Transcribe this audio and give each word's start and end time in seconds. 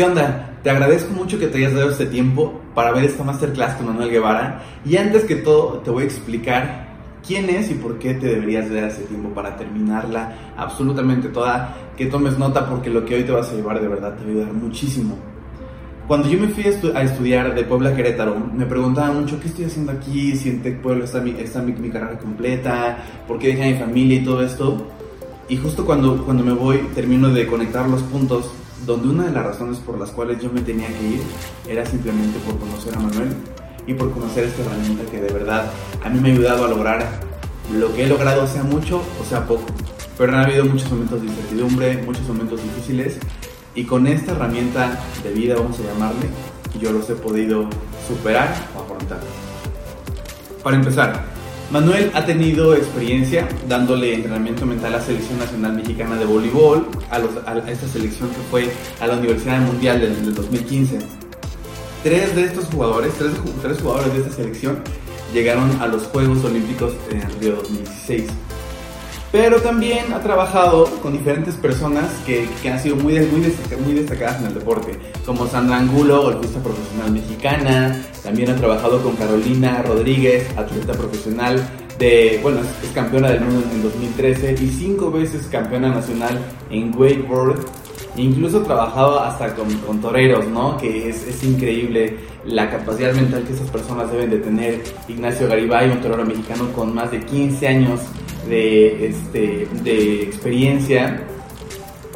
¿Qué 0.00 0.06
onda? 0.06 0.56
Te 0.62 0.70
agradezco 0.70 1.12
mucho 1.12 1.38
que 1.38 1.46
te 1.46 1.58
hayas 1.58 1.74
dado 1.74 1.90
este 1.90 2.06
tiempo 2.06 2.58
para 2.74 2.90
ver 2.90 3.04
esta 3.04 3.22
masterclass 3.22 3.74
con 3.74 3.88
Manuel 3.88 4.08
Guevara. 4.08 4.62
Y 4.82 4.96
antes 4.96 5.24
que 5.24 5.36
todo, 5.36 5.80
te 5.80 5.90
voy 5.90 6.04
a 6.04 6.06
explicar 6.06 6.88
quién 7.22 7.50
es 7.50 7.70
y 7.70 7.74
por 7.74 7.98
qué 7.98 8.14
te 8.14 8.28
deberías 8.28 8.72
dar 8.72 8.84
ese 8.84 9.02
tiempo 9.02 9.28
para 9.34 9.58
terminarla 9.58 10.54
absolutamente 10.56 11.28
toda. 11.28 11.76
Que 11.98 12.06
tomes 12.06 12.38
nota 12.38 12.66
porque 12.66 12.88
lo 12.88 13.04
que 13.04 13.16
hoy 13.16 13.24
te 13.24 13.32
vas 13.32 13.50
a 13.50 13.54
llevar 13.54 13.78
de 13.78 13.88
verdad 13.88 14.14
te 14.14 14.22
va 14.22 14.28
a 14.28 14.32
ayudar 14.32 14.54
muchísimo. 14.54 15.18
Cuando 16.08 16.30
yo 16.30 16.40
me 16.40 16.48
fui 16.48 16.64
a, 16.64 17.02
estudiar 17.02 17.54
de 17.54 17.62
Puebla 17.64 17.90
a 17.90 17.94
Querétaro, 17.94 18.38
me 18.38 18.64
preguntaban 18.64 19.20
mucho 19.20 19.38
qué 19.38 19.48
estoy 19.48 19.66
haciendo 19.66 19.92
aquí, 19.92 20.34
si 20.34 20.48
en 20.48 20.62
Tec 20.62 20.80
Puebla 20.80 21.04
está, 21.04 21.20
mi, 21.20 21.32
está 21.32 21.60
mi, 21.60 21.74
carrera 21.90 22.18
completa, 22.18 22.96
por 23.28 23.38
qué 23.38 23.48
dejé 23.48 23.64
a 23.64 23.66
mi 23.66 23.74
familia 23.74 24.16
y 24.16 24.24
todo 24.24 24.42
esto. 24.42 24.86
Y 25.50 25.58
justo 25.58 25.84
cuando, 25.84 26.24
cuando 26.24 26.42
me 26.42 26.52
voy, 26.52 26.78
termino 26.94 27.28
de 27.28 27.46
conectar 27.46 27.86
los 27.86 28.02
puntos, 28.04 28.50
donde 28.86 29.08
una 29.08 29.24
de 29.24 29.32
las 29.32 29.44
razones 29.44 29.78
por 29.78 29.98
las 29.98 30.10
cuales 30.10 30.40
yo 30.42 30.50
me 30.50 30.60
tenía 30.60 30.88
que 30.88 31.06
ir 31.06 31.22
era 31.68 31.84
simplemente 31.84 32.38
por 32.40 32.58
conocer 32.58 32.94
a 32.94 33.00
Manuel 33.00 33.34
y 33.86 33.94
por 33.94 34.12
conocer 34.12 34.44
esta 34.44 34.62
herramienta 34.62 35.10
que 35.10 35.20
de 35.20 35.32
verdad 35.32 35.70
a 36.04 36.08
mí 36.08 36.20
me 36.20 36.30
ha 36.30 36.32
ayudado 36.32 36.64
a 36.64 36.68
lograr 36.68 37.20
lo 37.72 37.94
que 37.94 38.04
he 38.04 38.06
logrado, 38.06 38.46
sea 38.46 38.62
mucho 38.62 39.02
o 39.20 39.24
sea 39.28 39.46
poco. 39.46 39.66
Pero 40.16 40.32
han 40.32 40.44
habido 40.44 40.64
muchos 40.64 40.90
momentos 40.90 41.20
de 41.22 41.28
incertidumbre, 41.28 42.02
muchos 42.02 42.26
momentos 42.28 42.62
difíciles 42.62 43.18
y 43.74 43.84
con 43.84 44.06
esta 44.06 44.32
herramienta 44.32 44.98
de 45.22 45.32
vida, 45.32 45.54
vamos 45.54 45.78
a 45.80 45.82
llamarle, 45.84 46.28
yo 46.80 46.92
los 46.92 47.08
he 47.08 47.14
podido 47.14 47.68
superar 48.06 48.54
o 48.76 48.80
afrontar. 48.80 49.20
Para 50.62 50.76
empezar, 50.76 51.24
Manuel 51.70 52.10
ha 52.14 52.26
tenido 52.26 52.74
experiencia 52.74 53.48
dándole 53.68 54.12
entrenamiento 54.12 54.66
mental 54.66 54.94
a 54.94 54.98
la 54.98 55.04
Selección 55.04 55.38
Nacional 55.38 55.74
Mexicana 55.74 56.16
de 56.16 56.24
Voleibol, 56.24 56.84
a, 57.10 57.18
esta 57.70 57.86
selección 57.86 58.28
que 58.30 58.40
fue 58.50 58.70
a 59.00 59.06
la 59.06 59.16
Universidad 59.16 59.60
Mundial 59.60 60.00
del, 60.00 60.34
2015. 60.34 60.98
Tres 62.02 62.34
de 62.34 62.44
estos 62.44 62.64
jugadores, 62.64 63.12
tres, 63.16 63.30
tres 63.62 63.80
jugadores 63.80 64.12
de 64.14 64.20
esta 64.20 64.32
selección 64.32 64.82
llegaron 65.32 65.70
a 65.80 65.86
los 65.86 66.02
Juegos 66.08 66.44
Olímpicos 66.44 66.92
en 67.08 67.22
Río 67.40 67.54
2016 67.56 68.26
pero 69.32 69.60
también 69.62 70.12
ha 70.12 70.20
trabajado 70.20 70.86
con 71.02 71.12
diferentes 71.12 71.54
personas 71.54 72.10
que, 72.26 72.48
que 72.62 72.70
han 72.70 72.80
sido 72.80 72.96
muy, 72.96 73.14
muy, 73.20 73.52
muy, 73.84 73.94
destacadas 73.94 74.40
en 74.40 74.46
el 74.46 74.54
deporte, 74.54 74.98
como 75.24 75.46
Sandra 75.46 75.78
Angulo, 75.78 76.22
golfista 76.22 76.60
profesional 76.60 77.12
mexicana, 77.12 78.02
también 78.24 78.50
ha 78.50 78.56
trabajado 78.56 79.00
con 79.02 79.14
Carolina 79.16 79.82
Rodríguez, 79.82 80.48
atleta 80.56 80.94
profesional 80.94 81.62
de, 81.98 82.40
bueno, 82.42 82.60
es, 82.82 82.90
campeona 82.90 83.28
del 83.28 83.42
mundo 83.42 83.62
en 83.72 83.82
2013 83.82 84.56
y 84.60 84.68
cinco 84.68 85.10
veces 85.12 85.46
campeona 85.46 85.90
nacional 85.90 86.38
en 86.70 86.92
wakeboard. 86.96 87.60
Incluso 88.16 88.62
trabajado 88.62 89.20
hasta 89.20 89.54
con, 89.54 89.72
con 89.78 90.00
toreros, 90.00 90.48
¿no? 90.48 90.76
Que 90.78 91.10
es, 91.10 91.26
es, 91.28 91.44
increíble 91.44 92.16
la 92.44 92.68
capacidad 92.68 93.14
mental 93.14 93.44
que 93.44 93.52
esas 93.52 93.70
personas 93.70 94.10
deben 94.10 94.30
de 94.30 94.38
tener. 94.38 94.82
Ignacio 95.08 95.46
Garibay, 95.46 95.90
un 95.90 96.00
torero 96.00 96.24
mexicano 96.24 96.72
con 96.72 96.92
más 96.92 97.12
de 97.12 97.20
15 97.20 97.68
años 97.68 98.00
de, 98.48 99.06
este, 99.06 99.68
de 99.82 100.22
experiencia. 100.22 101.22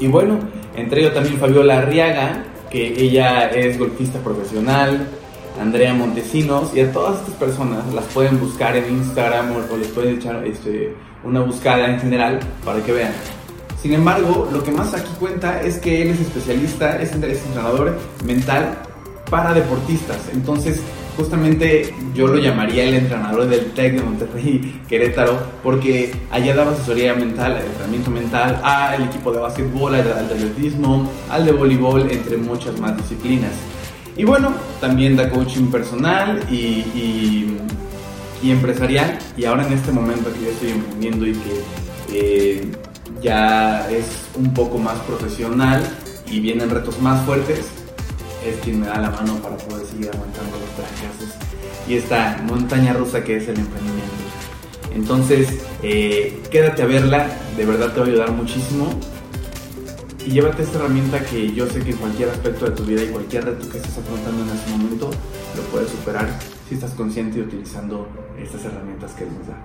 Y 0.00 0.06
bueno, 0.06 0.38
entre 0.76 1.00
ellos 1.00 1.14
también 1.14 1.38
Fabiola 1.38 1.78
Arriaga, 1.78 2.44
que 2.70 2.86
ella 3.00 3.48
es 3.50 3.78
golfista 3.78 4.18
profesional, 4.18 5.08
Andrea 5.60 5.94
Montesinos, 5.94 6.74
y 6.74 6.80
a 6.80 6.92
todas 6.92 7.20
estas 7.20 7.34
personas 7.34 7.92
las 7.94 8.04
pueden 8.06 8.40
buscar 8.40 8.76
en 8.76 8.90
Instagram 8.90 9.52
o, 9.52 9.76
les 9.76 9.88
pueden 9.88 10.16
echar 10.16 10.44
este, 10.44 10.94
una 11.22 11.40
buscada 11.40 11.86
en 11.86 12.00
general 12.00 12.40
para 12.64 12.82
que 12.82 12.92
vean. 12.92 13.12
Sin 13.80 13.92
embargo, 13.92 14.48
lo 14.50 14.64
que 14.64 14.70
más 14.72 14.94
aquí 14.94 15.12
cuenta 15.20 15.60
es 15.60 15.78
que 15.78 16.02
él 16.02 16.08
es 16.08 16.20
especialista, 16.20 17.00
es 17.00 17.12
entrenador 17.12 17.96
mental 18.24 18.78
para 19.30 19.52
deportistas. 19.52 20.18
Entonces, 20.32 20.80
justamente 21.16 21.94
yo 22.14 22.26
lo 22.26 22.38
llamaría 22.38 22.84
el 22.84 22.94
entrenador 22.94 23.46
del 23.46 23.72
TEC 23.72 23.94
de 23.96 24.02
Monterrey 24.02 24.80
Querétaro, 24.88 25.38
porque 25.62 26.12
allá 26.30 26.54
daba 26.54 26.72
asesoría 26.72 27.14
mental, 27.14 27.60
entrenamiento 27.64 28.10
mental 28.10 28.60
al 28.62 29.02
equipo 29.04 29.32
de 29.32 29.40
básquetbol, 29.40 29.94
al 29.94 30.04
de 30.04 30.12
atletismo, 30.12 31.10
al 31.30 31.44
de 31.44 31.52
voleibol, 31.52 32.10
entre 32.10 32.36
muchas 32.36 32.78
más 32.80 32.96
disciplinas. 32.96 33.52
Y 34.16 34.24
bueno, 34.24 34.54
también 34.80 35.16
da 35.16 35.28
coaching 35.30 35.66
personal 35.70 36.40
y, 36.50 37.56
empresarial. 38.42 39.18
Y 39.36 39.46
ahora 39.46 39.66
en 39.66 39.72
este 39.72 39.90
momento 39.90 40.32
que 40.32 40.44
yo 40.44 40.50
estoy 40.50 40.70
emprendiendo 40.70 41.26
y 41.26 41.32
que 41.32 41.62
eh, 42.12 42.70
ya 43.22 43.88
es 43.90 44.04
un 44.36 44.52
poco 44.52 44.78
más 44.78 44.98
profesional 45.00 45.82
y 46.30 46.40
vienen 46.40 46.68
retos 46.68 47.00
más 47.00 47.24
fuertes, 47.24 47.66
es 48.46 48.56
quien 48.62 48.80
me 48.80 48.86
da 48.86 48.98
la 48.98 49.10
mano 49.10 49.36
para 49.36 49.56
poder 49.56 49.86
seguir 49.86 50.10
aguantando 50.12 50.63
fracasos 50.74 51.34
y 51.88 51.96
esta 51.96 52.40
montaña 52.46 52.92
rusa 52.92 53.22
que 53.22 53.36
es 53.36 53.48
el 53.48 53.58
emprendimiento. 53.58 54.14
Entonces, 54.94 55.66
eh, 55.82 56.42
quédate 56.50 56.82
a 56.82 56.86
verla, 56.86 57.28
de 57.56 57.66
verdad 57.66 57.92
te 57.92 58.00
va 58.00 58.06
a 58.06 58.08
ayudar 58.08 58.32
muchísimo. 58.32 58.88
Y 60.24 60.30
llévate 60.30 60.62
esta 60.62 60.78
herramienta 60.78 61.20
que 61.20 61.52
yo 61.52 61.66
sé 61.66 61.80
que 61.80 61.90
en 61.90 61.96
cualquier 61.98 62.30
aspecto 62.30 62.64
de 62.64 62.70
tu 62.70 62.84
vida 62.84 63.02
y 63.02 63.08
cualquier 63.08 63.44
reto 63.44 63.68
que 63.68 63.76
estés 63.76 63.98
afrontando 63.98 64.42
en 64.42 64.58
ese 64.58 64.70
momento 64.70 65.10
lo 65.56 65.62
puedes 65.64 65.90
superar 65.90 66.28
si 66.66 66.76
estás 66.76 66.92
consciente 66.92 67.38
y 67.38 67.42
utilizando 67.42 68.08
estas 68.38 68.64
herramientas 68.64 69.12
que 69.12 69.26
nos 69.26 69.46
da. 69.46 69.56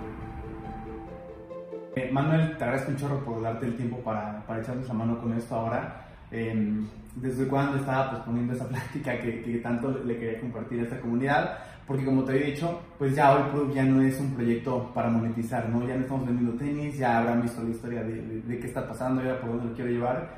Eh, 1.95 2.09
Manuel, 2.11 2.57
te 2.57 2.63
agradezco 2.63 2.91
un 2.91 2.97
chorro 2.97 3.23
por 3.23 3.41
darte 3.41 3.67
el 3.67 3.77
tiempo 3.77 3.99
para, 3.99 4.45
para 4.45 4.61
echarnos 4.61 4.87
la 4.87 4.93
mano 4.93 5.21
con 5.21 5.31
esto 5.33 5.55
ahora. 5.55 6.08
Em, 6.31 6.85
desde 7.15 7.47
cuando 7.47 7.77
estaba 7.77 8.11
pues, 8.11 8.23
poniendo 8.23 8.53
esa 8.53 8.67
plática 8.69 9.19
que, 9.19 9.41
que, 9.41 9.57
tanto 9.59 9.91
le 10.05 10.17
quería 10.17 10.39
compartir 10.39 10.79
a 10.79 10.83
esta 10.83 10.99
comunidad, 10.99 11.57
porque 11.87 12.05
como 12.05 12.23
te 12.23 12.35
he 12.37 12.51
dicho, 12.51 12.81
pues 12.99 13.15
ya 13.15 13.35
hoy 13.35 13.43
Pro 13.51 13.73
ya 13.73 13.83
no 13.83 14.01
es 14.01 14.19
un 14.19 14.35
proyecto 14.35 14.91
para 14.93 15.09
monetizar, 15.09 15.67
¿no? 15.69 15.87
Ya 15.87 15.95
no 15.95 16.01
estamos 16.01 16.27
vendiendo 16.27 16.55
tenis, 16.55 16.97
ya 16.97 17.17
habrán 17.17 17.41
visto 17.41 17.63
la 17.63 17.69
historia 17.69 18.03
de, 18.03 18.41
de, 18.41 18.59
qué 18.59 18.67
está 18.67 18.87
pasando, 18.87 19.23
ya 19.23 19.41
por 19.41 19.49
dónde 19.49 19.65
lo 19.65 19.73
quiero 19.73 19.89
llevar. 19.89 20.37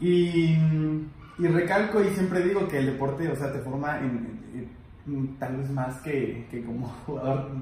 Y, 0.00 0.56
y, 1.38 1.46
recalco 1.46 2.02
y 2.02 2.08
siempre 2.10 2.42
digo 2.42 2.66
que 2.66 2.78
el 2.78 2.86
deporte, 2.86 3.30
o 3.30 3.36
sea, 3.36 3.52
te 3.52 3.60
forma 3.60 4.00
en, 4.00 5.36
tal 5.38 5.56
vez 5.56 5.70
más 5.70 6.00
que, 6.00 6.46
que 6.50 6.64
como 6.64 6.88
jugador, 7.06 7.52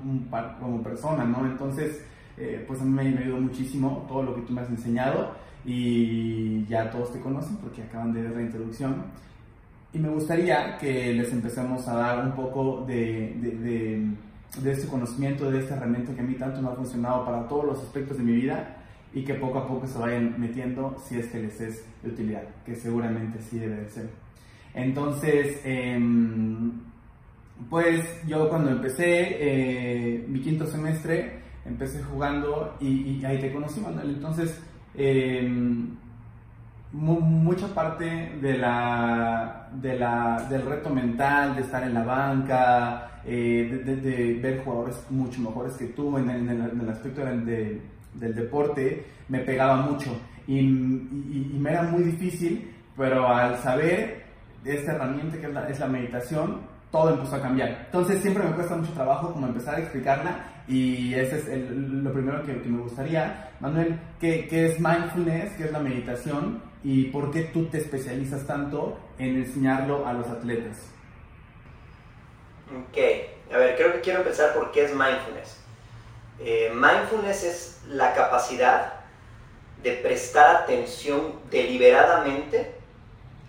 como 0.58 0.82
persona, 0.82 1.24
¿no? 1.24 1.44
Entonces, 1.44 2.02
eh, 2.38 2.64
pues 2.66 2.80
a 2.80 2.84
mí 2.84 2.90
me 2.90 3.02
ayudado 3.02 3.42
muchísimo 3.42 4.06
todo 4.08 4.22
lo 4.22 4.34
que 4.34 4.42
tú 4.42 4.54
me 4.54 4.62
has 4.62 4.70
enseñado 4.70 5.34
y 5.66 6.64
ya 6.66 6.90
todos 6.90 7.12
te 7.12 7.20
conocen 7.20 7.56
porque 7.56 7.82
acaban 7.82 8.12
de 8.12 8.22
ver 8.22 8.36
la 8.36 8.42
introducción. 8.42 9.02
Y 9.92 9.98
me 9.98 10.08
gustaría 10.08 10.78
que 10.78 11.12
les 11.12 11.32
empecemos 11.32 11.86
a 11.88 11.96
dar 11.96 12.24
un 12.24 12.32
poco 12.32 12.84
de, 12.86 13.34
de, 13.40 14.06
de, 14.62 14.70
este 14.70 14.86
conocimiento, 14.86 15.50
de 15.50 15.60
esta 15.60 15.76
herramienta 15.76 16.14
que 16.14 16.20
a 16.20 16.24
mí 16.24 16.34
tanto 16.34 16.62
me 16.62 16.68
ha 16.68 16.72
funcionado 16.72 17.24
para 17.24 17.48
todos 17.48 17.64
los 17.64 17.78
aspectos 17.80 18.16
de 18.16 18.22
mi 18.22 18.32
vida 18.32 18.76
y 19.12 19.24
que 19.24 19.34
poco 19.34 19.58
a 19.58 19.66
poco 19.66 19.86
se 19.86 19.98
vayan 19.98 20.34
metiendo 20.38 20.96
si 21.04 21.18
es 21.18 21.26
que 21.28 21.40
les 21.40 21.60
es 21.60 21.84
de 22.02 22.10
utilidad, 22.10 22.42
que 22.64 22.76
seguramente 22.76 23.40
sí 23.40 23.58
debe 23.58 23.76
de 23.76 23.88
ser. 23.88 24.10
Entonces, 24.74 25.60
em, 25.64 26.72
pues 27.70 28.04
yo 28.26 28.48
cuando 28.48 28.70
empecé 28.70 29.36
eh, 29.40 30.26
mi 30.28 30.40
quinto 30.40 30.66
semestre, 30.66 31.40
empecé 31.64 32.02
jugando 32.02 32.76
y, 32.80 33.18
y 33.18 33.24
ahí 33.24 33.40
te 33.40 33.52
conocí, 33.52 33.80
Manuel. 33.80 34.10
Entonces, 34.10 34.60
Em, 34.96 35.96
mucha 36.92 37.68
parte 37.74 38.38
de 38.40 38.56
la, 38.56 39.68
de 39.72 39.98
la, 39.98 40.46
del 40.48 40.62
reto 40.62 40.88
mental, 40.90 41.54
de 41.54 41.62
estar 41.62 41.82
en 41.82 41.94
la 41.94 42.04
banca, 42.04 43.20
eh, 43.24 43.82
de, 43.84 44.34
ver 44.40 44.62
jugadores 44.64 44.96
mucho 45.10 45.40
mejores 45.42 45.74
que 45.74 45.86
tú 45.86 46.16
en, 46.16 46.30
el, 46.30 46.88
aspecto 46.88 47.22
del, 47.24 47.82
deporte, 48.14 49.04
me 49.28 49.40
pegaba 49.40 49.76
mucho. 49.76 50.16
Y, 50.46 50.62
me 50.62 51.70
era 51.70 51.82
muy 51.82 52.04
difícil, 52.04 52.72
pero 52.96 53.28
al 53.28 53.58
saber 53.58 54.24
esta 54.64 54.92
herramienta 54.92 55.38
que 55.38 55.72
es 55.72 55.80
la 55.80 55.86
meditación, 55.88 56.60
todo 56.90 57.10
empezó 57.10 57.36
a 57.36 57.42
cambiar. 57.42 57.68
Entonces 57.86 58.22
siempre 58.22 58.44
me 58.44 58.54
cuesta 58.54 58.76
mucho 58.76 58.92
trabajo 58.92 59.32
como 59.32 59.46
empezar 59.46 59.74
a 59.74 59.80
explicarla 59.80 60.62
y 60.68 61.14
ese 61.14 61.38
es 61.38 61.70
lo 61.70 62.12
primero 62.12 62.44
que, 62.44 62.52
me 62.52 62.82
gustaría. 62.82 63.50
Manuel, 63.60 63.98
¿qué, 64.20 64.48
¿qué, 64.48 64.66
es 64.66 64.80
mindfulness? 64.80 65.52
¿Qué 65.56 65.64
es 65.64 65.72
la 65.72 65.78
meditación? 65.78 66.62
¿Y 66.82 67.04
por 67.06 67.30
qué 67.30 67.42
tú 67.44 67.66
te 67.66 67.78
especializas 67.78 68.46
tanto 68.46 68.98
en 69.18 69.36
enseñarlo 69.36 70.06
a 70.06 70.12
los 70.12 70.26
atletas? 70.28 70.78
Ok, 72.70 72.98
a 73.54 73.58
ver, 73.58 73.76
creo 73.76 73.92
que 73.92 74.00
quiero 74.00 74.20
empezar 74.20 74.54
por 74.54 74.72
qué 74.72 74.84
es 74.84 74.90
mindfulness. 74.90 75.60
Eh, 76.40 76.72
mindfulness 76.74 77.44
es 77.44 77.82
la 77.88 78.12
capacidad 78.14 78.94
de 79.82 79.92
prestar 79.92 80.56
atención 80.56 81.32
deliberadamente 81.50 82.74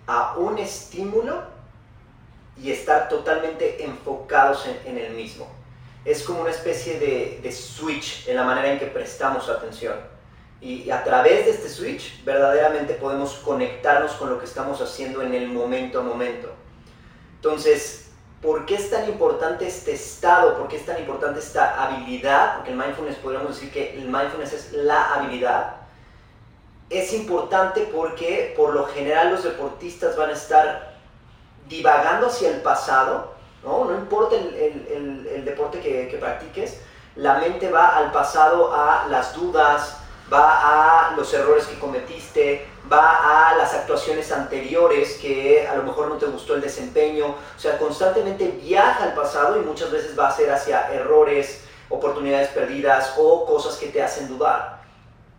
a 0.06 0.36
un 0.38 0.58
estímulo 0.58 1.57
y 2.62 2.72
estar 2.72 3.08
totalmente 3.08 3.84
enfocados 3.84 4.66
en, 4.84 4.98
el 4.98 5.12
mismo 5.12 5.46
es 6.04 6.22
como 6.22 6.40
una 6.40 6.50
especie 6.50 6.98
de, 6.98 7.52
switch 7.52 8.26
en 8.28 8.36
la 8.36 8.44
manera 8.44 8.72
en 8.72 8.78
que 8.78 8.86
prestamos 8.86 9.48
atención. 9.48 9.94
Y 10.60 10.90
a 10.90 11.04
través 11.04 11.44
de 11.44 11.50
este 11.52 11.68
switch 11.68 12.24
verdaderamente 12.24 12.94
podemos 12.94 13.34
conectarnos 13.34 14.12
con 14.12 14.30
lo 14.30 14.38
que 14.38 14.46
estamos 14.46 14.80
haciendo 14.80 15.22
en 15.22 15.34
el 15.34 15.48
momento 15.48 16.00
a 16.00 16.02
momento. 16.02 16.50
Entonces, 17.36 18.10
¿por 18.40 18.64
qué 18.66 18.76
es 18.76 18.90
tan 18.90 19.08
importante 19.08 19.66
este 19.66 19.92
estado? 19.92 20.56
¿Por 20.58 20.68
qué 20.68 20.76
es 20.76 20.86
tan 20.86 20.98
importante 20.98 21.40
esta 21.40 21.84
habilidad? 21.84 22.56
Porque 22.56 22.70
el 22.72 22.76
mindfulness 22.76 23.16
podríamos 23.16 23.54
decir 23.54 23.70
que 23.70 23.98
el 23.98 24.08
mindfulness 24.08 24.52
es 24.52 24.72
la 24.72 25.14
habilidad. 25.14 25.76
Es 26.90 27.12
importante 27.12 27.88
porque 27.94 28.54
por 28.56 28.74
lo 28.74 28.86
general 28.86 29.30
los 29.30 29.44
deportistas 29.44 30.16
van 30.16 30.30
a 30.30 30.32
estar 30.32 30.87
divagando 31.68 32.26
hacia 32.26 32.50
el 32.50 32.62
pasado, 32.62 33.34
no, 33.62 33.84
no 33.84 33.94
importa 33.94 34.36
el, 34.36 35.44
deporte 35.44 35.80
que, 35.80 36.08
que 36.08 36.16
practiques, 36.18 36.80
la 37.16 37.38
mente 37.38 37.70
va 37.70 37.96
al 37.96 38.12
pasado, 38.12 38.72
a 38.72 39.06
las 39.08 39.34
dudas, 39.34 39.98
va 40.32 41.08
a 41.08 41.16
los 41.16 41.32
errores 41.32 41.66
que 41.66 41.78
cometiste, 41.78 42.66
va 42.90 43.48
a 43.48 43.56
las 43.56 43.74
actuaciones 43.74 44.30
anteriores 44.32 45.18
que 45.20 45.66
a 45.66 45.76
lo 45.76 45.82
mejor 45.82 46.08
no 46.08 46.16
te 46.16 46.26
gustó 46.26 46.54
el 46.54 46.60
desempeño, 46.60 47.26
o 47.26 47.58
sea, 47.60 47.78
constantemente 47.78 48.48
viaja 48.62 49.04
al 49.04 49.14
pasado 49.14 49.60
y 49.60 49.64
muchas 49.64 49.90
veces 49.90 50.18
va 50.18 50.28
a 50.28 50.36
ser 50.36 50.50
hacia 50.52 50.92
errores, 50.92 51.64
oportunidades 51.88 52.48
perdidas 52.48 53.14
o 53.18 53.46
cosas 53.46 53.76
que 53.76 53.88
te 53.88 54.02
hacen 54.02 54.28
dudar. 54.28 54.78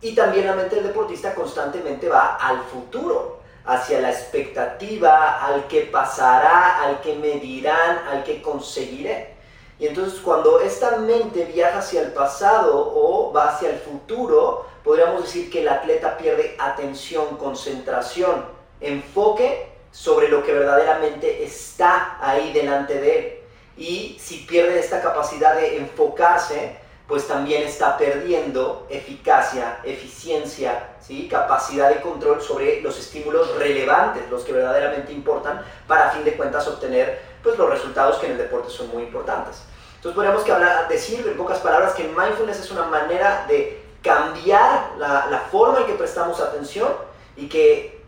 Y 0.00 0.14
también 0.14 0.46
la 0.46 0.54
mente 0.54 0.76
del 0.76 0.88
deportista 0.88 1.34
constantemente 1.34 2.08
va 2.08 2.36
al 2.36 2.62
futuro, 2.64 3.39
hacia 3.64 4.00
la 4.00 4.10
expectativa, 4.10 5.44
al 5.44 5.66
que 5.68 5.82
pasará, 5.82 6.82
al 6.82 7.00
que 7.00 7.14
me 7.16 7.38
dirán, 7.40 8.08
al 8.08 8.24
que 8.24 8.42
conseguiré. 8.42 9.34
Y 9.78 9.86
entonces 9.86 10.20
cuando 10.20 10.60
esta 10.60 10.98
mente 10.98 11.44
viaja 11.46 11.78
hacia 11.78 12.02
el 12.02 12.12
pasado 12.12 12.92
o 12.94 13.32
va 13.32 13.48
hacia 13.48 13.70
el 13.70 13.78
futuro, 13.78 14.66
podríamos 14.84 15.22
decir 15.22 15.50
que 15.50 15.62
el 15.62 15.68
atleta 15.68 16.18
pierde 16.18 16.56
atención, 16.58 17.36
concentración, 17.36 18.44
enfoque 18.80 19.70
sobre 19.90 20.28
lo 20.28 20.42
que 20.44 20.52
verdaderamente 20.52 21.44
está 21.44 22.18
ahí 22.20 22.52
delante 22.52 23.00
de 23.00 23.18
él. 23.18 23.36
Y 23.76 24.18
si 24.20 24.38
pierde 24.38 24.78
esta 24.78 25.00
capacidad 25.00 25.54
de 25.56 25.78
enfocarse, 25.78 26.76
pues 27.10 27.26
también 27.26 27.64
está 27.64 27.98
perdiendo 27.98 28.86
eficacia, 28.88 29.80
eficiencia, 29.82 30.90
¿sí? 31.00 31.26
capacidad 31.28 31.88
de 31.88 32.00
control 32.00 32.40
sobre 32.40 32.80
los 32.82 32.96
estímulos 33.00 33.56
relevantes, 33.56 34.30
los 34.30 34.44
que 34.44 34.52
verdaderamente 34.52 35.12
importan, 35.12 35.60
para 35.88 36.06
a 36.06 36.10
fin 36.12 36.24
de 36.24 36.36
cuentas 36.36 36.68
obtener 36.68 37.20
pues, 37.42 37.58
los 37.58 37.68
resultados 37.68 38.18
que 38.18 38.26
en 38.26 38.32
el 38.32 38.38
deporte 38.38 38.70
son 38.70 38.90
muy 38.90 39.02
importantes. 39.02 39.60
Entonces 39.96 40.14
podríamos 40.14 40.44
que 40.44 40.52
hablar, 40.52 40.86
decir 40.86 41.26
en 41.26 41.36
pocas 41.36 41.58
palabras 41.58 41.94
que 41.94 42.04
mindfulness 42.04 42.60
es 42.60 42.70
una 42.70 42.84
manera 42.84 43.44
de 43.48 43.82
cambiar 44.02 44.92
la, 44.96 45.26
la 45.26 45.40
forma 45.50 45.80
en 45.80 45.86
que 45.86 45.94
prestamos 45.94 46.40
atención 46.40 46.92
y 47.36 47.48
que 47.48 48.00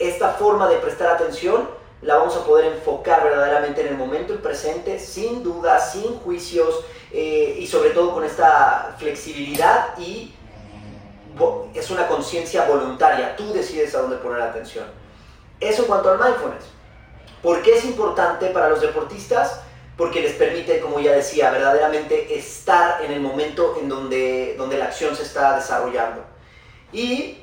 esta 0.00 0.30
forma 0.30 0.68
de 0.68 0.78
prestar 0.78 1.14
atención 1.14 1.68
la 2.02 2.16
vamos 2.16 2.36
a 2.36 2.44
poder 2.44 2.72
enfocar 2.72 3.24
verdaderamente 3.24 3.80
en 3.80 3.88
el 3.88 3.96
momento 3.96 4.34
presente, 4.40 4.98
sin 4.98 5.42
dudas, 5.42 5.92
sin 5.92 6.18
juicios 6.20 6.84
eh, 7.12 7.56
y 7.58 7.66
sobre 7.66 7.90
todo 7.90 8.14
con 8.14 8.24
esta 8.24 8.94
flexibilidad 8.98 9.98
y 9.98 10.34
es 11.74 11.90
una 11.90 12.08
conciencia 12.08 12.64
voluntaria, 12.64 13.36
tú 13.36 13.52
decides 13.52 13.94
a 13.94 14.00
dónde 14.00 14.16
poner 14.16 14.40
atención. 14.40 14.86
Eso 15.60 15.82
en 15.82 15.88
cuanto 15.88 16.10
al 16.10 16.18
mindfulness. 16.18 16.64
¿Por 17.42 17.62
qué 17.62 17.76
es 17.76 17.84
importante 17.84 18.46
para 18.48 18.68
los 18.68 18.80
deportistas? 18.80 19.60
porque 19.98 20.20
les 20.20 20.34
permite, 20.34 20.78
como 20.78 21.00
ya 21.00 21.12
decía, 21.12 21.50
verdaderamente 21.50 22.38
estar 22.38 23.04
en 23.04 23.10
el 23.10 23.20
momento 23.20 23.76
en 23.80 23.88
donde, 23.88 24.54
donde 24.56 24.78
la 24.78 24.84
acción 24.84 25.16
se 25.16 25.24
está 25.24 25.56
desarrollando. 25.56 26.24
¿Y 26.92 27.42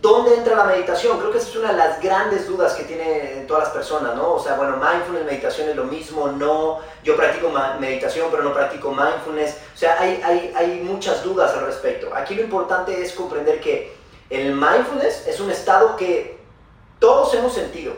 dónde 0.00 0.34
entra 0.34 0.56
la 0.56 0.64
meditación? 0.64 1.18
Creo 1.18 1.30
que 1.30 1.38
esa 1.38 1.48
es 1.48 1.56
una 1.56 1.72
de 1.72 1.78
las 1.78 2.00
grandes 2.00 2.46
dudas 2.46 2.74
que 2.74 2.84
tienen 2.84 3.46
todas 3.46 3.64
las 3.64 3.72
personas, 3.72 4.14
¿no? 4.14 4.34
O 4.34 4.42
sea, 4.42 4.54
bueno, 4.54 4.76
mindfulness, 4.76 5.24
meditación 5.24 5.68
es 5.68 5.76
lo 5.76 5.84
mismo, 5.84 6.28
no, 6.28 6.80
yo 7.04 7.16
practico 7.16 7.52
meditación 7.78 8.28
pero 8.30 8.42
no 8.42 8.52
practico 8.52 8.90
mindfulness, 8.90 9.56
o 9.74 9.76
sea, 9.76 10.00
hay, 10.00 10.20
hay, 10.24 10.52
hay 10.56 10.80
muchas 10.80 11.22
dudas 11.22 11.52
al 11.54 11.66
respecto. 11.66 12.14
Aquí 12.14 12.34
lo 12.34 12.42
importante 12.42 13.02
es 13.02 13.12
comprender 13.12 13.60
que 13.60 13.94
el 14.30 14.54
mindfulness 14.54 15.26
es 15.26 15.40
un 15.40 15.50
estado 15.50 15.96
que 15.96 16.38
todos 16.98 17.34
hemos 17.34 17.52
sentido, 17.52 17.94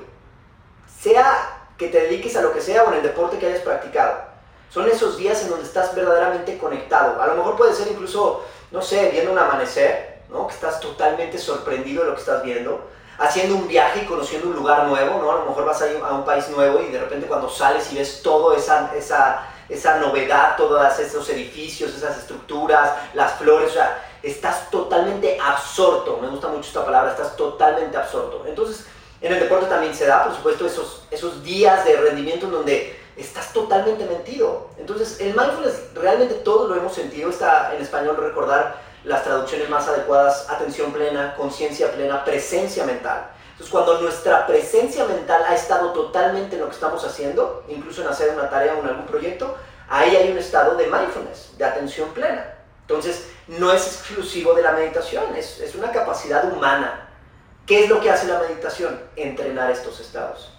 sea 1.00 1.69
que 1.76 1.88
te 1.88 2.00
dediques 2.02 2.37
a 2.37 2.43
lo 2.43 2.52
que 2.52 2.60
sea 2.60 2.84
o 2.84 2.88
en 2.88 2.99
el 2.99 3.02
deporte 3.02 3.38
que 3.38 3.46
hayas 3.46 3.60
practicado. 3.60 4.32
Son 4.70 4.88
esos 4.88 5.19
días 5.19 5.43
en 5.43 5.50
donde 5.50 5.66
estás 5.66 5.94
verdaderamente 5.94 6.56
conectado. 6.56 7.20
A 7.20 7.26
lo 7.26 7.34
mejor 7.34 7.56
puede 7.56 7.75
ser 7.75 7.88
incluso, 7.88 8.43
no 8.70 8.81
sé, 8.81 9.10
viendo 9.10 9.32
un 9.32 9.38
amanecer, 9.38 10.12
¿no? 10.32 10.46
Que 10.46 10.55
estás 10.55 10.81
totalmente 10.81 11.38
sorprendido 11.38 12.02
de 12.02 12.11
lo 12.11 12.14
que 12.14 12.20
estás 12.20 12.43
viendo. 12.43 12.81
Haciendo 13.19 13.55
un 13.55 13.69
viaje 13.69 14.02
y 14.02 14.06
conociendo 14.06 14.49
un 14.49 14.56
lugar 14.56 14.87
nuevo, 14.87 15.20
¿no? 15.20 15.31
A 15.31 15.34
lo 15.37 15.44
mejor 15.44 15.67
vas 15.67 15.82
a 15.82 16.08
a 16.08 16.14
un 16.14 16.25
país 16.25 16.49
nuevo 16.49 16.81
y 16.81 16.90
de 16.90 16.99
repente 16.99 17.26
cuando 17.26 17.49
sales 17.49 17.93
y 17.93 17.96
ves 17.96 18.23
todo 18.23 18.55
esa, 18.55 18.90
esa, 18.96 19.46
esa 19.69 19.99
novedad, 19.99 20.56
todos 20.56 20.99
esos 20.99 21.29
edificios, 21.29 21.94
esas 21.94 22.19
estructuras, 22.19 22.90
las 23.12 23.32
flores, 23.34 23.70
o 23.70 23.75
sea, 23.75 24.02
estás 24.23 24.70
totalmente 24.70 25.38
absorto. 25.40 26.19
Me 26.20 26.29
gusta 26.29 26.49
mucho 26.49 26.69
esta 26.69 26.85
palabra, 26.85 27.12
estás 27.12 27.37
totalmente 27.37 27.96
absorto. 27.96 28.44
Entonces, 28.46 28.87
en 29.20 29.32
el 29.32 29.40
deporte 29.40 29.67
también 29.67 29.94
se 29.94 30.06
da, 30.06 30.25
por 30.25 30.35
supuesto, 30.35 30.67
esos, 30.67 31.05
esos 31.11 31.44
días 31.44 31.85
de 31.85 31.96
rendimiento 31.96 32.46
en 32.46 32.52
donde 32.52 32.99
estás 33.17 33.52
totalmente 33.52 34.05
mentido. 34.06 34.69
Entonces, 34.78 35.20
el 35.20 35.35
mindfulness 35.35 35.94
realmente 35.94 36.35
todos 36.37 36.69
lo 36.69 36.76
hemos 36.76 36.94
sentido. 36.94 37.31
Está 37.31 37.75
en 37.75 37.82
español 37.82 38.17
recordar 38.17 38.91
las 39.04 39.25
traducciones 39.25 39.69
más 39.69 39.88
adecuadas, 39.88 40.49
atención 40.49 40.93
plena, 40.93 41.34
conciencia 41.37 41.93
plena, 41.93 42.25
presencia 42.25 42.84
mental. 42.84 43.31
Entonces, 43.52 43.70
cuando 43.70 44.00
nuestra 44.00 44.46
presencia 44.46 45.04
mental 45.04 45.43
ha 45.46 45.54
estado 45.54 45.93
totalmente 45.93 46.56
en 46.56 46.62
lo 46.62 46.69
que 46.69 46.75
estamos 46.75 47.04
haciendo, 47.04 47.64
incluso 47.69 48.02
en 48.02 48.08
hacer 48.08 48.31
una 48.31 48.49
tarea 48.49 48.75
o 48.75 48.81
en 48.81 48.88
algún 48.88 49.06
proyecto, 49.06 49.56
ahí 49.88 50.16
hay 50.16 50.31
un 50.31 50.38
estado 50.38 50.76
de 50.76 50.87
mindfulness, 50.87 51.56
de 51.58 51.64
atención 51.64 52.10
plena. 52.10 52.54
Entonces, 52.82 53.28
no 53.49 53.72
es 53.72 53.87
exclusivo 53.87 54.54
de 54.54 54.62
la 54.62 54.72
meditación, 54.72 55.37
es, 55.37 55.60
es 55.60 55.75
una 55.75 55.90
capacidad 55.93 56.50
humana 56.52 57.08
¿Qué 57.66 57.84
es 57.84 57.88
lo 57.88 58.00
que 58.00 58.10
hace 58.10 58.26
la 58.26 58.40
meditación? 58.40 59.00
Entrenar 59.14 59.70
estos 59.70 60.00
estados. 60.00 60.52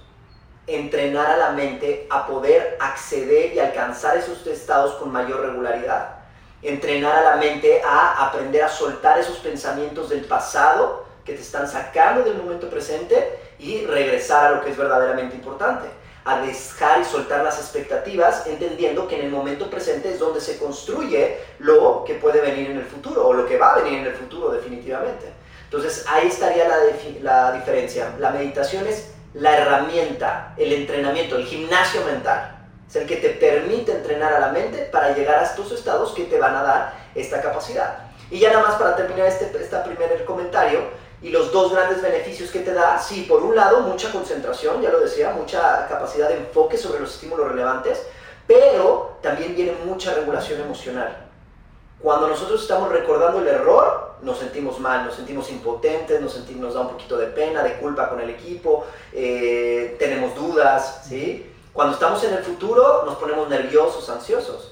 Entrenar 0.67 1.29
a 1.29 1.37
la 1.37 1.49
mente 1.51 2.07
a 2.09 2.25
poder 2.25 2.77
acceder 2.79 3.53
y 3.53 3.59
alcanzar 3.59 4.15
esos 4.15 4.47
estados 4.47 4.95
con 4.95 5.11
mayor 5.11 5.41
regularidad. 5.41 6.22
Entrenar 6.63 7.13
a 7.17 7.21
la 7.21 7.35
mente 7.35 7.81
a 7.83 8.25
aprender 8.27 8.63
a 8.63 8.69
soltar 8.69 9.19
esos 9.19 9.37
pensamientos 9.37 10.09
del 10.09 10.25
pasado 10.25 11.05
que 11.25 11.33
te 11.33 11.41
están 11.41 11.67
sacando 11.69 12.23
del 12.23 12.37
momento 12.37 12.69
presente 12.69 13.39
y 13.59 13.85
regresar 13.85 14.45
a 14.45 14.51
lo 14.55 14.63
que 14.63 14.71
es 14.71 14.77
verdaderamente 14.77 15.35
importante. 15.35 15.87
A 16.25 16.39
dejar 16.39 17.01
y 17.01 17.05
soltar 17.05 17.43
las 17.43 17.59
expectativas, 17.59 18.47
entendiendo 18.47 19.09
que 19.09 19.19
en 19.19 19.25
el 19.25 19.31
momento 19.31 19.69
presente 19.69 20.13
es 20.13 20.19
donde 20.19 20.39
se 20.39 20.57
construye 20.57 21.37
lo 21.59 22.05
que 22.05 22.15
puede 22.15 22.39
venir 22.39 22.71
en 22.71 22.77
el 22.77 22.85
futuro 22.85 23.27
o 23.27 23.33
lo 23.33 23.45
que 23.45 23.57
va 23.57 23.73
a 23.73 23.79
venir 23.79 23.99
en 23.99 24.05
el 24.05 24.13
futuro 24.13 24.49
definitivamente. 24.49 25.33
Entonces 25.65 26.05
ahí 26.07 26.27
estaría 26.27 26.67
la, 26.67 26.77
la 27.21 27.51
diferencia. 27.51 28.13
La 28.19 28.29
meditación 28.29 28.87
es 28.87 29.11
la 29.33 29.57
herramienta, 29.57 30.53
el 30.57 30.71
entrenamiento, 30.71 31.35
el 31.35 31.45
gimnasio 31.45 32.05
mental. 32.05 32.52
Es 32.93 32.97
el 32.97 33.07
que 33.07 33.15
te 33.15 33.29
permite 33.29 33.91
entrenar 33.91 34.33
a 34.33 34.39
la 34.39 34.49
mente 34.49 34.87
para 34.91 35.15
llegar 35.15 35.39
a 35.39 35.45
estos 35.45 35.71
estados 35.71 36.13
que 36.13 36.25
te 36.25 36.37
van 36.37 36.55
a 36.55 36.61
dar 36.61 36.93
esta 37.15 37.41
capacidad. 37.41 38.11
Y 38.29 38.37
ya 38.37 38.53
nada 38.53 38.67
más 38.67 38.75
para 38.75 38.95
terminar 38.95 39.25
este, 39.25 39.45
este 39.45 39.77
primer 39.79 40.23
comentario, 40.25 40.81
y 41.19 41.29
los 41.29 41.51
dos 41.51 41.71
grandes 41.71 42.03
beneficios 42.03 42.51
que 42.51 42.59
te 42.59 42.71
da, 42.71 42.99
sí, 42.99 43.25
por 43.27 43.41
un 43.41 43.55
lado, 43.55 43.79
mucha 43.79 44.11
concentración, 44.11 44.79
ya 44.79 44.91
lo 44.91 44.99
decía, 44.99 45.31
mucha 45.31 45.87
capacidad 45.87 46.29
de 46.29 46.35
enfoque 46.35 46.77
sobre 46.77 46.99
los 46.99 47.15
estímulos 47.15 47.47
relevantes, 47.47 47.99
pero 48.45 49.17
también 49.23 49.55
viene 49.55 49.73
mucha 49.85 50.13
regulación 50.13 50.61
emocional. 50.61 51.17
Cuando 51.99 52.27
nosotros 52.27 52.61
estamos 52.61 52.89
recordando 52.89 53.39
el 53.39 53.47
error, 53.47 54.17
nos 54.21 54.37
sentimos 54.37 54.79
mal, 54.79 55.03
nos 55.03 55.15
sentimos 55.15 55.49
impotentes, 55.49 56.21
nos, 56.21 56.33
sentimos, 56.33 56.61
nos 56.61 56.73
da 56.75 56.81
un 56.81 56.89
poquito 56.89 57.17
de 57.17 57.25
pena, 57.25 57.63
de 57.63 57.73
culpa 57.77 58.07
con 58.07 58.21
el 58.21 58.29
equipo, 58.29 58.85
eh, 59.11 59.95
tenemos 59.97 60.35
dudas, 60.35 61.05
¿sí? 61.09 61.49
Cuando 61.73 61.95
estamos 61.95 62.23
en 62.23 62.33
el 62.33 62.43
futuro, 62.43 63.03
nos 63.05 63.15
ponemos 63.15 63.49
nerviosos, 63.49 64.07
ansiosos. 64.09 64.71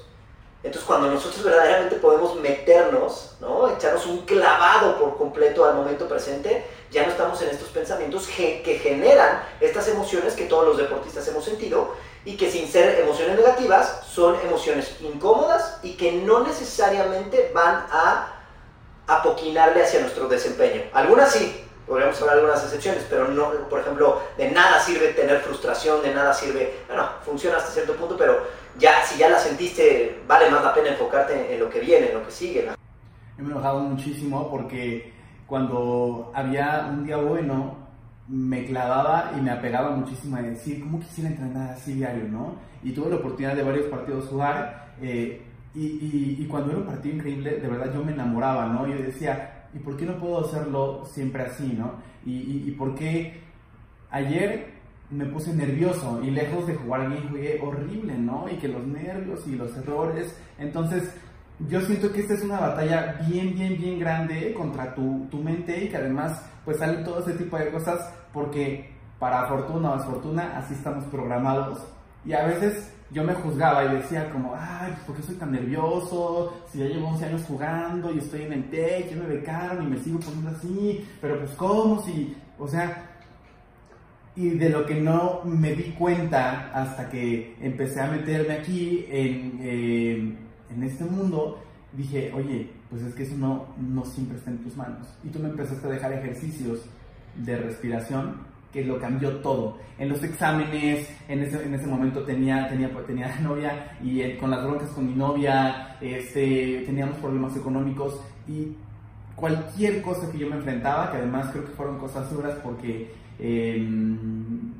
Entonces, 0.62 0.86
cuando 0.86 1.10
nosotros 1.10 1.42
verdaderamente 1.42 1.96
podemos 1.96 2.36
meternos, 2.36 3.32
¿no? 3.40 3.68
echarnos 3.68 4.06
un 4.06 4.18
clavado 4.18 4.96
por 4.96 5.16
completo 5.16 5.64
al 5.64 5.74
momento 5.74 6.06
presente, 6.06 6.64
ya 6.92 7.04
no 7.04 7.10
estamos 7.10 7.42
en 7.42 7.48
estos 7.48 7.68
pensamientos 7.70 8.28
que 8.28 8.80
generan 8.80 9.42
estas 9.60 9.88
emociones 9.88 10.34
que 10.34 10.44
todos 10.44 10.66
los 10.66 10.76
deportistas 10.76 11.26
hemos 11.26 11.44
sentido 11.44 11.92
y 12.24 12.36
que 12.36 12.50
sin 12.50 12.68
ser 12.68 13.00
emociones 13.00 13.36
negativas 13.36 14.02
son 14.06 14.36
emociones 14.44 14.96
incómodas 15.00 15.78
y 15.82 15.94
que 15.96 16.12
no 16.12 16.44
necesariamente 16.44 17.50
van 17.52 17.84
a 17.90 18.32
apoquinarle 19.08 19.82
hacia 19.82 20.00
nuestro 20.00 20.28
desempeño. 20.28 20.82
Algunas 20.92 21.32
sí, 21.32 21.64
podríamos 21.92 22.18
hablar 22.22 22.36
de 22.36 22.40
algunas 22.40 22.64
excepciones, 22.64 23.06
pero 23.10 23.28
no, 23.28 23.50
por 23.68 23.80
ejemplo, 23.80 24.22
de 24.38 24.50
nada 24.50 24.80
sirve 24.80 25.08
tener 25.08 25.40
frustración, 25.40 26.00
de 26.02 26.14
nada 26.14 26.32
sirve, 26.32 26.72
bueno, 26.88 27.04
funciona 27.22 27.58
hasta 27.58 27.70
cierto 27.70 27.94
punto, 27.96 28.16
pero 28.16 28.38
ya 28.78 29.04
si 29.04 29.18
ya 29.18 29.28
la 29.28 29.38
sentiste, 29.38 30.22
vale 30.26 30.50
más 30.50 30.64
la 30.64 30.72
pena 30.72 30.88
enfocarte 30.88 31.52
en, 31.52 31.60
lo 31.60 31.68
que 31.68 31.80
viene, 31.80 32.08
en 32.08 32.14
lo 32.14 32.24
que 32.24 32.30
sigue. 32.30 32.70
Me 33.36 33.44
he 33.44 33.46
enojado 33.46 33.80
muchísimo 33.80 34.50
porque 34.50 35.12
cuando 35.46 36.32
había 36.34 36.88
un 36.90 37.04
día 37.04 37.18
bueno, 37.18 37.76
me 38.26 38.64
clavaba 38.64 39.32
y 39.36 39.42
me 39.42 39.50
apegaba 39.50 39.90
muchísimo 39.90 40.38
a 40.38 40.40
decir, 40.40 40.80
¿cómo 40.80 40.98
quisiera 40.98 41.28
entrenar 41.28 41.72
así 41.72 41.92
diario, 41.92 42.24
no? 42.24 42.56
Y 42.82 42.92
tuve 42.92 43.10
la 43.10 43.16
oportunidad 43.16 43.54
de 43.54 43.64
varios 43.64 43.84
partidos 43.88 44.28
jugar, 44.28 44.94
eh, 45.02 45.42
y, 45.74 46.36
y, 46.38 46.46
cuando 46.50 46.70
era 46.70 46.80
un 46.80 46.86
partido 46.86 47.16
increíble, 47.16 47.58
de 47.58 47.68
verdad 47.68 47.92
yo 47.92 48.02
me 48.02 48.12
enamoraba, 48.12 48.66
¿no? 48.66 48.86
Yo 48.86 48.96
decía, 48.96 49.51
¿y 49.74 49.78
por 49.78 49.96
qué 49.96 50.06
no 50.06 50.18
puedo 50.18 50.40
hacerlo 50.44 51.04
siempre 51.06 51.42
así, 51.42 51.74
no? 51.78 51.94
Y, 52.24 52.68
y, 52.68 52.70
por 52.72 52.94
qué 52.94 53.40
ayer 54.10 54.74
me 55.10 55.26
puse 55.26 55.52
nervioso 55.54 56.20
y 56.22 56.30
lejos 56.30 56.66
de 56.66 56.74
jugar 56.74 57.08
bien 57.08 57.28
jugué 57.28 57.60
horrible, 57.62 58.16
¿no? 58.16 58.46
Y 58.48 58.56
que 58.56 58.68
los 58.68 58.86
nervios 58.86 59.46
y 59.46 59.56
los 59.56 59.76
errores, 59.76 60.36
entonces 60.58 61.14
yo 61.68 61.80
siento 61.80 62.12
que 62.12 62.20
esta 62.20 62.34
es 62.34 62.42
una 62.42 62.60
batalla 62.60 63.20
bien, 63.28 63.54
bien, 63.54 63.76
bien 63.76 63.98
grande 63.98 64.54
contra 64.54 64.94
tu, 64.94 65.26
tu 65.30 65.38
mente 65.38 65.84
y 65.84 65.88
que 65.88 65.96
además 65.96 66.44
pues 66.64 66.78
salen 66.78 67.04
todo 67.04 67.20
ese 67.20 67.32
tipo 67.32 67.56
de 67.56 67.70
cosas 67.70 68.12
porque 68.32 68.90
para 69.18 69.46
fortuna 69.46 69.92
o 69.92 69.96
desfortuna 69.96 70.56
así 70.56 70.74
estamos 70.74 71.04
programados 71.04 71.86
y 72.24 72.32
a 72.32 72.46
veces 72.46 72.92
yo 73.12 73.22
me 73.24 73.34
juzgaba 73.34 73.84
y 73.84 73.96
decía 73.96 74.30
como, 74.30 74.54
ay, 74.56 74.94
¿por 75.06 75.14
qué 75.14 75.22
soy 75.22 75.34
tan 75.34 75.52
nervioso? 75.52 76.54
Si 76.70 76.78
ya 76.78 76.86
llevo 76.86 77.08
11 77.08 77.24
años 77.26 77.44
jugando 77.46 78.12
y 78.12 78.18
estoy 78.18 78.42
en 78.42 78.52
el 78.54 78.70
TEC, 78.70 79.10
ya 79.10 79.16
me 79.16 79.26
becaron 79.26 79.84
y 79.84 79.86
me 79.86 79.98
sigo 79.98 80.18
poniendo 80.18 80.50
así, 80.50 81.06
pero 81.20 81.38
pues 81.38 81.50
¿cómo? 81.52 82.02
Si, 82.02 82.34
o 82.58 82.66
sea, 82.66 83.10
y 84.34 84.50
de 84.50 84.70
lo 84.70 84.86
que 84.86 84.94
no 84.94 85.42
me 85.44 85.74
di 85.74 85.92
cuenta 85.92 86.70
hasta 86.72 87.10
que 87.10 87.54
empecé 87.60 88.00
a 88.00 88.10
meterme 88.10 88.54
aquí 88.54 89.04
en, 89.10 89.58
eh, 89.60 90.36
en 90.70 90.82
este 90.82 91.04
mundo, 91.04 91.62
dije, 91.92 92.32
oye, 92.34 92.70
pues 92.88 93.02
es 93.02 93.14
que 93.14 93.24
eso 93.24 93.36
no, 93.36 93.66
no 93.78 94.04
siempre 94.06 94.38
está 94.38 94.50
en 94.50 94.58
tus 94.58 94.74
manos. 94.76 95.06
Y 95.22 95.28
tú 95.28 95.38
me 95.38 95.50
empezaste 95.50 95.86
a 95.86 95.90
dejar 95.90 96.14
ejercicios 96.14 96.80
de 97.36 97.58
respiración 97.58 98.51
que 98.72 98.84
lo 98.84 98.98
cambió 98.98 99.36
todo. 99.38 99.78
En 99.98 100.08
los 100.08 100.22
exámenes, 100.22 101.08
en 101.28 101.42
ese, 101.42 101.62
en 101.62 101.74
ese 101.74 101.86
momento 101.86 102.22
tenía, 102.22 102.68
tenía, 102.68 102.90
tenía 103.06 103.38
novia 103.40 103.96
y 104.02 104.20
eh, 104.22 104.38
con 104.38 104.50
las 104.50 104.64
broncas 104.64 104.90
con 104.90 105.06
mi 105.06 105.14
novia, 105.14 105.96
este, 106.00 106.82
teníamos 106.86 107.18
problemas 107.18 107.56
económicos 107.56 108.20
y 108.48 108.76
cualquier 109.36 110.02
cosa 110.02 110.30
que 110.30 110.38
yo 110.38 110.48
me 110.48 110.56
enfrentaba, 110.56 111.10
que 111.10 111.18
además 111.18 111.50
creo 111.52 111.64
que 111.64 111.72
fueron 111.72 111.98
cosas 111.98 112.30
duras 112.32 112.54
porque 112.62 113.12
em, 113.38 114.72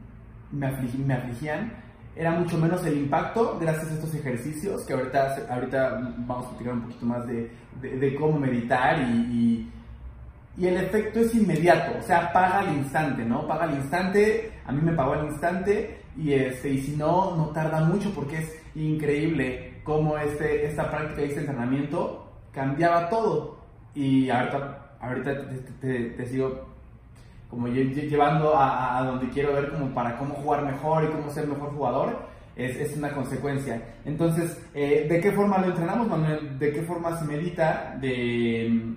me, 0.50 0.70
me 1.06 1.14
afligían, 1.14 1.72
era 2.14 2.30
mucho 2.32 2.58
menos 2.58 2.84
el 2.84 2.98
impacto 2.98 3.58
gracias 3.60 3.90
a 3.90 3.94
estos 3.94 4.14
ejercicios, 4.14 4.84
que 4.84 4.92
ahorita, 4.92 5.46
ahorita 5.48 6.14
vamos 6.18 6.46
a 6.46 6.48
platicar 6.50 6.74
un 6.74 6.82
poquito 6.82 7.06
más 7.06 7.26
de, 7.26 7.50
de, 7.80 8.14
cómo 8.14 8.38
meditar 8.38 8.98
y 9.00 9.12
y 9.32 9.81
el 10.60 10.76
efecto 10.76 11.20
es 11.20 11.34
inmediato, 11.34 11.98
o 11.98 12.02
sea, 12.02 12.32
paga 12.32 12.58
al 12.60 12.76
instante, 12.76 13.24
¿no? 13.24 13.46
Paga 13.46 13.64
al 13.64 13.74
instante, 13.74 14.52
a 14.66 14.72
mí 14.72 14.82
me 14.82 14.92
pagó 14.92 15.14
al 15.14 15.26
instante 15.26 16.02
y, 16.16 16.34
este, 16.34 16.70
y 16.70 16.78
si 16.78 16.96
no, 16.96 17.34
no 17.36 17.46
tarda 17.48 17.80
mucho 17.80 18.12
porque 18.14 18.38
es 18.38 18.62
increíble 18.74 19.80
cómo 19.82 20.18
este, 20.18 20.66
esta 20.66 20.90
práctica 20.90 21.22
y 21.22 21.28
este 21.28 21.40
entrenamiento 21.40 22.30
cambiaba 22.52 23.08
todo. 23.08 23.58
Y 23.94 24.28
ahorita, 24.28 24.96
ahorita 25.00 25.48
te, 25.80 26.26
sigo 26.26 26.68
como 27.48 27.68
llevando 27.68 28.52
a, 28.54 29.02
donde 29.06 29.28
quiero 29.28 29.54
ver 29.54 29.70
como 29.70 29.92
para 29.94 30.16
cómo 30.18 30.34
jugar 30.34 30.64
mejor 30.64 31.04
y 31.04 31.08
cómo 31.08 31.30
ser 31.30 31.46
mejor 31.46 31.74
jugador. 31.74 32.30
Es, 32.56 32.76
es 32.76 32.94
una 32.98 33.10
consecuencia. 33.12 33.82
Entonces, 34.04 34.62
eh, 34.74 35.06
¿de 35.08 35.20
qué 35.20 35.32
forma 35.32 35.56
lo 35.58 35.68
entrenamos, 35.68 36.06
Manuel? 36.06 36.58
¿De 36.58 36.72
qué 36.72 36.82
forma 36.82 37.18
se 37.18 37.24
medita? 37.24 37.96
De 37.98 38.94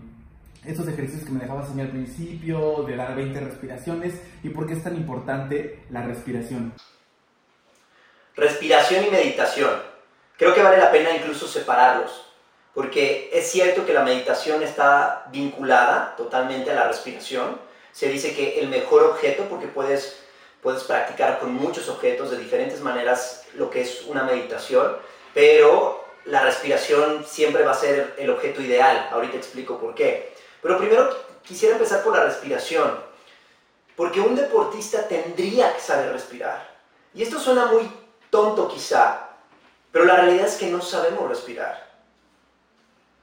estos 0.68 0.88
ejercicios 0.88 1.26
que 1.26 1.32
me 1.32 1.42
dejabas 1.42 1.66
enseñar 1.66 1.88
al 1.88 1.92
principio, 1.92 2.84
de 2.88 2.96
dar 2.96 3.16
20 3.16 3.40
respiraciones, 3.40 4.16
y 4.44 4.50
por 4.50 4.68
qué 4.68 4.74
es 4.74 4.84
tan 4.84 4.96
importante 4.96 5.84
la 5.90 6.04
respiración. 6.04 6.74
Respiración 8.36 9.06
y 9.06 9.12
meditación. 9.12 9.72
Creo 10.38 10.54
que 10.54 10.62
vale 10.62 10.78
la 10.78 10.92
pena 10.92 11.16
incluso 11.16 11.48
separarlos, 11.48 12.34
porque 12.74 13.30
es 13.32 13.50
cierto 13.50 13.86
que 13.86 13.94
la 13.94 14.04
meditación 14.04 14.62
está 14.62 15.28
vinculada 15.32 16.16
totalmente 16.18 16.72
a 16.72 16.76
la 16.76 16.88
respiración. 16.88 17.58
Se 17.94 18.10
dice 18.10 18.36
que 18.36 18.60
el 18.60 18.68
mejor 18.68 19.04
objeto, 19.04 19.46
porque 19.50 19.68
puedes, 19.68 20.20
puedes 20.62 20.84
practicar 20.84 21.40
con 21.40 21.54
muchos 21.54 21.88
objetos 21.88 22.32
de 22.32 22.38
diferentes 22.38 22.82
maneras 22.82 23.46
lo 23.54 23.70
que 23.70 23.82
es 23.82 24.04
una 24.08 24.24
meditación, 24.24 24.98
pero 25.34 26.04
la 26.26 26.42
respiración 26.42 27.24
siempre 27.26 27.64
va 27.64 27.72
a 27.72 27.76
ser 27.76 28.16
el 28.18 28.30
objeto 28.30 28.62
ideal. 28.62 29.08
Ahorita 29.12 29.38
explico 29.38 29.80
por 29.80 29.96
qué. 29.96 30.35
Pero 30.62 30.78
primero 30.78 31.10
quisiera 31.44 31.76
empezar 31.76 32.04
por 32.04 32.16
la 32.16 32.26
respiración, 32.26 33.00
porque 33.96 34.20
un 34.20 34.36
deportista 34.36 35.08
tendría 35.08 35.74
que 35.74 35.82
saber 35.82 36.12
respirar. 36.12 36.76
Y 37.14 37.24
esto 37.24 37.40
suena 37.40 37.68
muy 37.68 37.90
tonto 38.30 38.68
quizá, 38.68 39.30
pero 39.92 40.06
la 40.06 40.18
realidad 40.18 40.48
es 40.48 40.56
que 40.56 40.68
no 40.68 40.82
sabemos 40.82 41.30
respirar. 41.30 41.86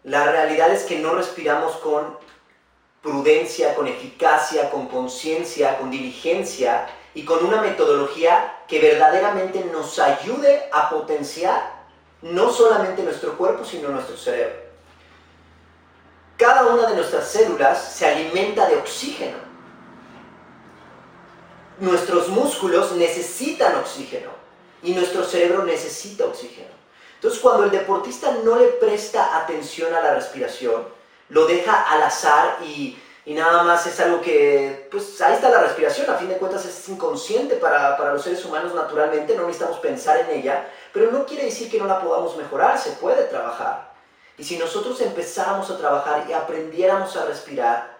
La 0.05 0.25
realidad 0.25 0.71
es 0.73 0.85
que 0.85 0.99
no 0.99 1.15
respiramos 1.15 1.77
con 1.77 2.17
prudencia, 3.03 3.75
con 3.75 3.87
eficacia, 3.89 4.71
con 4.71 4.89
conciencia, 4.89 5.77
con 5.79 5.91
diligencia 5.91 6.89
y 7.15 7.25
con 7.25 7.45
una 7.45 7.61
metodología 7.61 8.61
que 8.67 8.81
verdaderamente 8.81 9.65
nos 9.65 9.99
ayude 9.99 10.69
a 10.73 10.89
potenciar 10.89 11.83
no 12.23 12.51
solamente 12.51 13.03
nuestro 13.03 13.37
cuerpo, 13.37 13.65
sino 13.65 13.89
nuestro 13.89 14.17
cerebro. 14.17 14.62
Cada 16.37 16.67
una 16.67 16.89
de 16.89 16.97
nuestras 16.97 17.29
células 17.29 17.93
se 17.95 18.07
alimenta 18.07 18.67
de 18.67 18.77
oxígeno. 18.77 19.39
Nuestros 21.79 22.29
músculos 22.29 22.93
necesitan 22.93 23.77
oxígeno 23.77 24.31
y 24.83 24.93
nuestro 24.93 25.25
cerebro 25.25 25.65
necesita 25.65 26.25
oxígeno. 26.25 26.71
Entonces 27.15 27.41
cuando 27.41 27.65
el 27.65 27.71
deportista 27.71 28.33
no 28.45 28.57
le 28.57 28.67
presta 28.67 29.37
atención 29.39 29.95
a 29.95 30.01
la 30.01 30.15
respiración, 30.15 30.85
lo 31.29 31.47
deja 31.47 31.83
al 31.83 32.03
azar 32.03 32.59
y, 32.65 32.99
nada 33.27 33.62
más 33.62 33.87
es 33.87 34.01
algo 34.01 34.21
que, 34.21 34.89
pues 34.91 35.21
ahí 35.21 35.35
está 35.35 35.49
la 35.49 35.62
respiración, 35.62 36.11
a 36.11 36.15
fin 36.15 36.29
de 36.29 36.37
cuentas 36.37 36.67
es 36.67 36.89
inconsciente 36.89 37.55
para, 37.55 37.97
para 37.97 38.12
los 38.12 38.23
seres 38.23 38.45
humanos 38.45 38.75
naturalmente, 38.75 39.37
no 39.37 39.47
necesitamos 39.47 39.79
pensar 39.79 40.19
en 40.19 40.41
ella, 40.41 40.69
pero 40.93 41.12
no 41.12 41.25
quiere 41.25 41.45
decir 41.45 41.71
que 41.71 41.79
no 41.79 41.87
la 41.87 42.01
podamos 42.01 42.37
mejorar, 42.37 42.77
se 42.79 42.91
puede 42.91 43.23
trabajar. 43.25 43.92
Y 44.39 44.45
si 44.45 44.57
nosotros 44.57 45.01
empezáramos 45.01 45.71
a 45.71 45.79
trabajar 45.79 46.27
y 46.29 46.33
aprendiéramos 46.33 47.17
a 47.17 47.27
respirar, 47.27 47.99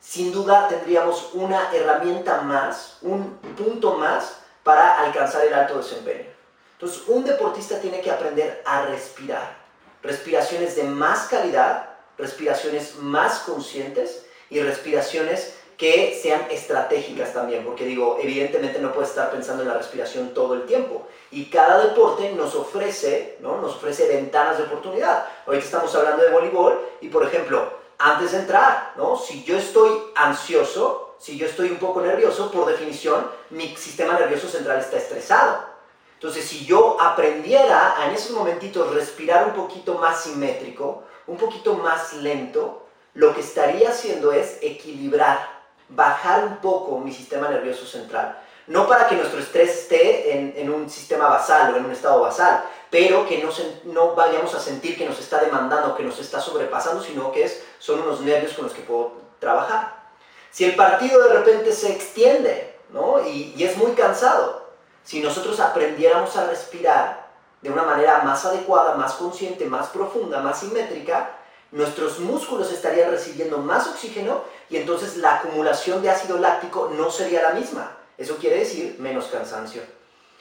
sin 0.00 0.32
duda 0.32 0.68
tendríamos 0.68 1.30
una 1.34 1.70
herramienta 1.74 2.40
más, 2.40 2.98
un 3.02 3.36
punto 3.56 3.94
más 3.94 4.38
para 4.62 5.00
alcanzar 5.00 5.44
el 5.44 5.54
alto 5.54 5.78
desempeño. 5.78 6.30
Entonces, 6.72 7.02
un 7.08 7.24
deportista 7.24 7.78
tiene 7.78 8.00
que 8.00 8.10
aprender 8.10 8.62
a 8.64 8.86
respirar. 8.86 9.58
Respiraciones 10.02 10.76
de 10.76 10.84
más 10.84 11.28
calidad, 11.28 11.90
respiraciones 12.16 12.96
más 12.96 13.40
conscientes 13.40 14.24
y 14.48 14.60
respiraciones 14.60 15.56
que 15.76 16.18
sean 16.22 16.46
estratégicas 16.50 17.32
también, 17.32 17.64
porque 17.64 17.84
digo, 17.84 18.18
evidentemente 18.20 18.78
no 18.78 18.92
puedes 18.92 19.10
estar 19.10 19.30
pensando 19.30 19.62
en 19.62 19.68
la 19.68 19.78
respiración 19.78 20.34
todo 20.34 20.54
el 20.54 20.66
tiempo. 20.66 21.06
Y 21.30 21.46
cada 21.46 21.84
deporte 21.84 22.32
nos 22.32 22.54
ofrece, 22.54 23.38
¿no? 23.40 23.58
Nos 23.58 23.76
ofrece 23.76 24.08
ventanas 24.08 24.58
de 24.58 24.64
oportunidad. 24.64 25.26
Ahorita 25.46 25.64
estamos 25.64 25.94
hablando 25.94 26.22
de 26.22 26.30
voleibol 26.30 26.80
y, 27.00 27.08
por 27.08 27.24
ejemplo, 27.24 27.72
antes 27.98 28.32
de 28.32 28.38
entrar, 28.38 28.94
¿no? 28.96 29.16
Si 29.16 29.44
yo 29.44 29.56
estoy 29.56 29.90
ansioso, 30.16 31.14
si 31.18 31.38
yo 31.38 31.46
estoy 31.46 31.70
un 31.70 31.76
poco 31.76 32.00
nervioso, 32.00 32.50
por 32.50 32.66
definición, 32.66 33.30
mi 33.50 33.76
sistema 33.76 34.18
nervioso 34.18 34.48
central 34.48 34.80
está 34.80 34.96
estresado. 34.96 35.70
Entonces, 36.14 36.44
si 36.44 36.66
yo 36.66 37.00
aprendiera 37.00 38.00
a 38.00 38.08
en 38.08 38.14
esos 38.14 38.32
momentitos 38.32 38.92
respirar 38.94 39.46
un 39.46 39.52
poquito 39.52 39.94
más 39.94 40.22
simétrico, 40.22 41.04
un 41.26 41.36
poquito 41.36 41.74
más 41.74 42.14
lento, 42.14 42.86
lo 43.14 43.34
que 43.34 43.40
estaría 43.40 43.90
haciendo 43.90 44.32
es 44.32 44.58
equilibrar 44.62 45.60
bajar 45.88 46.44
un 46.44 46.56
poco 46.56 46.98
mi 46.98 47.12
sistema 47.12 47.48
nervioso 47.48 47.84
central. 47.84 48.38
No 48.70 48.86
para 48.86 49.08
que 49.08 49.16
nuestro 49.16 49.40
estrés 49.40 49.70
esté 49.70 50.32
en, 50.60 50.70
un 50.70 50.88
sistema 50.88 51.26
basal 51.26 51.74
o 51.74 51.76
en 51.76 51.86
un 51.86 51.90
estado 51.90 52.20
basal, 52.20 52.62
pero 52.88 53.26
que 53.26 53.42
no, 53.42 53.50
no 53.92 54.14
vayamos 54.14 54.54
a 54.54 54.60
sentir 54.60 54.96
que 54.96 55.06
nos 55.06 55.18
está 55.18 55.40
demandando, 55.40 55.96
que 55.96 56.04
nos 56.04 56.20
está 56.20 56.40
sobrepasando, 56.40 57.02
sino 57.02 57.32
que 57.32 57.42
es, 57.42 57.64
son 57.80 57.98
unos 57.98 58.20
nervios 58.20 58.52
con 58.52 58.66
los 58.66 58.72
que 58.72 58.82
puedo 58.82 59.14
trabajar. 59.40 60.12
Si 60.52 60.64
el 60.64 60.76
partido 60.76 61.20
de 61.20 61.34
repente 61.34 61.72
se 61.72 61.90
extiende 61.90 62.78
¿no? 62.90 63.20
y, 63.26 63.54
y 63.56 63.64
es 63.64 63.76
muy 63.76 63.90
cansado, 63.94 64.70
si 65.02 65.18
nosotros 65.18 65.58
aprendiéramos 65.58 66.36
a 66.36 66.46
respirar 66.46 67.26
de 67.62 67.70
una 67.70 67.82
manera 67.82 68.22
más 68.22 68.44
adecuada, 68.44 68.94
más 68.94 69.14
consciente, 69.14 69.64
más 69.64 69.88
profunda, 69.88 70.38
más 70.38 70.60
simétrica, 70.60 71.32
nuestros 71.72 72.20
músculos 72.20 72.70
estarían 72.70 73.10
recibiendo 73.10 73.58
más 73.58 73.88
oxígeno 73.88 74.44
y 74.68 74.76
entonces 74.76 75.16
la 75.16 75.38
acumulación 75.38 76.02
de 76.02 76.10
ácido 76.10 76.38
láctico 76.38 76.92
no 76.96 77.10
sería 77.10 77.42
la 77.42 77.50
misma. 77.50 77.96
Eso 78.20 78.36
quiere 78.36 78.58
decir 78.58 78.96
menos 78.98 79.28
cansancio. 79.28 79.80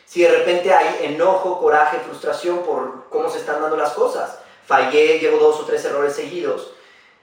Si 0.05 0.21
de 0.21 0.29
repente 0.29 0.73
hay 0.73 1.05
enojo, 1.05 1.59
coraje, 1.61 1.97
frustración 1.99 2.59
por 2.63 3.05
cómo 3.09 3.29
se 3.29 3.39
están 3.39 3.61
dando 3.61 3.77
las 3.77 3.93
cosas, 3.93 4.37
fallé, 4.67 5.17
llevo 5.17 5.37
dos 5.37 5.61
o 5.61 5.65
tres 5.65 5.85
errores 5.85 6.13
seguidos, 6.13 6.73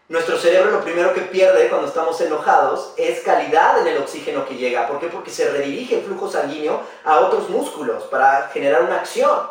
nuestro 0.08 0.38
cerebro 0.38 0.70
lo 0.70 0.80
primero 0.80 1.12
que 1.12 1.20
pierde 1.20 1.68
cuando 1.68 1.88
estamos 1.88 2.18
enojados 2.22 2.94
es 2.96 3.20
calidad 3.20 3.80
en 3.80 3.88
el 3.88 3.98
oxígeno 3.98 4.46
que 4.46 4.54
llega. 4.56 4.88
¿Por 4.88 4.98
qué? 4.98 5.08
Porque 5.08 5.30
se 5.30 5.50
redirige 5.50 5.98
el 5.98 6.04
flujo 6.04 6.30
sanguíneo 6.30 6.80
a 7.04 7.20
otros 7.20 7.50
músculos 7.50 8.04
para 8.04 8.48
generar 8.48 8.84
una 8.84 8.96
acción. 8.96 9.50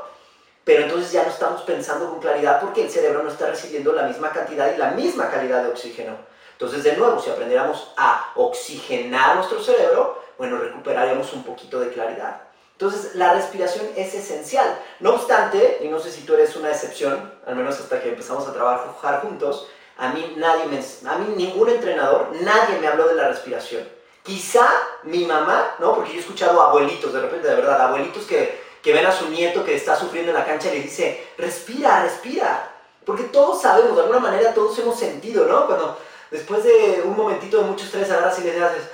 Pero 0.63 0.85
entonces 0.85 1.11
ya 1.11 1.21
no 1.21 1.29
estamos 1.29 1.61
pensando 1.61 2.09
con 2.09 2.19
claridad 2.19 2.59
porque 2.61 2.83
el 2.83 2.89
cerebro 2.89 3.21
no 3.21 3.29
está 3.29 3.45
recibiendo 3.45 3.93
la 3.93 4.07
misma 4.07 4.31
cantidad 4.31 4.73
y 4.73 4.77
la 4.79 4.91
misma 4.91 5.29
calidad 5.29 5.61
de 5.61 5.69
oxígeno. 5.69 6.15
Entonces, 6.53 6.83
de 6.83 6.95
nuevo, 6.95 7.19
si 7.19 7.29
aprendiéramos 7.29 7.91
a 7.97 8.31
oxigenar 8.35 9.35
nuestro 9.35 9.61
cerebro, 9.61 10.24
bueno, 10.37 10.57
recuperaríamos 10.57 11.31
un 11.33 11.43
poquito 11.43 11.79
de 11.79 11.89
claridad. 11.89 12.41
Entonces, 12.73 13.15
la 13.15 13.33
respiración 13.33 13.85
es 13.95 14.13
esencial. 14.13 14.81
No 14.99 15.13
obstante, 15.15 15.79
y 15.81 15.87
no 15.87 15.99
sé 15.99 16.11
si 16.11 16.21
tú 16.21 16.33
eres 16.33 16.55
una 16.57 16.71
excepción, 16.71 17.33
al 17.45 17.55
menos 17.55 17.79
hasta 17.79 18.01
que 18.01 18.09
empezamos 18.09 18.45
a 18.47 18.53
trabajar 18.53 19.21
juntos, 19.21 19.69
a 19.97 20.09
mí 20.09 20.33
nadie 20.37 20.65
me, 20.65 20.79
a 21.09 21.17
mí 21.17 21.33
ningún 21.37 21.69
entrenador, 21.69 22.31
nadie 22.41 22.77
me 22.79 22.87
habló 22.87 23.07
de 23.07 23.15
la 23.15 23.29
respiración. 23.29 23.87
Quizá 24.23 24.67
mi 25.03 25.23
mamá, 25.23 25.75
¿no? 25.79 25.95
Porque 25.95 26.11
yo 26.11 26.17
he 26.17 26.21
escuchado 26.21 26.61
abuelitos, 26.61 27.13
de 27.13 27.21
repente, 27.21 27.47
de 27.47 27.55
verdad, 27.55 27.79
abuelitos 27.79 28.25
que, 28.25 28.59
que 28.81 28.91
ven 28.91 29.05
a 29.05 29.11
su 29.11 29.29
nieto 29.29 29.63
que 29.63 29.75
está 29.75 29.95
sufriendo 29.95 30.31
en 30.31 30.37
la 30.37 30.45
cancha 30.45 30.67
y 30.69 30.77
le 30.77 30.83
dice, 30.83 31.27
respira, 31.37 32.03
respira. 32.03 32.71
Porque 33.05 33.23
todos 33.23 33.61
sabemos, 33.61 33.95
de 33.95 34.01
alguna 34.01 34.19
manera 34.19 34.53
todos 34.53 34.77
hemos 34.79 34.99
sentido, 34.99 35.45
¿no? 35.45 35.67
Cuando 35.67 35.97
después 36.29 36.63
de 36.63 37.03
un 37.05 37.15
momentito 37.15 37.59
de 37.59 37.65
mucho 37.65 37.85
estrés 37.85 38.11
agarras 38.11 38.37
y 38.39 38.43
le 38.43 38.63
haces, 38.63 38.89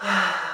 ah, 0.00 0.45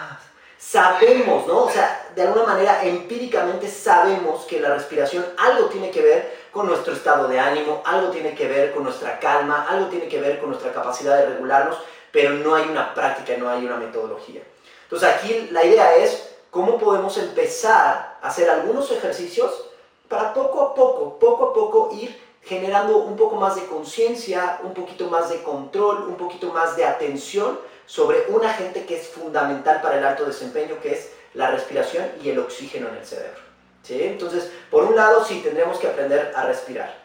sabemos, 0.63 1.47
¿no? 1.47 1.65
O 1.65 1.71
sea, 1.71 2.09
de 2.15 2.23
alguna 2.23 2.47
manera 2.47 2.85
empíricamente 2.85 3.69
sabemos 3.69 4.45
que 4.45 4.61
la 4.61 4.75
respiración 4.75 5.25
algo 5.37 5.67
tiene 5.67 5.91
que 5.91 6.01
ver 6.01 6.39
con 6.53 6.67
nuestro 6.67 6.95
estado 6.95 7.27
de 7.27 7.41
ánimo, 7.41 7.83
algo 7.85 8.11
tiene 8.11 8.35
que 8.35 8.47
ver 8.47 8.73
con 8.73 8.85
nuestra 8.85 9.19
calma, 9.19 9.67
algo 9.69 9.87
tiene 9.87 10.07
que 10.07 10.21
ver 10.21 10.39
con 10.39 10.51
nuestra 10.51 10.73
capacidad 10.73 11.19
de 11.19 11.27
regularnos, 11.27 11.79
pero 12.13 12.31
no 12.35 12.55
hay 12.55 12.69
una 12.69 12.95
práctica, 12.95 13.37
no 13.37 13.49
hay 13.49 13.67
una 13.67 13.77
metodología. 13.77 14.43
Entonces 14.85 15.09
aquí 15.09 15.49
la 15.51 15.65
idea 15.65 15.97
es 15.97 16.37
cómo 16.51 16.79
podemos 16.79 17.19
empezar 17.19 18.19
a 18.23 18.29
hacer 18.29 18.49
algunos 18.49 18.91
ejercicios 18.93 19.65
para 20.09 20.33
poco 20.33 20.63
a 20.63 20.75
poco, 20.75 21.19
poco 21.19 21.45
a 21.47 21.55
poco 21.55 21.91
ir 21.93 22.19
generando 22.43 22.99
un 22.99 23.17
poco 23.17 23.37
más 23.37 23.57
de 23.57 23.67
conciencia, 23.67 24.61
un 24.63 24.75
poquito 24.75 25.09
más 25.09 25.29
de 25.29 25.43
control, 25.43 26.07
un 26.09 26.17
poquito 26.17 26.53
más 26.53 26.77
de 26.77 26.85
atención 26.85 27.59
sobre 27.87 28.25
un 28.29 28.45
agente 28.45 28.85
que 28.85 29.01
es 29.01 29.09
fundamental 29.09 29.81
para 29.83 29.99
el 29.99 30.05
alto 30.05 30.25
desempeño, 30.25 30.81
que 30.81 30.93
es 30.95 31.11
la 31.35 31.51
respiración 31.51 32.11
y 32.23 32.31
el 32.31 32.39
oxígeno 32.39 32.89
en 32.89 32.97
el 32.97 33.07
cerebro. 33.07 33.41
¿sí? 33.83 34.03
Entonces, 34.03 34.51
por 34.71 34.85
un 34.85 34.97
lado, 34.97 35.25
sí, 35.25 35.41
tendremos 35.43 35.79
que 35.79 35.89
aprender 35.89 36.33
a 36.35 36.45
respirar. 36.45 37.03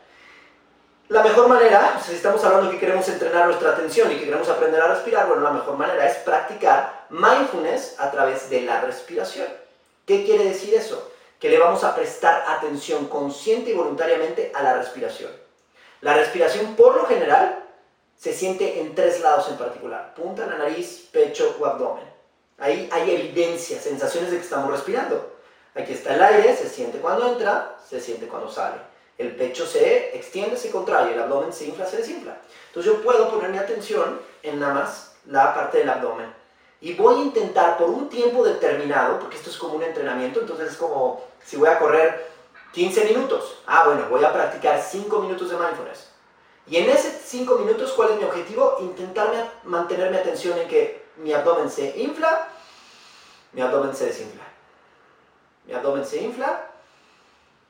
La 1.10 1.24
mejor 1.24 1.48
manera, 1.48 2.02
si 2.06 2.16
estamos 2.16 2.44
hablando 2.44 2.70
que 2.70 2.80
queremos 2.80 3.08
entrenar 3.08 3.46
nuestra 3.46 3.70
atención 3.72 4.12
y 4.12 4.16
que 4.16 4.26
queremos 4.26 4.50
aprender 4.50 4.82
a 4.82 4.94
respirar, 4.94 5.28
bueno, 5.28 5.42
la 5.42 5.52
mejor 5.52 5.78
manera 5.78 6.06
es 6.06 6.18
practicar 6.18 7.06
mindfulness 7.10 7.96
a 7.98 8.12
través 8.12 8.50
de 8.50 8.64
la 8.64 8.82
respiración. 8.82 9.48
¿Qué 10.06 10.26
quiere 10.26 10.44
decir 10.44 10.74
eso? 10.74 11.12
Que 11.40 11.50
le 11.50 11.60
vamos 11.60 11.86
a 11.86 11.96
prestar 11.96 12.44
atención 12.50 13.08
consciente 13.08 13.72
y 13.72 13.74
voluntariamente 13.74 14.52
a 14.54 14.62
la 14.62 14.74
respiración. 14.74 15.32
La 16.02 16.14
respiración, 16.14 16.76
por 16.76 16.98
lo 16.98 17.06
general, 17.06 17.64
se 18.18 18.34
siente 18.34 18.82
en 18.82 18.96
tres 18.96 19.22
lados 19.22 19.48
en 19.50 19.58
particular, 19.58 20.14
punta, 20.16 20.46
la 20.46 20.58
nariz, 20.58 21.08
pecho 21.12 21.56
o 21.60 21.66
abdomen. 21.66 22.04
Ahí 22.58 22.90
hay 22.92 23.12
evidencia, 23.12 23.80
sensaciones 23.80 24.32
de 24.32 24.38
que 24.38 24.44
estamos 24.44 24.72
respirando. 24.72 25.38
Aquí 25.76 25.94
está 25.94 26.16
el 26.16 26.24
aire, 26.24 26.56
se 26.56 26.68
siente 26.68 26.98
cuando 26.98 27.28
entra, 27.28 27.78
se 27.88 28.02
siente 28.02 28.28
cuando 28.28 28.50
sale. 28.50 28.78
El 29.20 29.36
pecho 29.36 29.66
se 29.66 30.16
extiende, 30.18 30.58
se 30.58 30.72
contrae, 30.72 31.14
el 31.14 31.22
abdomen 31.22 31.54
se 31.54 31.66
infla, 31.66 31.86
se 31.86 31.98
desinfla. 31.98 32.38
Entonces 32.68 32.92
yo 32.92 33.02
puedo 33.04 33.30
poner 33.30 33.52
mi 33.52 33.60
atención 33.60 34.20
en 34.42 34.60
nada 34.60 34.74
más 34.74 35.16
la 35.28 35.54
parte 35.54 35.80
del 35.80 35.90
abdomen. 35.90 36.34
Y 36.82 36.94
voy 36.94 37.16
a 37.16 37.24
intentar 37.24 37.78
por 37.78 37.90
un 37.90 38.10
tiempo 38.10 38.44
determinado, 38.44 39.20
porque 39.20 39.38
esto 39.38 39.50
es 39.52 39.58
como 39.58 39.76
un 39.76 39.84
entrenamiento, 39.84 40.40
entonces 40.40 40.72
es 40.72 40.78
como 40.78 41.24
si 41.44 41.58
voy 41.58 41.70
a 41.70 41.80
correr 41.80 42.28
15 42.74 43.06
minutos. 43.06 43.60
Ah, 43.68 43.84
bueno, 43.86 44.08
voy 44.10 44.24
a 44.24 44.34
practicar 44.34 44.82
5 44.82 45.20
minutos 45.20 45.50
de 45.50 45.58
mindfulness. 45.58 46.17
Y 46.68 46.78
en 46.78 46.90
esos 46.90 47.14
5 47.26 47.60
minutos, 47.60 47.94
¿cuál 47.94 48.12
es 48.12 48.18
mi 48.18 48.26
objetivo? 48.26 48.78
Intentar 48.82 49.54
mantener 49.64 50.12
mi 50.12 50.18
atención 50.18 50.58
en 50.60 50.68
que 50.68 51.08
mi 51.18 51.32
abdomen 51.34 51.70
se 51.70 51.98
infla, 51.98 52.50
mi 53.54 53.62
abdomen 53.62 53.96
se 53.96 54.08
desinfla. 54.08 54.44
Mi 55.66 55.74
abdomen 55.74 56.06
se 56.06 56.22
infla, 56.22 56.68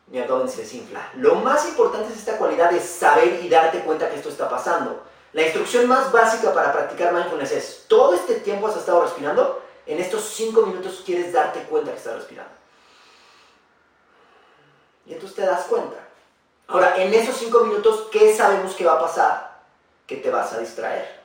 mi 0.07 0.19
abdomen 0.19 0.49
se 0.49 0.62
desinfla. 0.62 1.12
Lo 1.15 1.36
más 1.36 1.67
importante 1.67 2.12
es 2.12 2.19
esta 2.19 2.38
cualidad 2.38 2.71
de 2.71 2.79
saber 2.79 3.43
y 3.43 3.49
darte 3.49 3.81
cuenta 3.81 4.10
que 4.10 4.15
esto 4.15 4.29
está 4.29 4.49
pasando. 4.49 5.03
La 5.33 5.43
instrucción 5.43 5.88
más 5.88 6.12
básica 6.12 6.53
para 6.53 6.73
practicar 6.73 7.13
mindfulness 7.13 7.51
es, 7.51 7.86
todo 7.88 8.15
este 8.15 8.36
tiempo 8.36 8.67
has 8.67 8.77
estado 8.77 9.03
respirando, 9.03 9.62
en 9.86 9.99
estos 9.99 10.23
5 10.23 10.62
minutos 10.63 11.03
quieres 11.05 11.31
darte 11.31 11.62
cuenta 11.63 11.91
que 11.91 11.97
estás 11.97 12.15
respirando. 12.15 12.51
Y 15.05 15.13
entonces 15.13 15.36
te 15.36 15.45
das 15.45 15.65
cuenta. 15.65 16.07
Ahora, 16.69 17.01
en 17.01 17.13
esos 17.13 17.38
5 17.38 17.62
minutos, 17.62 18.10
¿qué 18.12 18.36
sabemos 18.36 18.75
que 18.75 18.84
va 18.84 18.91
a 18.93 18.99
pasar? 18.99 19.62
Que 20.06 20.17
te 20.17 20.30
vas 20.30 20.51
a 20.51 20.60
distraer. 20.60 21.21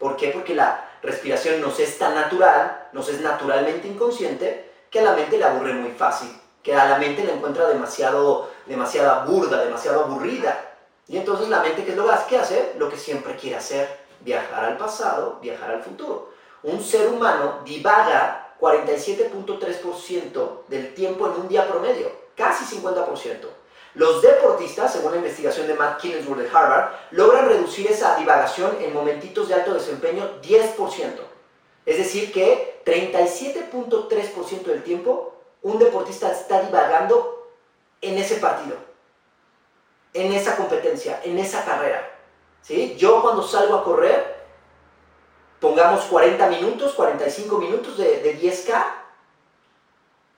¿Por 0.00 0.16
qué? 0.16 0.30
Porque 0.30 0.56
la 0.56 0.84
respiración 1.00 1.60
nos 1.60 1.78
es 1.78 1.96
tan 1.96 2.16
natural, 2.16 2.88
nos 2.92 3.08
es 3.08 3.20
naturalmente 3.20 3.86
inconsciente, 3.86 4.68
que 4.90 4.98
a 4.98 5.04
la 5.04 5.12
mente 5.12 5.38
le 5.38 5.44
aburre 5.44 5.74
muy 5.74 5.92
fácil, 5.92 6.36
que 6.60 6.74
a 6.74 6.88
la 6.88 6.98
mente 6.98 7.22
le 7.22 7.34
encuentra 7.34 7.68
demasiado, 7.68 8.50
demasiada 8.66 9.24
burda, 9.24 9.62
demasiado 9.62 10.06
aburrida. 10.06 10.58
Y 11.06 11.18
entonces 11.18 11.48
la 11.48 11.60
mente, 11.60 11.84
¿qué 11.84 11.92
es 11.92 11.96
lo 11.96 12.08
que 12.28 12.38
hace? 12.38 12.72
Lo 12.76 12.88
que 12.88 12.96
siempre 12.96 13.36
quiere 13.36 13.58
hacer, 13.58 13.96
viajar 14.22 14.64
al 14.64 14.76
pasado, 14.76 15.38
viajar 15.40 15.70
al 15.70 15.84
futuro. 15.84 16.32
Un 16.64 16.82
ser 16.82 17.06
humano 17.06 17.60
divaga 17.64 18.56
47.3% 18.58 20.66
del 20.66 20.94
tiempo 20.94 21.26
en 21.26 21.42
un 21.42 21.46
día 21.46 21.68
promedio, 21.68 22.10
casi 22.34 22.64
50%. 22.76 23.59
Los 23.94 24.22
deportistas, 24.22 24.92
según 24.92 25.12
la 25.12 25.18
investigación 25.18 25.66
de 25.66 25.74
Matt 25.74 26.00
Killingsworth 26.00 26.40
de 26.40 26.48
Harvard, 26.48 26.92
logran 27.10 27.48
reducir 27.48 27.90
esa 27.90 28.16
divagación 28.16 28.76
en 28.80 28.94
momentitos 28.94 29.48
de 29.48 29.54
alto 29.54 29.74
desempeño 29.74 30.40
10%. 30.42 30.76
Es 31.86 31.96
decir, 31.96 32.32
que 32.32 32.82
37.3% 32.84 34.62
del 34.62 34.82
tiempo 34.84 35.34
un 35.62 35.78
deportista 35.78 36.30
está 36.30 36.62
divagando 36.62 37.48
en 38.00 38.16
ese 38.16 38.36
partido, 38.36 38.76
en 40.14 40.32
esa 40.32 40.56
competencia, 40.56 41.20
en 41.24 41.38
esa 41.38 41.64
carrera. 41.64 42.16
¿sí? 42.62 42.94
Yo 42.96 43.20
cuando 43.22 43.42
salgo 43.42 43.74
a 43.74 43.84
correr, 43.84 44.40
pongamos 45.58 46.04
40 46.04 46.48
minutos, 46.48 46.94
45 46.94 47.58
minutos 47.58 47.98
de, 47.98 48.20
de 48.20 48.40
10K, 48.40 48.84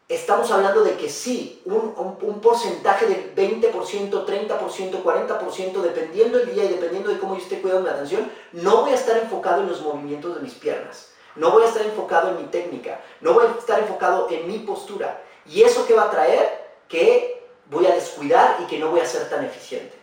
estamos 0.09 0.51
hablando 0.51 0.83
de 0.83 0.97
que 0.97 1.09
sí, 1.09 1.63
un, 1.65 2.41
porcentaje 2.41 3.07
del 3.07 3.35
20%, 3.35 4.27
30%, 4.27 5.03
40%, 5.03 5.73
dependiendo 5.81 6.39
del 6.39 6.55
día 6.55 6.65
y 6.65 6.69
dependiendo 6.69 7.11
de 7.11 7.19
cómo 7.19 7.37
yo 7.37 7.43
esté 7.43 7.61
cuidando 7.61 7.85
mi 7.85 7.95
atención, 7.95 8.31
no 8.53 8.83
voy 8.83 8.93
a 8.93 8.97
estar 8.97 9.17
enfocado 9.17 9.63
en 9.63 9.69
los 9.69 9.81
movimientos 9.81 10.35
de 10.35 10.41
mis 10.41 10.55
piernas. 10.55 11.09
No 11.35 11.51
voy 11.51 11.65
a 11.65 11.69
estar 11.69 11.83
enfocado 11.83 12.31
en 12.31 12.37
mi 12.37 12.45
técnica, 12.45 13.01
no 13.21 13.33
voy 13.33 13.47
a 13.47 13.59
estar 13.59 13.79
enfocado 13.79 14.29
en 14.31 14.47
mi 14.47 14.59
postura. 14.59 15.23
¿Y 15.47 15.63
eso 15.63 15.87
qué 15.87 15.95
va 15.95 16.05
a 16.05 16.11
traer? 16.11 16.63
Que 16.89 17.49
voy 17.67 17.87
a 17.87 17.95
descuidar 17.95 18.59
y 18.63 18.67
que 18.67 18.79
no 18.79 18.91
voy 18.91 19.01
a 19.01 19.07
ser 19.07 19.31
tan 19.31 19.45
eficiente. 19.45 19.97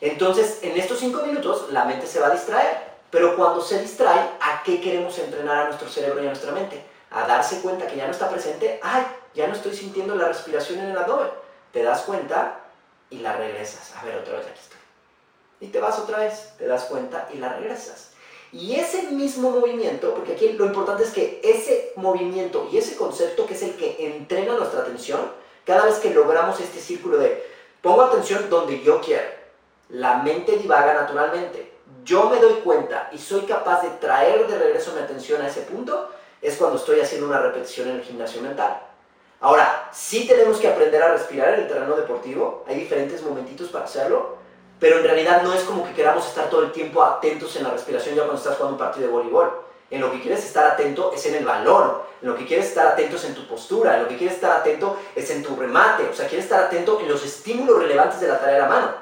Entonces, 0.00 0.60
en 0.62 0.78
estos 0.78 1.00
cinco 1.00 1.22
minutos, 1.22 1.70
la 1.70 1.84
mente 1.84 2.06
se 2.06 2.20
va 2.20 2.28
a 2.28 2.30
distraer. 2.30 2.90
Pero 3.10 3.36
cuando 3.36 3.60
se 3.60 3.80
distrae, 3.80 4.20
¿a 4.40 4.62
qué 4.64 4.80
queremos 4.80 5.18
entrenar 5.18 5.56
a 5.58 5.64
nuestro 5.64 5.88
cerebro 5.88 6.22
y 6.22 6.26
a 6.26 6.30
nuestra 6.30 6.52
mente? 6.52 6.80
A 7.10 7.26
darse 7.26 7.60
cuenta 7.60 7.86
que 7.86 7.96
ya 7.96 8.06
no 8.06 8.12
está 8.12 8.28
presente. 8.28 8.80
¡Ay! 8.82 9.06
Ya 9.34 9.46
no 9.46 9.54
estoy 9.54 9.74
sintiendo 9.74 10.14
la 10.14 10.28
respiración 10.28 10.80
en 10.80 10.90
el 10.90 10.98
abdomen. 10.98 11.28
Te 11.72 11.82
das 11.82 12.02
cuenta 12.02 12.60
y 13.10 13.18
la 13.18 13.36
regresas. 13.36 13.94
A 13.96 14.04
ver, 14.04 14.18
otra 14.18 14.38
vez 14.38 14.46
aquí 14.46 14.60
estoy. 14.60 14.78
Y 15.60 15.66
te 15.68 15.80
vas 15.80 15.98
otra 15.98 16.18
vez, 16.18 16.54
te 16.58 16.66
das 16.66 16.84
cuenta 16.84 17.28
y 17.32 17.38
la 17.38 17.50
regresas. 17.50 18.10
Y 18.52 18.74
ese 18.74 19.02
mismo 19.10 19.50
movimiento, 19.50 20.14
porque 20.14 20.32
aquí 20.32 20.52
lo 20.52 20.66
importante 20.66 21.04
es 21.04 21.10
que 21.10 21.40
ese 21.44 21.92
movimiento 21.96 22.68
y 22.72 22.78
ese 22.78 22.96
concepto 22.96 23.46
que 23.46 23.54
es 23.54 23.62
el 23.62 23.76
que 23.76 23.96
entrena 24.06 24.54
nuestra 24.54 24.80
atención, 24.80 25.20
cada 25.64 25.84
vez 25.84 25.96
que 25.96 26.12
logramos 26.12 26.58
este 26.58 26.80
círculo 26.80 27.18
de 27.18 27.44
pongo 27.80 28.02
atención 28.02 28.50
donde 28.50 28.82
yo 28.82 29.00
quiero, 29.00 29.28
la 29.88 30.16
mente 30.16 30.56
divaga 30.56 30.94
naturalmente, 30.94 31.72
yo 32.04 32.28
me 32.28 32.40
doy 32.40 32.54
cuenta 32.64 33.08
y 33.12 33.18
soy 33.18 33.42
capaz 33.42 33.82
de 33.82 33.90
traer 33.90 34.46
de 34.48 34.58
regreso 34.58 34.92
mi 34.94 35.00
atención 35.00 35.42
a 35.42 35.48
ese 35.48 35.62
punto, 35.62 36.10
es 36.42 36.56
cuando 36.56 36.78
estoy 36.78 37.00
haciendo 37.00 37.26
una 37.26 37.40
repetición 37.40 37.88
en 37.88 37.96
el 37.96 38.02
gimnasio 38.02 38.40
mental. 38.40 38.80
Ahora, 39.40 39.88
sí 39.92 40.26
tenemos 40.26 40.58
que 40.58 40.68
aprender 40.68 41.02
a 41.02 41.12
respirar 41.12 41.54
en 41.54 41.60
el 41.60 41.68
terreno 41.68 41.96
deportivo, 41.96 42.64
hay 42.68 42.76
diferentes 42.76 43.22
momentitos 43.22 43.68
para 43.68 43.86
hacerlo, 43.86 44.36
pero 44.78 44.98
en 44.98 45.04
realidad 45.04 45.42
no 45.42 45.52
es 45.52 45.62
como 45.62 45.86
que 45.86 45.92
queramos 45.92 46.26
estar 46.26 46.48
todo 46.50 46.62
el 46.62 46.72
tiempo 46.72 47.02
atentos 47.02 47.54
en 47.56 47.64
la 47.64 47.70
respiración 47.70 48.14
ya 48.14 48.22
cuando 48.22 48.38
estás 48.38 48.56
jugando 48.56 48.74
un 48.74 48.78
partido 48.78 49.06
de 49.06 49.12
voleibol. 49.12 49.50
En 49.90 50.00
lo 50.00 50.12
que 50.12 50.20
quieres 50.20 50.44
estar 50.44 50.66
atento 50.66 51.12
es 51.12 51.26
en 51.26 51.34
el 51.34 51.44
balón, 51.44 51.98
en 52.22 52.28
lo 52.28 52.36
que 52.36 52.46
quieres 52.46 52.66
estar 52.66 52.86
atento 52.86 53.16
es 53.16 53.24
en 53.24 53.34
tu 53.34 53.46
postura, 53.46 53.96
en 53.96 54.04
lo 54.04 54.08
que 54.08 54.16
quieres 54.16 54.36
estar 54.36 54.52
atento 54.52 54.96
es 55.16 55.30
en 55.30 55.42
tu 55.42 55.56
remate, 55.56 56.04
o 56.08 56.14
sea, 56.14 56.28
quieres 56.28 56.44
estar 56.44 56.62
atento 56.62 57.00
en 57.00 57.08
los 57.08 57.24
estímulos 57.24 57.82
relevantes 57.82 58.20
de 58.20 58.28
la 58.28 58.38
tarea 58.38 58.54
de 58.54 58.60
la 58.60 58.68
mano. 58.68 58.92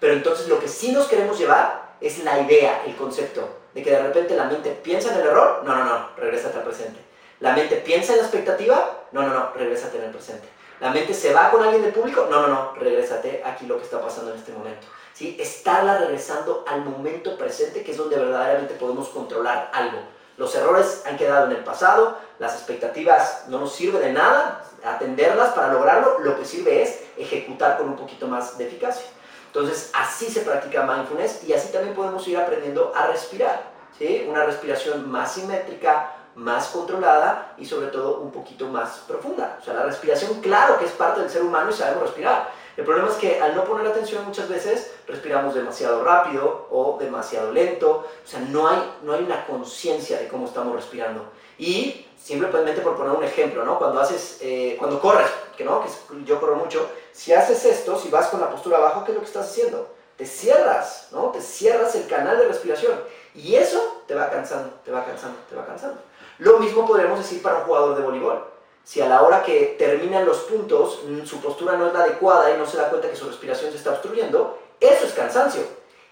Pero 0.00 0.14
entonces 0.14 0.48
lo 0.48 0.58
que 0.58 0.68
sí 0.68 0.90
nos 0.90 1.06
queremos 1.06 1.38
llevar 1.38 1.94
es 2.00 2.24
la 2.24 2.40
idea, 2.40 2.82
el 2.84 2.96
concepto, 2.96 3.48
de 3.74 3.82
que 3.82 3.90
de 3.90 4.02
repente 4.02 4.36
la 4.36 4.44
mente 4.44 4.70
piensa 4.82 5.12
en 5.12 5.20
el 5.20 5.26
error, 5.28 5.62
no, 5.64 5.74
no, 5.74 5.84
no, 5.84 6.08
regrésate 6.16 6.58
al 6.58 6.64
presente. 6.64 7.00
La 7.40 7.54
mente 7.54 7.76
piensa 7.76 8.12
en 8.12 8.18
la 8.18 8.24
expectativa, 8.24 9.04
no, 9.12 9.22
no, 9.22 9.34
no, 9.34 9.52
regrésate 9.54 9.98
en 9.98 10.04
el 10.04 10.10
presente. 10.10 10.48
La 10.80 10.90
mente 10.90 11.14
se 11.14 11.32
va 11.32 11.50
con 11.50 11.62
alguien 11.62 11.82
del 11.82 11.92
público, 11.92 12.26
no, 12.30 12.42
no, 12.42 12.48
no, 12.48 12.74
regrésate 12.74 13.42
aquí 13.44 13.66
lo 13.66 13.78
que 13.78 13.84
está 13.84 14.00
pasando 14.00 14.32
en 14.32 14.38
este 14.38 14.52
momento. 14.52 14.86
¿Sí? 15.14 15.36
Estarla 15.38 15.98
regresando 15.98 16.64
al 16.66 16.84
momento 16.84 17.36
presente, 17.36 17.82
que 17.82 17.92
es 17.92 17.96
donde 17.96 18.16
verdaderamente 18.16 18.74
podemos 18.74 19.08
controlar 19.08 19.70
algo. 19.72 19.98
Los 20.38 20.54
errores 20.54 21.02
han 21.06 21.16
quedado 21.16 21.46
en 21.46 21.52
el 21.52 21.62
pasado, 21.62 22.18
las 22.38 22.54
expectativas 22.54 23.44
no 23.48 23.60
nos 23.60 23.72
sirve 23.74 23.98
de 24.00 24.12
nada 24.12 24.64
atenderlas 24.84 25.50
para 25.50 25.72
lograrlo, 25.72 26.18
lo 26.20 26.36
que 26.36 26.44
sirve 26.44 26.82
es 26.82 27.00
ejecutar 27.16 27.78
con 27.78 27.88
un 27.88 27.96
poquito 27.96 28.26
más 28.26 28.58
de 28.58 28.66
eficacia. 28.66 29.06
Entonces, 29.52 29.90
así 29.92 30.30
se 30.30 30.40
practica 30.40 30.82
mindfulness 30.86 31.44
y 31.44 31.52
así 31.52 31.70
también 31.70 31.94
podemos 31.94 32.26
ir 32.26 32.38
aprendiendo 32.38 32.90
a 32.96 33.08
respirar, 33.08 33.70
¿sí? 33.98 34.24
Una 34.26 34.46
respiración 34.46 35.10
más 35.10 35.34
simétrica, 35.34 36.10
más 36.36 36.68
controlada 36.68 37.52
y 37.58 37.66
sobre 37.66 37.88
todo 37.88 38.20
un 38.20 38.30
poquito 38.30 38.68
más 38.68 39.00
profunda. 39.06 39.58
O 39.60 39.62
sea, 39.62 39.74
la 39.74 39.82
respiración, 39.82 40.40
claro 40.40 40.78
que 40.78 40.86
es 40.86 40.92
parte 40.92 41.20
del 41.20 41.28
ser 41.28 41.42
humano 41.42 41.68
y 41.68 41.74
sabemos 41.74 42.04
respirar. 42.04 42.50
El 42.78 42.86
problema 42.86 43.10
es 43.10 43.16
que 43.16 43.42
al 43.42 43.54
no 43.54 43.64
poner 43.64 43.86
atención 43.86 44.24
muchas 44.24 44.48
veces 44.48 44.94
respiramos 45.06 45.54
demasiado 45.54 46.02
rápido 46.02 46.68
o 46.70 46.96
demasiado 46.98 47.52
lento. 47.52 48.08
O 48.24 48.26
sea, 48.26 48.40
no 48.40 48.66
hay, 48.66 48.78
no 49.02 49.12
hay 49.12 49.22
una 49.22 49.44
conciencia 49.44 50.18
de 50.18 50.28
cómo 50.28 50.46
estamos 50.46 50.74
respirando. 50.74 51.30
Y 51.58 52.06
simplemente 52.22 52.80
por 52.80 52.96
poner 52.96 53.12
un 53.12 53.24
ejemplo, 53.24 53.64
¿no? 53.64 53.78
Cuando 53.78 54.00
haces, 54.00 54.38
eh, 54.40 54.76
cuando 54.78 55.00
corres, 55.00 55.28
que 55.56 55.64
no, 55.64 55.82
que 55.82 55.88
yo 56.24 56.40
corro 56.40 56.56
mucho, 56.56 56.88
si 57.12 57.32
haces 57.32 57.64
esto, 57.64 57.98
si 57.98 58.08
vas 58.08 58.28
con 58.28 58.40
la 58.40 58.50
postura 58.50 58.78
abajo, 58.78 59.04
¿qué 59.04 59.12
es 59.12 59.16
lo 59.16 59.20
que 59.22 59.28
estás 59.28 59.50
haciendo? 59.50 59.88
Te 60.16 60.26
cierras, 60.26 61.08
¿no? 61.10 61.30
Te 61.30 61.40
cierras 61.40 61.94
el 61.94 62.06
canal 62.06 62.38
de 62.38 62.46
respiración. 62.46 62.92
Y 63.34 63.56
eso 63.56 64.02
te 64.06 64.14
va 64.14 64.30
cansando, 64.30 64.70
te 64.84 64.90
va 64.90 65.04
cansando, 65.04 65.38
te 65.48 65.56
va 65.56 65.66
cansando. 65.66 66.00
Lo 66.38 66.58
mismo 66.58 66.86
podríamos 66.86 67.18
decir 67.18 67.42
para 67.42 67.58
un 67.58 67.64
jugador 67.64 67.96
de 67.96 68.02
voleibol. 68.02 68.44
Si 68.84 69.00
a 69.00 69.08
la 69.08 69.22
hora 69.22 69.42
que 69.42 69.76
terminan 69.78 70.26
los 70.26 70.38
puntos 70.38 71.00
mm, 71.06 71.24
su 71.24 71.40
postura 71.40 71.76
no 71.76 71.86
es 71.86 71.92
la 71.92 72.00
adecuada 72.00 72.52
y 72.52 72.58
no 72.58 72.66
se 72.66 72.76
da 72.76 72.90
cuenta 72.90 73.08
que 73.08 73.16
su 73.16 73.26
respiración 73.26 73.70
se 73.70 73.78
está 73.78 73.90
obstruyendo, 73.90 74.58
eso 74.80 75.06
es 75.06 75.12
cansancio. 75.12 75.62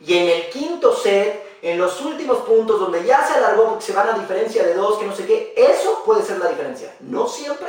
Y 0.01 0.16
en 0.16 0.29
el 0.29 0.51
quinto 0.51 0.94
set, 0.94 1.49
en 1.62 1.79
los 1.79 2.01
últimos 2.01 2.38
puntos 2.38 2.81
donde 2.81 3.05
ya 3.05 3.25
se 3.27 3.35
alargó 3.35 3.70
porque 3.70 3.85
se 3.85 3.92
van 3.92 4.09
a 4.09 4.18
diferencia 4.18 4.64
de 4.64 4.75
dos, 4.75 4.99
que 4.99 5.07
no 5.07 5.14
sé 5.14 5.27
qué, 5.27 5.55
eso 5.57 6.03
puede 6.05 6.23
ser 6.23 6.38
la 6.38 6.49
diferencia. 6.49 6.94
No 7.01 7.29
siempre, 7.29 7.68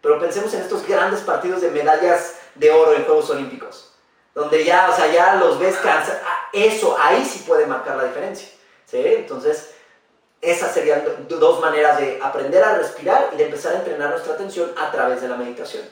pero 0.00 0.18
pensemos 0.18 0.52
en 0.54 0.62
estos 0.62 0.86
grandes 0.86 1.20
partidos 1.20 1.60
de 1.60 1.70
medallas 1.70 2.34
de 2.54 2.70
oro 2.70 2.94
en 2.94 3.04
Juegos 3.04 3.30
Olímpicos, 3.30 3.92
donde 4.34 4.64
ya, 4.64 4.90
o 4.90 4.96
sea, 4.96 5.06
ya 5.08 5.34
los 5.36 5.58
ves 5.58 5.76
cansar. 5.76 6.22
Ah, 6.24 6.48
eso, 6.52 6.96
ahí 7.00 7.24
sí 7.24 7.44
puede 7.46 7.66
marcar 7.66 7.96
la 7.96 8.04
diferencia. 8.04 8.48
¿sí? 8.86 9.02
Entonces, 9.04 9.74
esas 10.40 10.72
serían 10.72 11.04
dos 11.28 11.60
maneras 11.60 11.98
de 11.98 12.18
aprender 12.22 12.62
a 12.62 12.76
respirar 12.76 13.30
y 13.32 13.36
de 13.36 13.44
empezar 13.44 13.74
a 13.74 13.78
entrenar 13.78 14.10
nuestra 14.10 14.34
atención 14.34 14.72
a 14.76 14.90
través 14.90 15.22
de 15.22 15.28
la 15.28 15.36
meditación. 15.36 15.84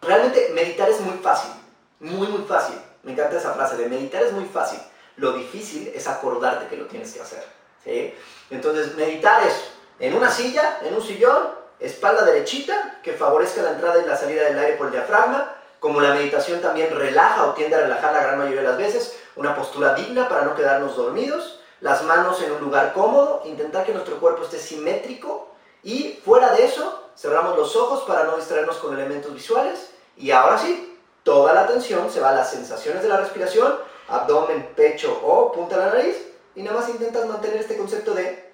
Realmente 0.00 0.50
meditar 0.54 0.88
es 0.88 1.00
muy 1.00 1.18
fácil, 1.18 1.50
muy 1.98 2.28
muy 2.28 2.42
fácil. 2.44 2.76
Me 3.02 3.12
encanta 3.12 3.36
esa 3.36 3.52
frase 3.52 3.76
de 3.76 3.88
meditar 3.88 4.22
es 4.22 4.32
muy 4.32 4.44
fácil. 4.44 4.78
Lo 5.20 5.32
difícil 5.32 5.92
es 5.94 6.08
acordarte 6.08 6.66
que 6.66 6.76
lo 6.76 6.86
tienes 6.86 7.12
que 7.12 7.20
hacer. 7.20 7.44
¿sí? 7.84 8.14
Entonces 8.50 8.96
meditar 8.96 9.46
es 9.46 9.70
en 9.98 10.14
una 10.14 10.30
silla, 10.30 10.78
en 10.82 10.94
un 10.94 11.02
sillón, 11.02 11.50
espalda 11.78 12.24
derechita, 12.24 13.00
que 13.02 13.12
favorezca 13.12 13.62
la 13.62 13.72
entrada 13.72 14.02
y 14.02 14.06
la 14.06 14.16
salida 14.16 14.44
del 14.44 14.58
aire 14.58 14.76
por 14.76 14.86
el 14.86 14.92
diafragma. 14.92 15.56
Como 15.78 16.00
la 16.00 16.14
meditación 16.14 16.60
también 16.60 16.94
relaja 16.94 17.44
o 17.46 17.54
tiende 17.54 17.76
a 17.76 17.80
relajar 17.80 18.12
la 18.12 18.22
gran 18.22 18.38
mayoría 18.38 18.62
de 18.62 18.68
las 18.68 18.76
veces, 18.76 19.16
una 19.36 19.54
postura 19.54 19.94
digna 19.94 20.28
para 20.28 20.42
no 20.42 20.54
quedarnos 20.54 20.96
dormidos 20.96 21.60
las 21.80 22.02
manos 22.04 22.42
en 22.42 22.52
un 22.52 22.60
lugar 22.60 22.92
cómodo, 22.92 23.42
intentar 23.44 23.84
que 23.84 23.92
nuestro 23.92 24.20
cuerpo 24.20 24.42
esté 24.44 24.58
simétrico 24.58 25.48
y 25.82 26.20
fuera 26.24 26.52
de 26.52 26.66
eso 26.66 27.04
cerramos 27.16 27.56
los 27.56 27.74
ojos 27.74 28.04
para 28.06 28.24
no 28.24 28.36
distraernos 28.36 28.76
con 28.76 28.94
elementos 28.94 29.32
visuales 29.32 29.90
y 30.16 30.30
ahora 30.30 30.58
sí, 30.58 30.98
toda 31.22 31.54
la 31.54 31.62
atención 31.62 32.10
se 32.10 32.20
va 32.20 32.30
a 32.30 32.34
las 32.34 32.50
sensaciones 32.50 33.02
de 33.02 33.08
la 33.08 33.16
respiración, 33.16 33.76
abdomen, 34.10 34.68
pecho 34.76 35.20
o 35.24 35.52
punta 35.52 35.78
de 35.78 35.86
la 35.86 35.94
nariz 35.94 36.16
y 36.54 36.62
nada 36.62 36.80
más 36.80 36.88
intentas 36.88 37.26
mantener 37.26 37.58
este 37.58 37.76
concepto 37.76 38.12
de 38.12 38.50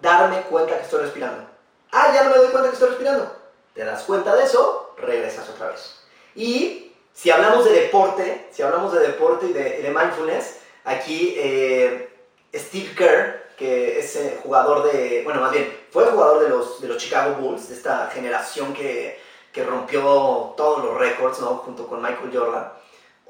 darme 0.00 0.42
cuenta 0.42 0.76
que 0.76 0.84
estoy 0.84 1.00
respirando. 1.02 1.44
Ah, 1.92 2.12
ya 2.14 2.24
no 2.24 2.30
me 2.30 2.36
doy 2.36 2.48
cuenta 2.48 2.68
que 2.68 2.74
estoy 2.74 2.90
respirando. 2.90 3.32
Te 3.74 3.84
das 3.84 4.02
cuenta 4.04 4.36
de 4.36 4.44
eso, 4.44 4.94
regresas 4.98 5.48
otra 5.48 5.70
vez. 5.70 6.00
Y 6.34 6.92
si 7.12 7.30
hablamos 7.30 7.64
de 7.64 7.72
deporte, 7.72 8.48
si 8.52 8.62
hablamos 8.62 8.92
de 8.92 9.00
deporte 9.00 9.46
y 9.46 9.52
de, 9.52 9.82
de 9.82 9.90
mindfulness, 9.90 10.60
aquí 10.84 11.34
eh, 11.36 12.08
Steve 12.54 12.94
Kerr, 12.94 13.40
que 13.56 13.98
es 13.98 14.16
eh, 14.16 14.38
jugador 14.42 14.90
de, 14.90 15.22
bueno, 15.24 15.40
más 15.40 15.52
bien, 15.52 15.76
fue 15.90 16.04
jugador 16.06 16.42
de 16.42 16.48
los, 16.48 16.80
de 16.80 16.88
los 16.88 16.96
Chicago 16.98 17.34
Bulls, 17.36 17.68
de 17.68 17.74
esta 17.74 18.08
generación 18.08 18.72
que, 18.72 19.20
que 19.52 19.64
rompió 19.64 20.54
todos 20.56 20.84
los 20.84 20.98
récords, 20.98 21.40
¿no? 21.40 21.56
Junto 21.58 21.86
con 21.86 22.00
Michael 22.00 22.30
Jordan, 22.32 22.72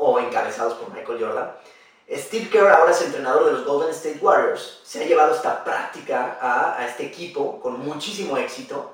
o 0.00 0.18
encabezados 0.18 0.74
por 0.74 0.92
Michael 0.92 1.20
Jordan. 1.20 1.52
Steve 2.10 2.48
Kerr 2.48 2.68
ahora 2.68 2.90
es 2.90 3.02
entrenador 3.02 3.44
de 3.44 3.52
los 3.52 3.64
Golden 3.64 3.90
State 3.90 4.18
Warriors. 4.20 4.80
Se 4.82 5.04
ha 5.04 5.06
llevado 5.06 5.34
esta 5.34 5.62
práctica 5.62 6.38
a, 6.40 6.84
este 6.86 7.04
equipo 7.04 7.60
con 7.60 7.78
muchísimo 7.80 8.36
éxito. 8.36 8.92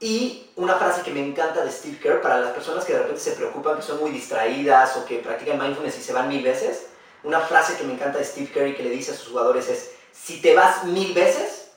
Y 0.00 0.50
una 0.56 0.74
frase 0.74 1.02
que 1.02 1.12
me 1.12 1.24
encanta 1.24 1.64
de 1.64 1.70
Steve 1.70 1.98
Kerr 1.98 2.20
para 2.20 2.40
las 2.40 2.52
personas 2.52 2.84
que 2.84 2.92
de 2.92 3.00
repente 3.00 3.20
se 3.20 3.32
preocupan, 3.32 3.76
que 3.76 3.82
son 3.82 4.00
muy 4.00 4.10
distraídas 4.10 4.96
o 4.96 5.04
que 5.06 5.18
practican 5.18 5.58
mindfulness 5.58 5.98
y 5.98 6.02
se 6.02 6.12
van 6.12 6.28
mil 6.28 6.42
veces, 6.42 6.88
una 7.22 7.40
frase 7.40 7.76
que 7.76 7.84
me 7.84 7.94
encanta 7.94 8.18
de 8.18 8.24
Steve 8.24 8.50
Curry 8.52 8.74
que 8.74 8.82
le 8.82 8.90
dice 8.90 9.12
a 9.12 9.14
sus 9.14 9.28
jugadores 9.28 9.68
es, 9.68 9.92
si 10.12 10.40
te 10.40 10.54
vas 10.54 10.84
mil 10.84 11.14
veces, 11.14 11.70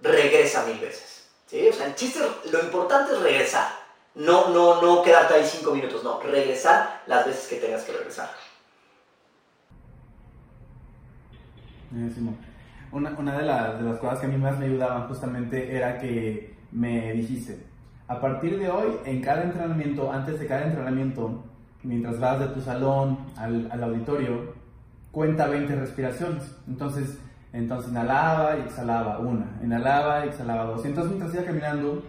regresa 0.00 0.64
mil 0.64 0.78
veces. 0.78 1.28
O 1.52 1.72
sea, 1.72 1.86
el 1.86 1.94
chiste, 1.96 2.20
lo 2.50 2.60
importante 2.60 3.12
es 3.12 3.20
regresar. 3.20 3.79
No, 4.14 4.50
no, 4.50 4.82
no 4.82 5.02
quedarte 5.02 5.34
ahí 5.34 5.44
cinco 5.44 5.72
minutos, 5.72 6.02
no, 6.02 6.20
regresar 6.20 7.02
las 7.06 7.26
veces 7.26 7.48
que 7.48 7.56
tengas 7.56 7.84
que 7.84 7.92
regresar. 7.92 8.30
Una, 12.92 13.10
una 13.18 13.38
de, 13.38 13.44
las, 13.44 13.78
de 13.78 13.88
las 13.88 13.98
cosas 13.98 14.18
que 14.18 14.26
a 14.26 14.28
mí 14.28 14.36
más 14.36 14.58
me 14.58 14.66
ayudaban 14.66 15.06
justamente 15.08 15.76
era 15.76 15.98
que 15.98 16.56
me 16.72 17.12
dijiste, 17.12 17.64
a 18.08 18.20
partir 18.20 18.58
de 18.58 18.68
hoy, 18.68 18.98
en 19.04 19.20
cada 19.20 19.44
entrenamiento, 19.44 20.10
antes 20.12 20.40
de 20.40 20.46
cada 20.46 20.64
entrenamiento, 20.64 21.44
mientras 21.84 22.18
vas 22.18 22.40
de 22.40 22.48
tu 22.48 22.60
salón 22.60 23.18
al, 23.36 23.70
al 23.70 23.84
auditorio, 23.84 24.54
cuenta 25.12 25.46
20 25.46 25.76
respiraciones. 25.76 26.42
Entonces, 26.66 27.18
entonces 27.52 27.90
inhalaba 27.90 28.56
y 28.56 28.62
exhalaba 28.62 29.18
una, 29.18 29.46
inhalaba 29.62 30.24
y 30.24 30.28
exhalaba 30.28 30.64
dos. 30.64 30.84
Entonces 30.84 31.12
mientras 31.12 31.34
iba 31.34 31.44
caminando, 31.44 32.02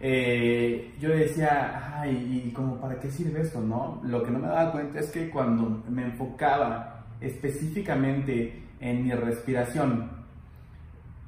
eh, 0.00 0.94
yo 1.00 1.10
decía, 1.10 2.00
ay, 2.00 2.44
¿y 2.46 2.52
como 2.52 2.80
para 2.80 2.98
qué 2.98 3.10
sirve 3.10 3.40
esto, 3.40 3.60
no? 3.60 4.00
Lo 4.04 4.22
que 4.22 4.30
no 4.30 4.38
me 4.38 4.48
daba 4.48 4.72
cuenta 4.72 5.00
es 5.00 5.10
que 5.10 5.30
cuando 5.30 5.82
me 5.88 6.04
enfocaba 6.04 7.04
específicamente 7.20 8.62
en 8.80 9.04
mi 9.04 9.12
respiración, 9.12 10.10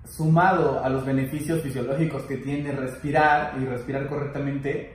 sumado 0.05 0.83
a 0.83 0.89
los 0.89 1.05
beneficios 1.05 1.63
fisiológicos 1.63 2.23
que 2.23 2.39
tiene 2.39 2.73
respirar 2.73 3.55
y 3.61 3.65
respirar 3.65 4.07
correctamente, 4.09 4.95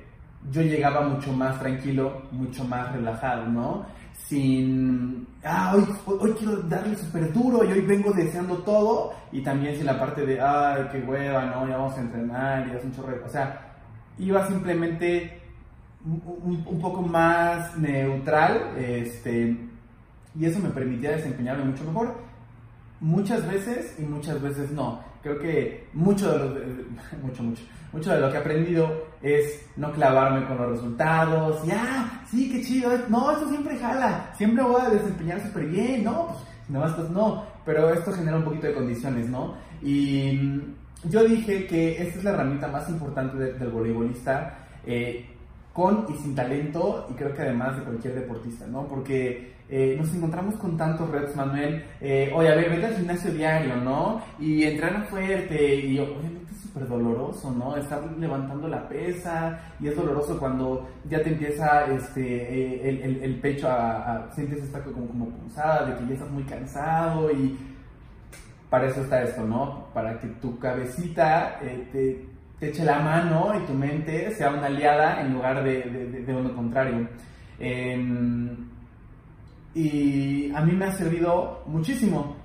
yo 0.52 0.62
llegaba 0.62 1.02
mucho 1.08 1.32
más 1.34 1.60
tranquilo, 1.60 2.24
mucho 2.32 2.66
más 2.66 2.92
relajado, 2.92 3.48
¿no? 3.48 3.86
sin, 4.28 5.28
ah, 5.44 5.76
hoy, 6.06 6.32
quiero 6.34 6.58
darle 6.64 6.96
súper 6.96 7.32
duro 7.34 7.64
y 7.64 7.72
hoy 7.72 7.82
vengo 7.82 8.12
deseando 8.12 8.58
todo, 8.60 9.14
y 9.32 9.42
también 9.42 9.76
sin 9.76 9.86
la 9.86 10.00
parte 10.00 10.26
de, 10.26 10.40
ay, 10.40 10.88
qué 10.92 11.00
hueva, 11.00 11.46
no, 11.46 11.68
ya 11.68 11.78
vamos 11.78 11.98
a 11.98 12.02
entrenar, 12.02 12.68
y 12.68 12.72
es 12.72 12.84
un 12.84 12.94
chorro, 12.94 13.16
o 13.26 13.30
sea, 13.30 13.74
iba 14.18 14.48
simplemente 14.48 15.42
un, 16.06 16.64
un, 16.66 16.80
poco 16.82 17.02
más 17.02 17.78
neutral, 17.78 18.74
este, 18.78 19.58
y 20.36 20.46
eso 20.46 20.60
me 20.60 20.70
permitía 20.70 21.12
desempeñarme 21.12 21.66
mucho 21.66 21.84
mejor, 21.86 22.16
muchas 23.00 23.48
veces 23.48 23.96
y 24.00 24.04
muchas 24.04 24.42
veces 24.42 24.72
no. 24.72 25.13
Creo 25.24 25.40
que 25.40 25.88
mucho 25.94 26.32
de 26.32 26.38
lo, 26.38 26.46
mucho, 27.24 27.44
mucho, 27.44 27.64
mucho 27.94 28.14
de 28.14 28.20
lo 28.20 28.30
que 28.30 28.38
he 28.38 28.40
aprendido 28.42 29.08
es 29.22 29.66
no 29.78 29.92
clavarme 29.94 30.46
con 30.46 30.58
los 30.58 30.72
resultados. 30.72 31.66
Ya, 31.66 32.26
sí, 32.30 32.52
qué 32.52 32.62
chido. 32.62 32.92
No, 33.08 33.32
esto 33.32 33.48
siempre 33.48 33.78
jala. 33.78 34.32
Siempre 34.38 34.64
voy 34.64 34.82
a 34.82 34.90
desempeñar 34.90 35.42
súper 35.42 35.66
bien. 35.68 36.04
No, 36.04 36.28
pues 36.28 36.40
nada 36.68 36.88
más 36.88 36.96
pues 36.96 37.10
no. 37.10 37.46
Pero 37.66 37.94
esto 37.94 38.12
genera 38.12 38.38
un 38.38 38.44
poquito 38.44 38.68
de 38.68 38.74
condiciones, 38.74 39.30
¿no? 39.30 39.56
Y 39.82 40.34
mm, 40.34 41.10
yo 41.10 41.24
dije 41.24 41.68
que 41.68 42.02
esta 42.02 42.20
es 42.20 42.24
la 42.26 42.32
herramienta 42.32 42.68
más 42.68 42.90
importante 42.90 43.38
del 43.38 43.70
voleibolista. 43.70 44.58
Eh, 44.86 45.26
con 45.74 46.06
y 46.08 46.14
sin 46.22 46.36
talento, 46.36 47.08
y 47.10 47.14
creo 47.16 47.34
que 47.34 47.42
además 47.42 47.78
de 47.78 47.84
cualquier 47.84 48.14
deportista, 48.16 48.68
¿no? 48.68 48.88
Porque 48.88 49.54
eh, 49.70 49.96
nos 49.98 50.14
encontramos 50.14 50.56
con 50.56 50.78
tantos 50.78 51.10
retos, 51.10 51.36
Manuel. 51.36 51.84
Eh, 52.00 52.32
oye, 52.36 52.52
a 52.52 52.56
ver, 52.56 52.70
vete 52.70 52.86
al 52.86 52.96
gimnasio 52.96 53.32
diario, 53.32 53.76
¿no? 53.78 54.22
Y 54.40 54.64
entrena 54.64 55.02
fuerte, 55.06 55.76
y 55.76 55.98
obviamente 55.98 56.54
es 56.54 56.62
súper 56.62 56.88
doloroso, 56.88 57.50
¿no? 57.52 57.76
Estar 57.76 58.04
levantando 58.20 58.68
la 58.68 58.88
pesa, 58.88 59.60
y 59.80 59.88
es 59.88 59.96
doloroso 59.96 60.38
cuando 60.38 60.88
ya 61.10 61.24
te 61.24 61.32
empieza 61.32 61.86
este, 61.86 62.22
eh, 62.22 63.20
el, 63.24 63.40
pecho 63.40 63.68
a, 63.68 64.28
a 64.28 64.32
sientes 64.32 64.64
esta 64.64 64.84
como, 64.84 65.08
como 65.08 65.30
pulsada, 65.30 65.86
de 65.86 65.98
que 65.98 66.08
ya 66.08 66.14
estás 66.14 66.30
muy 66.30 66.44
cansado, 66.44 67.32
y 67.32 67.58
para 68.70 68.88
eso 68.88 69.02
está 69.02 69.24
esto, 69.24 69.44
¿no? 69.44 69.88
Para 69.94 70.20
que 70.20 70.28
tu 70.28 70.60
cabecita 70.60 71.60
eh, 71.64 71.88
te, 71.92 72.33
te, 72.60 72.70
eche 72.70 72.84
la 72.84 73.00
mano 73.00 73.54
y 73.58 73.66
tu 73.66 73.74
mente 73.74 74.32
sea 74.36 74.52
una 74.52 74.68
aliada 74.68 75.22
en 75.22 75.34
lugar 75.34 75.64
de, 75.64 75.82
de, 75.84 76.22
de 76.22 76.34
uno 76.34 76.56
contrario. 76.56 77.08
Eh, 77.60 77.98
y 79.76 80.52
a 80.54 80.62
mí 80.62 80.74
me 80.74 80.86
ha 80.86 80.92
servido 80.92 81.64
muchísimo. 81.66 82.36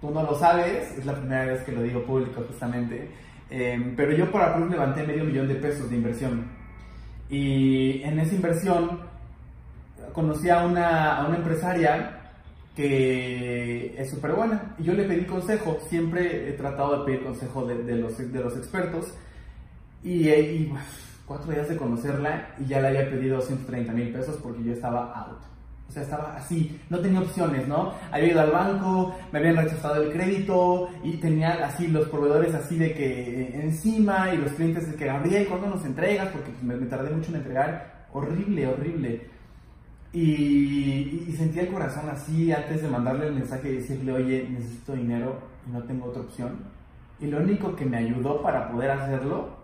Tú 0.00 0.10
no 0.10 0.22
lo 0.22 0.34
sabes, 0.34 0.96
es 0.96 1.04
la 1.04 1.14
primera 1.14 1.44
vez 1.44 1.62
que 1.64 1.72
lo 1.72 1.82
digo 1.82 2.04
público 2.04 2.42
justamente, 2.46 3.10
eh, 3.50 3.92
pero 3.96 4.12
yo 4.12 4.30
por 4.30 4.42
Approve 4.42 4.70
levanté 4.70 5.02
medio 5.02 5.24
millón 5.24 5.48
de 5.48 5.56
pesos 5.56 5.90
de 5.90 5.96
inversión. 5.96 6.46
Y 7.28 8.02
en 8.02 8.18
esa 8.20 8.34
inversión 8.34 9.00
conocí 10.12 10.48
a 10.48 10.64
una, 10.64 11.16
a 11.16 11.26
una 11.26 11.36
empresaria 11.36 12.20
que 12.74 13.94
es 13.98 14.10
súper 14.10 14.32
buena. 14.32 14.74
Y 14.78 14.84
yo 14.84 14.94
le 14.94 15.04
pedí 15.04 15.24
consejo, 15.24 15.78
siempre 15.88 16.48
he 16.48 16.52
tratado 16.52 17.00
de 17.00 17.04
pedir 17.04 17.24
consejo 17.24 17.66
de, 17.66 17.82
de 17.82 17.96
los, 17.96 18.16
de 18.16 18.40
los 18.40 18.56
expertos. 18.56 19.12
Y, 20.02 20.28
y 20.28 20.72
cuatro 21.28 21.52
días 21.52 21.68
de 21.68 21.76
conocerla 21.76 22.54
y 22.58 22.66
ya 22.66 22.80
le 22.80 22.88
había 22.88 23.10
pedido 23.10 23.40
130 23.40 23.92
mil 23.92 24.12
pesos 24.12 24.38
porque 24.42 24.64
yo 24.64 24.72
estaba 24.72 25.12
out. 25.12 25.38
O 25.88 25.92
sea, 25.92 26.02
estaba 26.02 26.36
así, 26.36 26.78
no 26.90 26.98
tenía 26.98 27.20
opciones, 27.20 27.66
¿no? 27.66 27.94
Había 28.12 28.32
ido 28.32 28.40
al 28.42 28.50
banco, 28.50 29.14
me 29.32 29.38
habían 29.38 29.56
rechazado 29.56 30.02
el 30.02 30.12
crédito 30.12 30.90
y 31.02 31.16
tenía 31.16 31.64
así 31.64 31.86
los 31.86 32.08
proveedores 32.08 32.54
así 32.54 32.76
de 32.76 32.92
que 32.92 33.58
encima 33.62 34.34
y 34.34 34.36
los 34.36 34.52
clientes 34.52 34.90
de 34.90 34.96
que, 34.96 35.06
Gabriel, 35.06 35.46
¿cuándo 35.48 35.68
nos 35.68 35.84
entregas? 35.86 36.28
Porque 36.28 36.50
pues, 36.50 36.62
me, 36.62 36.76
me, 36.76 36.86
tardé 36.86 37.10
mucho 37.10 37.30
en 37.30 37.36
entregar. 37.36 38.06
Horrible, 38.12 38.66
horrible. 38.66 39.26
Y, 40.12 41.24
y, 41.26 41.34
sentía 41.38 41.62
el 41.62 41.68
corazón 41.68 42.08
así 42.10 42.52
antes 42.52 42.82
de 42.82 42.88
mandarle 42.88 43.28
el 43.28 43.34
mensaje 43.34 43.70
y 43.70 43.76
decirle, 43.76 44.12
oye, 44.12 44.46
necesito 44.50 44.92
dinero 44.92 45.38
y 45.66 45.72
no 45.72 45.82
tengo 45.84 46.06
otra 46.06 46.22
opción. 46.22 46.64
Y 47.18 47.26
lo 47.28 47.38
único 47.38 47.74
que 47.74 47.86
me 47.86 47.98
ayudó 47.98 48.42
para 48.42 48.70
poder 48.70 48.90
hacerlo 48.90 49.57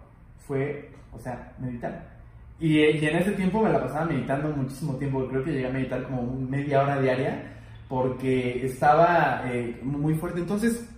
fue, 0.46 0.90
o 1.12 1.18
sea, 1.18 1.52
meditar. 1.58 2.14
Y, 2.60 2.80
en 2.80 3.16
ese 3.16 3.32
tiempo 3.32 3.62
me 3.62 3.70
la 3.70 3.80
pasaba 3.80 4.06
meditando 4.06 4.48
muchísimo 4.50 4.94
tiempo, 4.96 5.26
creo 5.28 5.44
que 5.44 5.52
llegué 5.52 5.66
a 5.66 5.72
meditar 5.72 6.02
como 6.04 6.22
media 6.48 6.82
hora 6.82 7.00
diaria, 7.00 7.52
porque 7.88 8.64
estaba 8.64 9.42
eh, 9.46 9.80
muy 9.82 10.14
fuerte. 10.14 10.40
Entonces, 10.40 10.88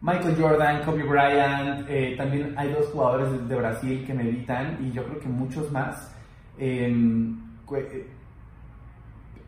Michael 0.00 0.36
Jordan, 0.38 0.82
Kobe 0.84 1.04
Bryant, 1.04 1.86
eh, 1.88 2.14
también 2.16 2.54
hay 2.56 2.72
dos 2.72 2.86
jugadores 2.86 3.32
de, 3.32 3.38
de, 3.46 3.56
Brasil 3.56 4.04
que 4.06 4.14
meditan 4.14 4.78
y 4.80 4.92
yo 4.92 5.04
creo 5.04 5.20
que 5.20 5.28
muchos 5.28 5.70
más. 5.70 6.14
Eh, 6.58 6.88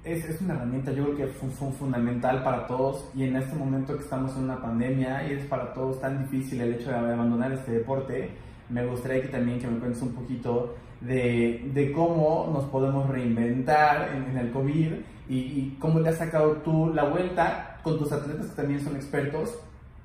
es, 0.04 0.24
es, 0.24 0.40
una 0.40 0.54
herramienta, 0.54 0.92
yo 0.92 1.04
creo 1.04 1.16
que 1.16 1.26
fue, 1.28 1.48
fue, 1.50 1.70
fundamental 1.72 2.42
para 2.42 2.66
todos 2.66 3.08
y 3.14 3.24
en 3.24 3.36
este 3.36 3.54
momento 3.54 3.96
que 3.96 4.02
estamos 4.02 4.36
en 4.36 4.44
una 4.44 4.60
pandemia 4.60 5.28
y 5.28 5.34
es 5.34 5.46
para 5.46 5.72
todos 5.72 6.00
tan 6.00 6.22
difícil 6.24 6.60
el 6.60 6.74
hecho 6.74 6.90
de 6.90 6.96
abandonar 6.96 7.52
este 7.52 7.72
deporte 7.72 8.30
me 8.68 8.84
gustaría 8.86 9.22
que 9.22 9.28
también 9.28 9.60
que 9.60 9.66
me 9.66 9.78
cuentes 9.78 10.02
un 10.02 10.12
poquito 10.12 10.74
de, 11.00 11.70
de 11.72 11.92
cómo 11.92 12.50
nos 12.52 12.64
podemos 12.64 13.08
reinventar 13.08 14.10
en, 14.14 14.24
en 14.30 14.38
el 14.38 14.52
COVID 14.52 14.92
y, 15.28 15.36
y, 15.36 15.76
cómo 15.78 16.00
le 16.00 16.08
has 16.08 16.18
sacado 16.18 16.52
tú 16.58 16.92
la 16.92 17.04
vuelta 17.04 17.78
con 17.82 17.98
tus 17.98 18.10
atletas 18.12 18.46
que 18.46 18.56
también 18.56 18.80
son 18.80 18.96
expertos 18.96 19.58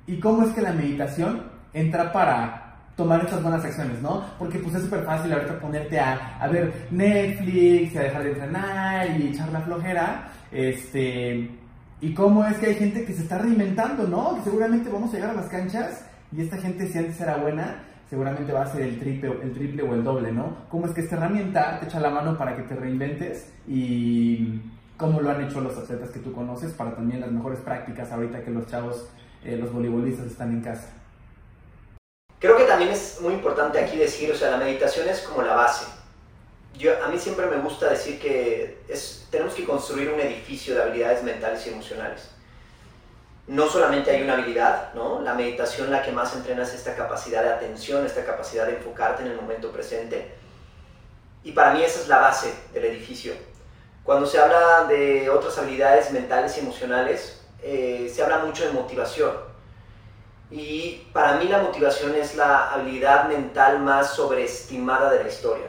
y 0.05 0.19
cómo 0.19 0.43
es 0.43 0.49
que 0.53 0.62
la 0.62 0.73
meditación 0.73 1.43
entra 1.73 2.12
para 2.12 2.66
tomar 2.97 3.23
estas 3.23 3.41
buenas 3.43 3.63
acciones, 3.63 4.01
¿no? 4.01 4.25
Porque 4.39 4.57
pues 4.57 4.75
es 4.75 4.81
súper 4.81 5.03
fácil 5.03 5.31
ahorita 5.31 5.60
ponerte 5.60 5.99
a, 5.99 6.45
ver 6.51 6.88
Netflix, 6.89 7.95
a 7.95 8.01
dejar 8.01 8.23
de 8.23 8.31
entrenar 8.31 9.19
y 9.19 9.27
echar 9.27 9.49
la 9.53 9.62
flojera, 9.62 10.31
este... 10.51 11.51
Y 11.99 12.13
cómo 12.13 12.45
es 12.45 12.57
que 12.57 12.67
hay 12.67 12.75
gente 12.75 13.05
que 13.05 13.13
se 13.13 13.23
está 13.23 13.39
reinventando, 13.39 14.07
¿no? 14.07 14.36
Que 14.36 14.41
seguramente 14.41 14.89
vamos 14.89 15.12
a 15.12 15.13
llegar 15.13 15.31
a 15.31 15.33
las 15.33 15.47
canchas 15.47 16.05
y 16.36 16.41
esta 16.41 16.57
gente 16.57 16.88
si 16.88 16.97
antes 16.97 17.19
era 17.19 17.38
buena, 17.38 17.83
seguramente 18.07 18.51
va 18.51 18.63
a 18.63 18.67
ser 18.67 18.81
el 18.81 18.99
triple, 18.99 19.31
el 19.41 19.51
triple 19.53 19.81
o 19.81 19.95
el 19.95 20.03
doble, 20.03 20.31
¿no? 20.31 20.57
¿Cómo 20.69 20.86
es 20.86 20.91
que 20.91 21.01
esta 21.01 21.15
herramienta 21.15 21.79
te 21.79 21.88
echa 21.88 21.99
la 21.99 22.12
mano 22.12 22.38
para 22.38 22.55
que 22.55 22.63
te 22.63 22.75
reinventes 22.75 23.51
y 23.67 24.62
cómo 24.95 25.21
lo 25.21 25.31
han 25.31 25.43
hecho 25.43 25.62
los 25.62 25.75
atletas 25.77 26.10
que 26.12 26.19
tú 26.19 26.31
conoces 26.33 26.73
para 26.73 26.95
también 26.95 27.21
las 27.21 27.31
mejores 27.31 27.60
prácticas 27.60 28.12
ahorita 28.12 28.43
que 28.43 28.51
los 28.51 28.67
chavos, 28.67 29.10
eh, 29.43 29.57
los 29.57 29.71
voleibolistas 29.71 30.27
están 30.27 30.51
en 30.51 30.62
casa? 30.62 30.89
Creo 32.39 32.58
que 32.58 32.65
también 32.65 32.91
es 32.91 33.19
muy 33.21 33.34
importante 33.34 33.80
aquí 33.80 33.97
decir, 33.97 34.32
o 34.32 34.36
sea, 34.36 34.52
la 34.52 34.58
meditación 34.58 35.08
es 35.10 35.21
como 35.21 35.41
la 35.41 35.56
base. 35.56 35.86
Yo, 36.78 37.04
a 37.04 37.08
mí 37.08 37.17
siempre 37.17 37.47
me 37.47 37.58
gusta 37.58 37.89
decir 37.89 38.19
que 38.19 38.80
es, 38.88 39.26
tenemos 39.32 39.56
que 39.56 39.65
construir 39.65 40.10
un 40.10 40.19
edificio 40.19 40.76
de 40.76 40.84
habilidades 40.84 41.23
mentales 41.23 41.65
y 41.65 41.69
emocionales 41.69 42.30
no 43.47 43.69
solamente 43.69 44.12
hay 44.12 44.23
una 44.23 44.34
habilidad, 44.34 44.93
¿no? 44.93 45.21
La 45.21 45.34
meditación 45.34 45.89
la 45.89 46.04
que 46.04 46.12
más 46.12 46.36
entrenas 46.36 46.69
es 46.69 46.76
esta 46.76 46.95
capacidad 46.95 47.43
de 47.43 47.50
atención, 47.50 48.06
esta 48.06 48.26
capacidad 48.26 48.65
de 48.65 48.76
enfocarte 48.76 49.23
en 49.23 49.30
el 49.30 49.38
momento 49.38 49.71
presente. 49.71 50.34
Y 51.43 51.54
para 51.54 51.73
mí 51.73 51.82
esa 51.82 52.02
es 52.02 52.10
la 52.10 52.19
base 52.19 52.54
del 52.73 52.86
edificio. 52.86 53.34
Cuando 54.04 54.26
se 54.26 54.38
habla 54.38 54.84
de 54.89 55.30
otras 55.30 55.58
habilidades 55.58 56.12
mentales 56.12 56.58
y 56.58 56.60
emocionales, 56.60 57.41
eh, 57.63 58.12
se 58.13 58.21
habla 58.21 58.39
mucho 58.39 58.65
de 58.65 58.71
motivación. 58.71 59.32
Y 60.49 61.07
para 61.12 61.33
mí 61.38 61.47
la 61.49 61.62
motivación 61.62 62.15
es 62.15 62.36
la 62.36 62.71
habilidad 62.71 63.27
mental 63.27 63.79
más 63.79 64.15
sobreestimada 64.15 65.12
de 65.12 65.23
la 65.23 65.29
historia. 65.29 65.67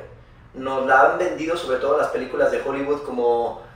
Nos 0.54 0.86
la 0.86 1.12
han 1.12 1.18
vendido 1.18 1.56
sobre 1.56 1.78
todo 1.78 1.98
las 1.98 2.08
películas 2.08 2.50
de 2.52 2.62
Hollywood 2.64 3.02
como 3.02 3.66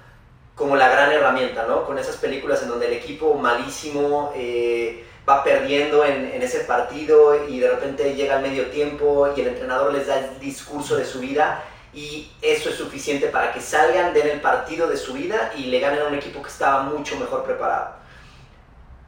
como 0.54 0.76
la 0.76 0.88
gran 0.88 1.10
herramienta, 1.10 1.64
¿no? 1.66 1.84
Con 1.84 1.98
esas 1.98 2.16
películas 2.18 2.62
en 2.62 2.68
donde 2.68 2.86
el 2.86 2.92
equipo 2.92 3.34
malísimo 3.34 4.32
eh, 4.36 5.04
va 5.28 5.42
perdiendo 5.42 6.04
en, 6.04 6.26
en, 6.26 6.42
ese 6.42 6.60
partido 6.60 7.48
y 7.48 7.58
de 7.58 7.70
repente 7.70 8.14
llega 8.14 8.36
al 8.36 8.42
medio 8.42 8.66
tiempo 8.66 9.32
y 9.34 9.40
el 9.40 9.48
entrenador 9.48 9.92
les 9.92 10.06
da 10.06 10.18
el 10.18 10.38
discurso 10.38 10.96
de 10.96 11.06
su 11.06 11.20
vida 11.20 11.64
y 11.94 12.30
eso 12.42 12.68
es 12.68 12.76
suficiente 12.76 13.28
para 13.28 13.52
que 13.52 13.60
salgan, 13.60 14.12
den 14.14 14.28
el 14.28 14.40
partido 14.40 14.88
de 14.88 14.96
su 14.96 15.14
vida 15.14 15.52
y 15.56 15.64
le 15.64 15.80
ganen 15.80 16.02
a 16.02 16.06
un 16.06 16.14
equipo 16.14 16.42
que 16.42 16.48
estaba 16.48 16.82
mucho 16.82 17.16
mejor 17.16 17.44
preparado. 17.44 17.96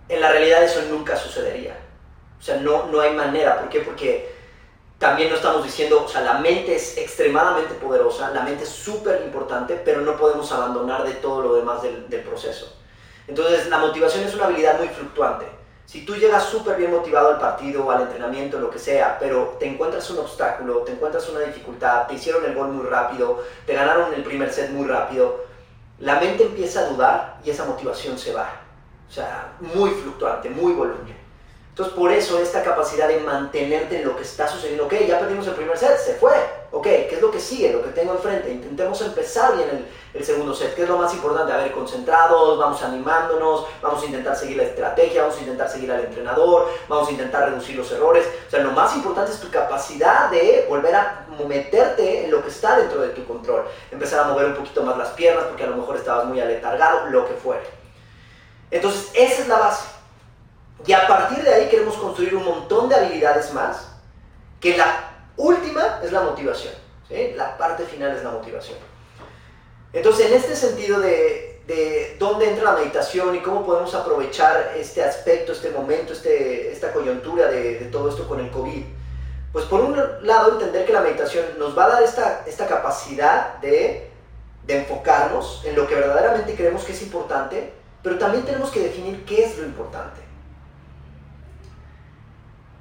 En 0.08 0.20
la 0.20 0.30
realidad 0.30 0.62
eso 0.62 0.82
nunca 0.90 1.16
sucedería. 1.16 1.76
O 2.38 2.42
sea, 2.42 2.56
no, 2.58 2.86
no 2.86 3.00
hay 3.00 3.14
manera. 3.14 3.60
¿Por 3.60 3.68
qué? 3.68 3.80
Porque 3.80 4.34
también 4.98 5.28
no 5.28 5.36
estamos 5.36 5.64
diciendo, 5.64 6.02
o 6.04 6.08
sea, 6.08 6.22
la 6.22 6.38
mente 6.38 6.76
es 6.76 6.96
extremadamente 6.96 7.74
poderosa, 7.74 8.30
la 8.30 8.42
mente 8.42 8.64
es 8.64 8.70
súper 8.70 9.22
importante, 9.22 9.80
pero 9.84 10.00
no 10.00 10.16
podemos 10.16 10.50
abandonar 10.52 11.04
de 11.04 11.12
todo 11.14 11.42
lo 11.42 11.54
demás 11.56 11.82
del, 11.82 12.22
proceso. 12.22 12.74
Entonces, 13.26 13.68
la 13.68 13.78
motivación 13.78 14.24
es 14.24 14.34
una 14.34 14.46
habilidad 14.46 14.78
muy 14.78 14.88
fluctuante. 14.88 15.46
Si 15.84 16.06
tú 16.06 16.14
llegas 16.16 16.44
súper 16.44 16.76
bien 16.76 16.90
motivado 16.90 17.28
al 17.28 17.38
partido, 17.38 17.90
al 17.90 18.02
entrenamiento, 18.02 18.58
lo 18.58 18.70
que 18.70 18.78
sea, 18.78 19.18
pero 19.18 19.56
te 19.58 19.66
encuentras 19.66 20.08
un 20.10 20.20
obstáculo, 20.20 20.78
te 20.78 20.92
encuentras 20.92 21.28
una 21.28 21.40
dificultad, 21.40 22.06
te 22.06 22.14
hicieron 22.14 22.44
el 22.44 22.54
gol 22.54 22.68
muy 22.68 22.86
rápido, 22.86 23.42
te 23.66 23.74
ganaron 23.74 24.14
el 24.14 24.22
primer 24.24 24.50
set 24.50 24.70
muy 24.70 24.86
rápido, 24.86 25.44
la 25.98 26.18
mente 26.18 26.44
empieza 26.44 26.80
a 26.80 26.88
dudar 26.88 27.40
y 27.44 27.50
esa 27.50 27.66
motivación 27.66 28.18
se 28.18 28.32
va. 28.32 28.50
O 29.06 29.12
sea, 29.12 29.52
muy 29.60 29.90
fluctuante, 29.90 30.48
muy 30.48 30.72
voluble. 30.72 31.23
Entonces, 31.74 31.94
por 31.96 32.12
eso 32.12 32.38
esta 32.38 32.62
capacidad 32.62 33.08
de 33.08 33.18
mantenerte 33.18 33.98
en 33.98 34.06
lo 34.06 34.14
que 34.14 34.22
está 34.22 34.46
sucediendo, 34.46 34.84
ok, 34.84 34.94
ya 35.08 35.18
perdimos 35.18 35.44
el 35.48 35.54
primer 35.54 35.76
set, 35.76 35.98
se 35.98 36.14
fue, 36.14 36.30
ok, 36.70 36.84
¿qué 36.84 37.14
es 37.16 37.20
lo 37.20 37.32
que 37.32 37.40
sigue, 37.40 37.72
lo 37.72 37.82
que 37.82 37.90
tengo 37.90 38.12
enfrente? 38.12 38.48
Intentemos 38.52 39.00
empezar 39.00 39.56
bien 39.56 39.68
el, 39.68 40.20
el, 40.20 40.24
segundo 40.24 40.54
set, 40.54 40.76
¿qué 40.76 40.84
es 40.84 40.88
lo 40.88 40.98
más 40.98 41.12
importante? 41.12 41.52
A 41.52 41.56
ver, 41.56 41.72
concentrados, 41.72 42.60
vamos 42.60 42.80
animándonos, 42.80 43.66
vamos 43.82 44.00
a 44.04 44.06
intentar 44.06 44.36
seguir 44.36 44.58
la 44.58 44.62
estrategia, 44.62 45.22
vamos 45.22 45.36
a 45.36 45.40
intentar 45.40 45.68
seguir 45.68 45.90
al 45.90 46.04
entrenador, 46.04 46.68
vamos 46.88 47.08
a 47.08 47.10
intentar 47.10 47.50
reducir 47.50 47.74
los 47.74 47.90
errores. 47.90 48.24
O 48.46 48.50
sea, 48.52 48.60
lo 48.60 48.70
más 48.70 48.94
importante 48.94 49.32
es 49.32 49.40
tu 49.40 49.50
capacidad 49.50 50.30
de 50.30 50.66
volver 50.68 50.94
a 50.94 51.26
meterte 51.48 52.26
en 52.26 52.30
lo 52.30 52.40
que 52.40 52.50
está 52.50 52.78
dentro 52.78 53.00
de 53.00 53.08
tu 53.08 53.24
control, 53.26 53.64
empezar 53.90 54.20
a 54.20 54.28
mover 54.28 54.46
un 54.46 54.54
poquito 54.54 54.84
más 54.84 54.96
las 54.96 55.08
piernas 55.08 55.46
porque 55.46 55.64
a 55.64 55.70
lo 55.70 55.76
mejor 55.78 55.96
estabas 55.96 56.26
muy 56.26 56.38
aletargado, 56.38 57.06
lo 57.10 57.26
que 57.26 57.34
fuere. 57.34 57.64
Entonces, 58.70 59.10
esa 59.14 59.42
es 59.42 59.48
la 59.48 59.58
base. 59.58 59.93
Y 60.86 60.92
a 60.92 61.06
partir 61.06 61.42
de 61.42 61.54
ahí 61.54 61.68
queremos 61.68 61.96
construir 61.96 62.34
un 62.34 62.44
montón 62.44 62.88
de 62.88 62.94
habilidades 62.94 63.52
más, 63.54 63.88
que 64.60 64.76
la 64.76 65.10
última 65.36 66.00
es 66.02 66.12
la 66.12 66.20
motivación. 66.20 66.74
La 67.36 67.56
parte 67.56 67.84
final 67.84 68.16
es 68.16 68.24
la 68.24 68.30
motivación. 68.30 68.78
Entonces, 69.92 70.26
en 70.26 70.34
este 70.34 70.56
sentido 70.56 70.98
de, 71.00 71.62
de, 71.66 72.16
dónde 72.18 72.50
entra 72.50 72.72
la 72.72 72.78
meditación 72.78 73.36
y 73.36 73.40
cómo 73.40 73.64
podemos 73.64 73.94
aprovechar 73.94 74.72
este 74.76 75.02
aspecto, 75.02 75.52
este 75.52 75.70
momento, 75.70 76.12
este, 76.12 76.72
esta 76.72 76.92
coyuntura 76.92 77.46
de, 77.46 77.78
de 77.78 77.86
todo 77.86 78.08
esto 78.08 78.26
con 78.26 78.40
el 78.40 78.50
COVID, 78.50 78.84
Pues 79.52 79.64
por 79.66 79.80
un 79.80 79.96
lado, 80.22 80.52
entender 80.52 80.84
que 80.84 80.92
la 80.92 81.00
meditación 81.00 81.44
nos 81.58 81.78
va 81.78 81.84
a 81.84 81.88
dar 81.90 82.02
esta, 82.02 82.42
esta 82.46 82.66
capacidad 82.66 83.58
de, 83.60 84.10
de 84.66 84.78
enfocarnos 84.78 85.62
en 85.64 85.76
lo 85.76 85.86
que 85.86 85.94
verdaderamente 85.94 86.56
creemos 86.56 86.82
que 86.82 86.92
es 86.92 87.02
importante, 87.02 87.72
pero 88.02 88.18
también 88.18 88.44
tenemos 88.44 88.70
que 88.70 88.80
definir 88.80 89.24
qué 89.24 89.44
es 89.44 89.56
lo 89.56 89.64
importante. 89.64 90.23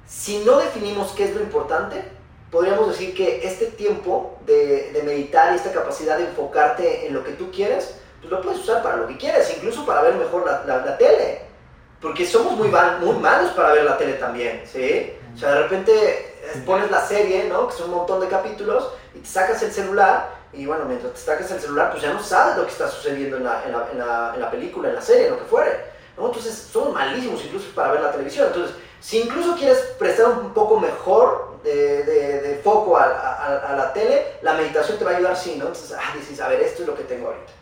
Si 0.06 0.38
no 0.44 0.58
definimos 0.58 1.12
qué 1.12 1.24
es 1.24 1.34
lo 1.34 1.40
importante, 1.40 2.04
podríamos 2.50 2.88
decir 2.88 3.14
que 3.14 3.46
este 3.46 3.66
tiempo 3.66 4.38
de, 4.46 4.92
de, 4.92 5.02
meditar 5.02 5.52
y 5.52 5.56
esta 5.56 5.72
capacidad 5.72 6.18
de 6.18 6.26
enfocarte 6.26 7.06
en 7.06 7.14
lo 7.14 7.24
que 7.24 7.32
tú 7.32 7.50
quieres, 7.50 7.96
pues 8.20 8.30
lo 8.30 8.40
puedes 8.40 8.60
usar 8.60 8.82
para 8.82 8.96
lo 8.96 9.06
que 9.08 9.16
quieres, 9.16 9.52
incluso 9.56 9.84
para 9.84 10.02
ver 10.02 10.14
mejor 10.14 10.46
la, 10.46 10.64
la, 10.64 10.84
la 10.84 10.96
tele. 10.96 11.42
Porque 12.00 12.26
somos 12.26 12.52
muy, 12.52 12.68
muy 12.68 13.16
malos 13.16 13.52
para 13.52 13.72
ver 13.72 13.84
la 13.84 13.96
tele 13.96 14.14
también, 14.14 14.62
¿sí? 14.70 15.14
O 15.34 15.38
sea, 15.38 15.52
de 15.52 15.62
repente 15.62 16.34
pones 16.64 16.90
la 16.90 17.00
serie, 17.00 17.48
¿no? 17.48 17.66
Que 17.68 17.74
son 17.74 17.90
un 17.90 17.96
montón 17.96 18.20
de 18.20 18.28
capítulos, 18.28 18.92
y 19.14 19.18
te 19.18 19.26
sacas 19.26 19.62
el 19.62 19.72
celular, 19.72 20.30
y 20.52 20.66
bueno, 20.66 20.84
mientras 20.84 21.14
te 21.14 21.20
sacas 21.20 21.50
el 21.50 21.60
celular, 21.60 21.90
pues 21.90 22.02
ya 22.02 22.12
no 22.12 22.22
sabes 22.22 22.56
lo 22.56 22.66
que 22.66 22.72
está 22.72 22.88
sucediendo 22.88 23.38
en 23.38 23.44
la, 23.44 23.64
en 23.64 23.72
la, 23.72 23.88
en 23.90 23.98
la, 23.98 24.32
en 24.34 24.40
la 24.40 24.50
película, 24.50 24.90
en 24.90 24.94
la 24.94 25.02
serie, 25.02 25.26
en 25.26 25.32
lo 25.32 25.38
que 25.40 25.46
fuere, 25.46 25.70
¿no? 26.16 26.26
Entonces, 26.26 26.54
son 26.54 26.92
malísimos 26.92 27.44
incluso 27.44 27.74
para 27.74 27.92
ver 27.92 28.02
la 28.02 28.12
televisión. 28.12 28.46
Entonces, 28.48 28.76
si 29.04 29.20
incluso 29.20 29.54
quieres 29.54 29.78
prestar 29.98 30.28
un 30.28 30.54
poco 30.54 30.80
mejor 30.80 31.58
de, 31.62 32.04
de, 32.04 32.40
de 32.40 32.54
foco 32.62 32.96
a, 32.96 33.04
a, 33.04 33.56
a, 33.58 33.76
la 33.76 33.92
tele, 33.92 34.38
la 34.40 34.54
meditación 34.54 34.96
te 34.96 35.04
va 35.04 35.10
a 35.10 35.16
ayudar, 35.16 35.36
sí, 35.36 35.56
¿no? 35.58 35.66
Entonces, 35.66 35.94
ah, 35.94 36.16
dices, 36.18 36.40
a 36.40 36.48
ver, 36.48 36.62
esto 36.62 36.80
es 36.80 36.88
lo 36.88 36.96
que 36.96 37.02
tengo 37.02 37.26
ahorita. 37.26 37.52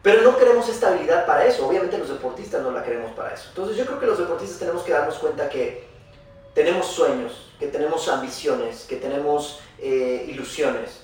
Pero 0.00 0.22
no 0.22 0.38
queremos 0.38 0.68
esta 0.68 0.90
habilidad 0.90 1.26
para 1.26 1.44
eso, 1.44 1.66
obviamente 1.66 1.98
los 1.98 2.08
deportistas 2.08 2.62
no 2.62 2.70
la 2.70 2.84
queremos 2.84 3.10
para 3.14 3.34
eso. 3.34 3.46
Entonces 3.48 3.76
yo 3.76 3.84
creo 3.84 3.98
que 3.98 4.06
los 4.06 4.16
deportistas 4.16 4.60
tenemos 4.60 4.84
que 4.84 4.92
darnos 4.92 5.18
cuenta 5.18 5.48
que 5.48 5.88
tenemos 6.54 6.86
sueños, 6.86 7.52
que 7.58 7.66
tenemos 7.66 8.08
ambiciones, 8.08 8.84
que 8.84 8.94
tenemos 8.94 9.58
eh, 9.80 10.24
ilusiones. 10.28 11.00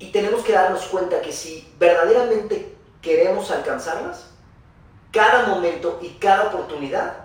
Y 0.00 0.10
tenemos 0.10 0.42
que 0.42 0.52
darnos 0.52 0.86
cuenta 0.86 1.20
que 1.20 1.30
si 1.30 1.72
verdaderamente 1.78 2.74
queremos 3.00 3.52
alcanzarlas, 3.52 4.26
cada 5.12 5.46
momento 5.46 6.00
y 6.02 6.08
cada 6.14 6.48
oportunidad 6.48 7.21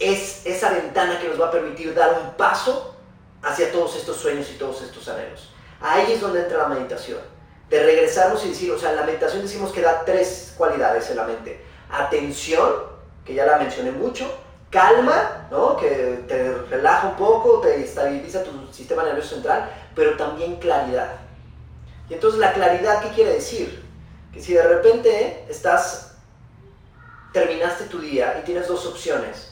es 0.00 0.44
esa 0.46 0.70
ventana 0.70 1.20
que 1.20 1.28
nos 1.28 1.40
va 1.40 1.48
a 1.48 1.50
permitir 1.50 1.94
dar 1.94 2.20
un 2.24 2.32
paso 2.32 2.96
hacia 3.42 3.70
todos 3.70 3.96
estos 3.96 4.16
sueños 4.16 4.50
y 4.50 4.58
todos 4.58 4.82
estos 4.82 5.06
anhelos. 5.08 5.50
Ahí 5.80 6.12
es 6.12 6.20
donde 6.20 6.40
entra 6.40 6.58
la 6.58 6.68
meditación. 6.68 7.18
De 7.68 7.82
regresarnos 7.82 8.44
y 8.44 8.48
decir, 8.48 8.72
o 8.72 8.78
sea, 8.78 8.90
en 8.90 8.96
la 8.96 9.04
meditación 9.04 9.42
decimos 9.42 9.72
que 9.72 9.82
da 9.82 10.04
tres 10.04 10.54
cualidades 10.56 11.08
en 11.10 11.16
la 11.16 11.24
mente. 11.24 11.64
Atención, 11.90 12.68
que 13.24 13.34
ya 13.34 13.46
la 13.46 13.58
mencioné 13.58 13.92
mucho, 13.92 14.26
calma, 14.70 15.48
¿no? 15.50 15.76
que 15.76 16.24
te 16.26 16.54
relaja 16.70 17.08
un 17.08 17.16
poco, 17.16 17.60
te 17.60 17.82
estabiliza 17.82 18.42
tu 18.42 18.72
sistema 18.72 19.04
nervioso 19.04 19.34
central, 19.34 19.70
pero 19.94 20.16
también 20.16 20.56
claridad. 20.56 21.12
Y 22.08 22.14
entonces 22.14 22.40
la 22.40 22.52
claridad, 22.52 23.02
¿qué 23.02 23.10
quiere 23.10 23.34
decir? 23.34 23.84
Que 24.32 24.42
si 24.42 24.54
de 24.54 24.62
repente 24.62 25.44
estás, 25.48 26.16
terminaste 27.32 27.84
tu 27.84 28.00
día 28.00 28.38
y 28.40 28.44
tienes 28.44 28.66
dos 28.66 28.86
opciones, 28.86 29.49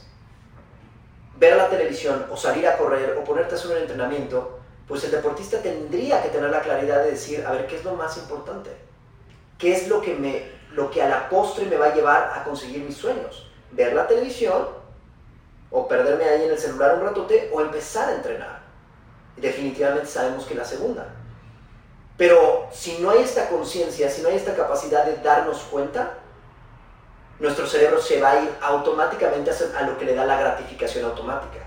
ver 1.38 1.56
la 1.56 1.68
televisión 1.68 2.26
o 2.30 2.36
salir 2.36 2.66
a 2.66 2.76
correr 2.76 3.16
o 3.18 3.24
ponerte 3.24 3.54
a 3.54 3.58
hacer 3.58 3.70
un 3.70 3.78
entrenamiento, 3.78 4.58
pues 4.86 5.04
el 5.04 5.10
deportista 5.10 5.60
tendría 5.60 6.22
que 6.22 6.30
tener 6.30 6.50
la 6.50 6.62
claridad 6.62 7.04
de 7.04 7.12
decir, 7.12 7.44
a 7.46 7.52
ver, 7.52 7.66
¿qué 7.66 7.76
es 7.76 7.84
lo 7.84 7.94
más 7.94 8.16
importante? 8.16 8.70
¿Qué 9.58 9.72
es 9.72 9.88
lo 9.88 10.00
que, 10.00 10.14
me, 10.14 10.50
lo 10.72 10.90
que 10.90 11.02
a 11.02 11.08
la 11.08 11.28
postre 11.28 11.66
me 11.66 11.76
va 11.76 11.86
a 11.86 11.94
llevar 11.94 12.32
a 12.34 12.44
conseguir 12.44 12.82
mis 12.82 12.96
sueños? 12.96 13.50
Ver 13.72 13.92
la 13.92 14.06
televisión 14.06 14.68
o 15.70 15.86
perderme 15.86 16.24
ahí 16.24 16.44
en 16.44 16.50
el 16.50 16.58
celular 16.58 16.94
un 16.94 17.02
ratote 17.02 17.50
o 17.52 17.60
empezar 17.60 18.08
a 18.08 18.14
entrenar. 18.14 18.60
Definitivamente 19.36 20.08
sabemos 20.08 20.46
que 20.46 20.54
la 20.54 20.64
segunda. 20.64 21.06
Pero 22.16 22.68
si 22.72 22.98
no 22.98 23.10
hay 23.10 23.22
esta 23.22 23.48
conciencia, 23.48 24.10
si 24.10 24.22
no 24.22 24.28
hay 24.28 24.36
esta 24.36 24.56
capacidad 24.56 25.04
de 25.04 25.18
darnos 25.18 25.58
cuenta, 25.70 26.17
nuestro 27.40 27.66
cerebro 27.66 28.00
se 28.00 28.20
va 28.20 28.32
a 28.32 28.40
ir 28.42 28.50
automáticamente 28.60 29.50
a 29.50 29.82
lo 29.82 29.96
que 29.98 30.04
le 30.04 30.14
da 30.14 30.24
la 30.24 30.38
gratificación 30.38 31.04
automática. 31.04 31.60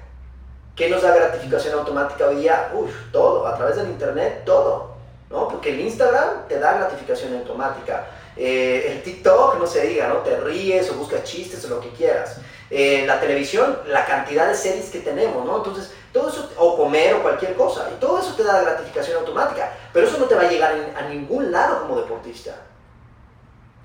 ¿Qué 0.75 0.89
nos 0.89 1.01
da 1.01 1.15
gratificación 1.15 1.77
automática 1.77 2.27
hoy 2.27 2.37
día? 2.37 2.71
Uf, 2.73 2.91
todo, 3.11 3.45
a 3.47 3.55
través 3.55 3.75
del 3.75 3.87
internet, 3.87 4.43
todo. 4.45 4.91
¿no? 5.29 5.47
Porque 5.47 5.69
el 5.71 5.79
Instagram 5.79 6.47
te 6.47 6.59
da 6.59 6.73
gratificación 6.73 7.35
automática. 7.35 8.07
Eh, 8.35 8.93
el 8.93 9.03
TikTok, 9.03 9.59
no 9.59 9.67
se 9.67 9.85
diga, 9.87 10.07
¿no? 10.07 10.17
Te 10.17 10.37
ríes 10.37 10.89
o 10.89 10.95
buscas 10.95 11.23
chistes 11.23 11.63
o 11.65 11.69
lo 11.69 11.79
que 11.79 11.89
quieras. 11.89 12.37
Eh, 12.69 13.03
la 13.05 13.19
televisión, 13.19 13.79
la 13.87 14.05
cantidad 14.05 14.47
de 14.47 14.55
series 14.55 14.89
que 14.89 14.99
tenemos, 14.99 15.45
¿no? 15.45 15.57
Entonces, 15.57 15.91
todo 16.13 16.29
eso, 16.29 16.49
o 16.57 16.77
comer 16.77 17.15
o 17.15 17.21
cualquier 17.21 17.55
cosa, 17.55 17.89
y 17.93 17.99
todo 17.99 18.19
eso 18.19 18.33
te 18.33 18.43
da 18.43 18.61
gratificación 18.61 19.17
automática, 19.17 19.73
pero 19.93 20.07
eso 20.07 20.17
no 20.17 20.25
te 20.25 20.35
va 20.35 20.41
a 20.41 20.49
llegar 20.49 20.73
a 20.95 21.01
ningún 21.09 21.51
lado 21.51 21.81
como 21.81 21.97
deportista. 21.97 22.55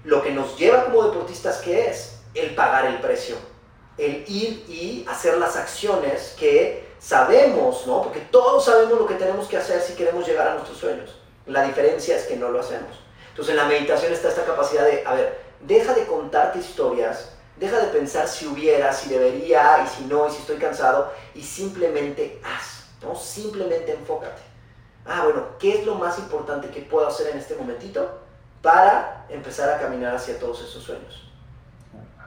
Lo 0.07 0.23
que 0.23 0.31
nos 0.31 0.57
lleva 0.57 0.85
como 0.85 1.03
deportistas, 1.03 1.59
¿qué 1.59 1.88
es? 1.88 2.19
El 2.33 2.55
pagar 2.55 2.87
el 2.87 3.01
precio, 3.01 3.35
el 3.99 4.25
ir 4.29 4.64
y 4.69 5.05
hacer 5.09 5.37
las 5.37 5.57
acciones 5.57 6.37
que 6.38 6.87
sabemos, 7.01 7.88
¿no? 7.88 8.03
Porque 8.03 8.21
todos 8.21 8.64
sabemos 8.64 9.01
lo 9.01 9.07
que 9.09 9.16
tenemos 9.16 9.49
que 9.49 9.57
hacer 9.57 9.83
si 9.83 9.95
queremos 9.95 10.25
llegar 10.25 10.47
a 10.47 10.55
nuestros 10.55 10.79
sueños. 10.79 11.16
La 11.47 11.64
diferencia 11.64 12.16
es 12.16 12.23
que 12.23 12.37
no 12.37 12.51
lo 12.51 12.61
hacemos. 12.61 13.01
Entonces 13.31 13.51
en 13.51 13.57
la 13.57 13.64
meditación 13.64 14.12
está 14.12 14.29
esta 14.29 14.45
capacidad 14.45 14.85
de, 14.85 15.05
a 15.05 15.14
ver, 15.14 15.40
deja 15.62 15.92
de 15.92 16.07
contarte 16.07 16.61
historias, 16.61 17.33
deja 17.57 17.81
de 17.81 17.88
pensar 17.88 18.29
si 18.29 18.47
hubiera, 18.47 18.92
si 18.92 19.09
debería, 19.09 19.85
y 19.85 19.88
si 19.88 20.05
no, 20.05 20.29
y 20.29 20.31
si 20.31 20.37
estoy 20.38 20.59
cansado, 20.59 21.12
y 21.35 21.42
simplemente 21.42 22.40
haz, 22.45 22.85
¿no? 23.03 23.16
Simplemente 23.16 23.95
enfócate. 23.95 24.42
Ah, 25.05 25.23
bueno, 25.25 25.49
¿qué 25.59 25.81
es 25.81 25.85
lo 25.85 25.97
más 25.97 26.16
importante 26.21 26.71
que 26.71 26.83
puedo 26.83 27.09
hacer 27.09 27.27
en 27.33 27.38
este 27.38 27.57
momentito 27.57 28.25
para 28.66 29.24
empezar 29.29 29.70
a 29.70 29.79
caminar 29.79 30.16
hacia 30.16 30.40
todos 30.40 30.61
esos 30.61 30.83
sueños? 30.83 31.22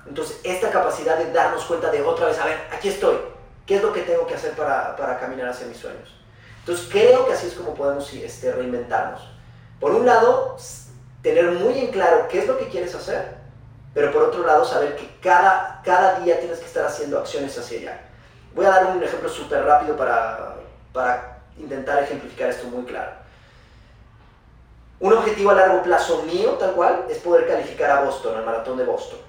Entonces, 0.07 0.39
esta 0.45 0.69
capacidad 0.69 1.17
de 1.17 1.33
darnos 1.33 1.65
cuenta 1.65 1.91
de 1.91 2.01
otra 2.01 2.27
vez, 2.27 2.39
a 2.39 2.45
ver, 2.45 2.57
aquí 2.71 2.87
estoy, 2.87 3.17
¿qué 3.65 3.75
es 3.75 3.81
lo 3.81 3.91
que 3.91 4.03
tengo 4.03 4.25
que 4.25 4.35
hacer 4.35 4.53
para, 4.53 4.95
para 4.95 5.19
caminar 5.19 5.49
hacia 5.49 5.67
mis 5.67 5.75
sueños? 5.75 6.09
Entonces, 6.61 6.87
creo 6.89 7.27
que 7.27 7.33
así 7.33 7.47
es 7.47 7.55
como 7.55 7.73
podemos 7.73 8.13
este, 8.13 8.53
reinventarnos. 8.53 9.19
Por 9.81 9.91
un 9.91 10.05
lado, 10.05 10.55
tener 11.21 11.51
muy 11.51 11.77
en 11.77 11.91
claro 11.91 12.29
qué 12.29 12.39
es 12.39 12.47
lo 12.47 12.57
que 12.57 12.69
quieres 12.69 12.95
hacer, 12.95 13.35
pero 13.93 14.13
por 14.13 14.23
otro 14.23 14.45
lado 14.45 14.63
saber 14.63 14.95
que 14.95 15.17
cada, 15.21 15.81
cada 15.83 16.21
día 16.21 16.39
tienes 16.39 16.59
que 16.59 16.67
estar 16.67 16.85
haciendo 16.85 17.19
acciones 17.19 17.57
hacia 17.57 17.79
allá. 17.79 18.01
Voy 18.55 18.65
a 18.65 18.69
dar 18.69 18.85
un 18.95 19.03
ejemplo 19.03 19.27
súper 19.27 19.65
rápido 19.65 19.97
para, 19.97 20.55
para 20.93 21.41
intentar 21.57 22.01
ejemplificar 22.01 22.49
esto 22.49 22.65
muy 22.69 22.85
claro. 22.85 23.18
Un 24.99 25.13
objetivo 25.13 25.51
a 25.51 25.55
largo 25.55 25.81
plazo 25.81 26.23
mío, 26.23 26.51
tal 26.59 26.73
cual, 26.73 27.05
es 27.09 27.19
poder 27.19 27.47
calificar 27.47 27.89
a 27.91 28.03
Boston, 28.03 28.37
al 28.37 28.45
maratón 28.45 28.77
de 28.77 28.83
Boston. 28.83 29.19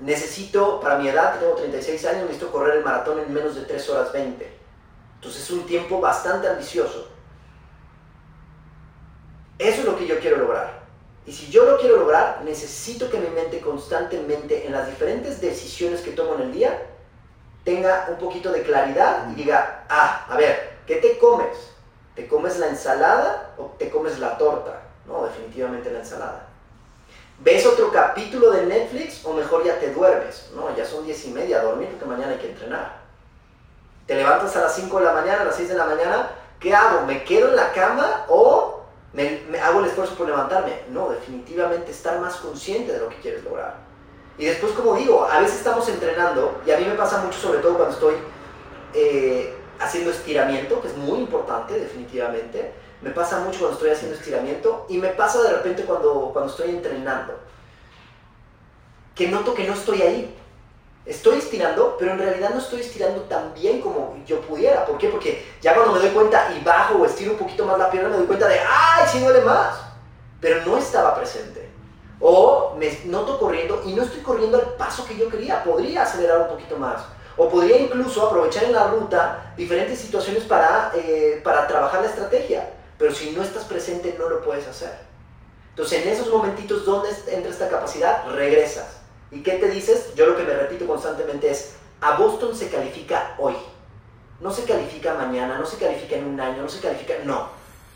Necesito, 0.00 0.80
para 0.80 0.98
mi 0.98 1.08
edad, 1.08 1.38
tengo 1.38 1.54
36 1.54 2.04
años, 2.06 2.22
necesito 2.22 2.50
correr 2.50 2.78
el 2.78 2.84
maratón 2.84 3.20
en 3.20 3.32
menos 3.32 3.54
de 3.54 3.62
3 3.62 3.88
horas 3.90 4.12
20. 4.12 4.58
Entonces 5.16 5.42
es 5.42 5.50
un 5.50 5.66
tiempo 5.66 6.00
bastante 6.00 6.48
ambicioso. 6.48 7.08
Eso 9.58 9.80
es 9.80 9.84
lo 9.84 9.96
que 9.96 10.06
yo 10.06 10.18
quiero 10.18 10.38
lograr. 10.38 10.80
Y 11.26 11.32
si 11.32 11.50
yo 11.50 11.66
lo 11.66 11.78
quiero 11.78 11.98
lograr, 11.98 12.40
necesito 12.44 13.10
que 13.10 13.18
mi 13.18 13.28
mente 13.28 13.60
constantemente 13.60 14.66
en 14.66 14.72
las 14.72 14.86
diferentes 14.88 15.40
decisiones 15.40 16.00
que 16.00 16.12
tomo 16.12 16.34
en 16.36 16.40
el 16.40 16.52
día 16.52 16.86
tenga 17.62 18.06
un 18.10 18.16
poquito 18.16 18.50
de 18.50 18.62
claridad 18.62 19.30
y 19.30 19.34
diga, 19.34 19.84
ah, 19.90 20.26
a 20.28 20.36
ver, 20.36 20.78
¿qué 20.86 20.96
te 20.96 21.18
comes? 21.18 21.56
¿Te 22.20 22.28
comes 22.28 22.58
la 22.58 22.66
ensalada 22.66 23.54
o 23.56 23.74
te 23.78 23.88
comes 23.88 24.18
la 24.18 24.36
torta? 24.36 24.82
No, 25.06 25.24
definitivamente 25.24 25.90
la 25.90 26.00
ensalada. 26.00 26.48
¿Ves 27.38 27.64
otro 27.64 27.90
capítulo 27.90 28.50
de 28.50 28.66
Netflix 28.66 29.24
o 29.24 29.32
mejor 29.32 29.64
ya 29.64 29.80
te 29.80 29.94
duermes? 29.94 30.50
No, 30.54 30.76
ya 30.76 30.84
son 30.84 31.06
diez 31.06 31.24
y 31.24 31.30
media 31.30 31.60
a 31.60 31.62
dormir 31.62 31.88
porque 31.88 32.04
mañana 32.04 32.32
hay 32.32 32.38
que 32.38 32.50
entrenar. 32.50 32.98
Te 34.06 34.16
levantas 34.16 34.54
a 34.54 34.60
las 34.60 34.74
5 34.74 34.98
de 34.98 35.04
la 35.06 35.14
mañana, 35.14 35.40
a 35.40 35.44
las 35.46 35.56
6 35.56 35.70
de 35.70 35.74
la 35.76 35.86
mañana, 35.86 36.30
¿qué 36.60 36.74
hago? 36.74 37.06
¿Me 37.06 37.24
quedo 37.24 37.48
en 37.48 37.56
la 37.56 37.72
cama 37.72 38.26
o 38.28 38.82
me, 39.14 39.40
hago 39.58 39.80
el 39.80 39.86
esfuerzo 39.86 40.14
por 40.16 40.26
levantarme. 40.26 40.82
No, 40.90 41.08
definitivamente 41.08 41.90
estar 41.90 42.20
más 42.20 42.36
consciente 42.36 42.92
de 42.92 42.98
lo 42.98 43.08
que 43.08 43.16
quieres 43.16 43.42
lograr. 43.44 43.76
Y 44.36 44.44
después, 44.44 44.72
como 44.72 44.94
digo, 44.96 45.24
a 45.24 45.40
veces 45.40 45.56
estamos 45.56 45.88
entrenando, 45.88 46.60
y 46.66 46.70
a 46.70 46.76
mí 46.76 46.84
me 46.84 46.96
pasa 46.96 47.22
mucho, 47.22 47.38
sobre 47.38 47.60
todo 47.60 47.78
cuando 47.78 47.94
estoy 47.94 48.16
eh, 48.92 49.56
haciendo 49.80 50.10
estiramiento, 50.10 50.80
que 50.80 50.88
es 50.88 50.96
muy 50.96 51.18
importante, 51.18 51.78
definitivamente. 51.78 52.72
Me 53.02 53.10
pasa 53.10 53.40
mucho 53.40 53.60
cuando 53.60 53.76
estoy 53.76 53.90
haciendo 53.90 54.16
estiramiento, 54.16 54.86
y 54.88 54.98
me 54.98 55.08
pasa 55.08 55.42
de 55.42 55.52
repente 55.54 55.84
cuando, 55.84 56.30
cuando 56.32 56.50
estoy 56.50 56.70
entrenando, 56.70 57.34
que 59.14 59.28
noto 59.28 59.54
que 59.54 59.66
no 59.66 59.74
estoy 59.74 60.02
ahí. 60.02 60.36
Estoy 61.06 61.38
estirando, 61.38 61.96
pero 61.98 62.12
en 62.12 62.18
realidad 62.18 62.50
no 62.50 62.60
estoy 62.60 62.80
estirando 62.80 63.22
tan 63.22 63.54
bien 63.54 63.80
como 63.80 64.16
yo 64.26 64.40
pudiera. 64.42 64.84
¿Por 64.84 64.98
qué? 64.98 65.08
Porque 65.08 65.44
ya 65.60 65.74
cuando 65.74 65.94
me 65.94 65.98
doy 65.98 66.10
cuenta 66.10 66.54
y 66.54 66.62
bajo 66.62 66.98
o 66.98 67.06
estiro 67.06 67.32
un 67.32 67.38
poquito 67.38 67.64
más 67.64 67.78
la 67.78 67.90
pierna, 67.90 68.10
me 68.10 68.18
doy 68.18 68.26
cuenta 68.26 68.46
de, 68.46 68.60
¡ay, 68.60 69.08
sí 69.10 69.18
duele 69.18 69.40
más! 69.40 69.80
Pero 70.40 70.64
no 70.66 70.76
estaba 70.76 71.14
presente. 71.16 71.68
O 72.20 72.76
me 72.78 72.98
noto 73.06 73.38
corriendo 73.38 73.82
y 73.86 73.94
no 73.94 74.02
estoy 74.02 74.20
corriendo 74.20 74.58
al 74.58 74.74
paso 74.74 75.06
que 75.06 75.16
yo 75.16 75.30
quería. 75.30 75.64
Podría 75.64 76.02
acelerar 76.02 76.42
un 76.42 76.48
poquito 76.48 76.76
más. 76.76 77.00
O 77.42 77.48
podría 77.48 77.78
incluso 77.78 78.26
aprovechar 78.26 78.64
en 78.64 78.72
la 78.72 78.88
ruta 78.88 79.54
diferentes 79.56 79.98
situaciones 79.98 80.44
para, 80.44 80.92
eh, 80.94 81.40
para 81.42 81.66
trabajar 81.66 82.02
la 82.02 82.08
estrategia. 82.08 82.68
Pero 82.98 83.14
si 83.14 83.30
no 83.30 83.42
estás 83.42 83.64
presente 83.64 84.14
no 84.18 84.28
lo 84.28 84.42
puedes 84.42 84.68
hacer. 84.68 84.92
Entonces 85.70 86.02
en 86.02 86.10
esos 86.10 86.28
momentitos 86.28 86.84
donde 86.84 87.08
entra 87.28 87.50
esta 87.50 87.70
capacidad, 87.70 88.28
regresas. 88.28 88.98
¿Y 89.30 89.42
qué 89.42 89.52
te 89.52 89.70
dices? 89.70 90.14
Yo 90.14 90.26
lo 90.26 90.36
que 90.36 90.42
me 90.42 90.52
repito 90.52 90.86
constantemente 90.86 91.50
es, 91.50 91.76
a 92.02 92.18
Boston 92.18 92.54
se 92.54 92.68
califica 92.68 93.34
hoy. 93.38 93.54
No 94.38 94.50
se 94.50 94.64
califica 94.64 95.14
mañana, 95.14 95.56
no 95.56 95.64
se 95.64 95.78
califica 95.78 96.16
en 96.16 96.26
un 96.26 96.38
año, 96.38 96.60
no 96.60 96.68
se 96.68 96.80
califica, 96.80 97.14
no. 97.24 97.48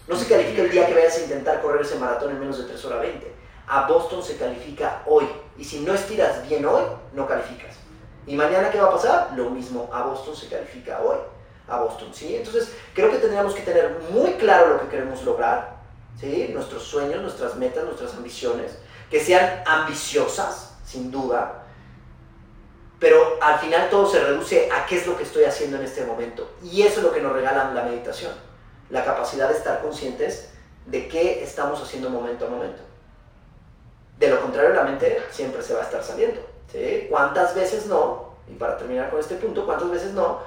No 0.09 0.17
se 0.17 0.27
califica 0.27 0.63
el 0.63 0.71
día 0.71 0.87
que 0.87 0.95
vayas 0.95 1.19
a 1.19 1.23
intentar 1.23 1.61
correr 1.61 1.83
ese 1.83 1.97
maratón 1.97 2.31
en 2.31 2.41
menos 2.41 2.57
de 2.57 2.65
3 2.65 2.83
horas 2.87 3.03
20. 3.03 3.35
A 3.67 3.87
Boston 3.87 4.23
se 4.23 4.39
califica 4.39 5.03
hoy. 5.05 5.29
Y 5.59 5.65
si 5.65 5.81
no 5.81 5.93
estiras 5.93 6.49
bien 6.49 6.65
hoy, 6.65 6.85
no 7.13 7.29
calificas. 7.29 7.84
¿Y 8.27 8.37
mañana 8.37 8.71
qué 8.71 8.81
va 8.81 8.89
a 8.89 8.93
pasar? 8.93 9.33
Lo 9.37 9.51
mismo, 9.51 9.91
a 9.93 10.03
Boston 10.03 10.35
se 10.35 10.49
califica 10.49 11.01
hoy. 11.01 11.19
A 11.69 11.81
Boston, 11.81 12.09
¿sí? 12.13 12.37
Entonces, 12.37 12.75
creo 12.95 13.11
que 13.11 13.19
tendríamos 13.19 13.55
que 13.55 13.63
tener 13.63 14.01
muy 14.11 14.33
claro 14.33 14.75
lo 14.75 14.81
que 14.81 14.89
queremos 14.89 15.23
lograr, 15.25 15.77
¿sí? 16.19 16.51
Nuestros 16.53 16.83
sueños, 16.83 17.23
nuestras 17.23 17.57
metas, 17.57 17.85
nuestras 17.85 18.15
ambiciones, 18.15 18.79
que 19.11 19.21
sean 19.21 19.63
ambiciosas, 19.67 20.77
sin 20.85 21.11
duda, 21.11 21.65
pero 23.05 23.39
al 23.43 23.59
final 23.59 23.91
todo 23.91 24.09
se 24.09 24.19
reduce 24.19 24.71
a 24.73 24.87
qué 24.87 24.97
es 24.97 25.07
lo 25.07 25.17
que 25.17 25.25
estoy 25.25 25.45
haciendo 25.45 25.77
en 25.77 25.85
este 25.85 26.07
momento. 26.07 26.51
Y 26.63 26.83
eso 26.83 27.01
es 27.01 27.05
lo 27.05 27.13
que 27.13 27.21
nos 27.21 27.35
regala 27.35 27.71
la 27.73 27.85
meditación, 27.85 28.33
la 28.89 29.05
capacidad 29.05 29.49
de 29.49 29.59
estar 29.59 29.83
conscientes 29.83 30.51
de 30.87 31.07
qué 31.09 31.43
estamos 31.43 31.83
haciendo 31.83 32.09
momento 32.09 32.47
a 32.47 32.49
momento. 32.51 32.83
De 34.19 34.29
lo 34.29 34.41
contrario, 34.41 34.75
la 34.75 34.85
mente 34.85 35.23
siempre 35.31 35.63
se 35.63 35.75
va 35.75 35.81
a 35.81 35.85
estar 35.85 36.03
saliendo. 36.03 36.41
¿Sí? 36.71 37.07
¿Cuántas 37.11 37.55
veces 37.55 37.87
no? 37.87 38.35
Y 38.49 38.55
para 38.55 38.77
terminar 38.77 39.11
con 39.11 39.21
este 39.21 39.37
punto, 39.37 39.65
¿cuántas 39.65 39.91
veces 39.91 40.13
no? 40.13 40.41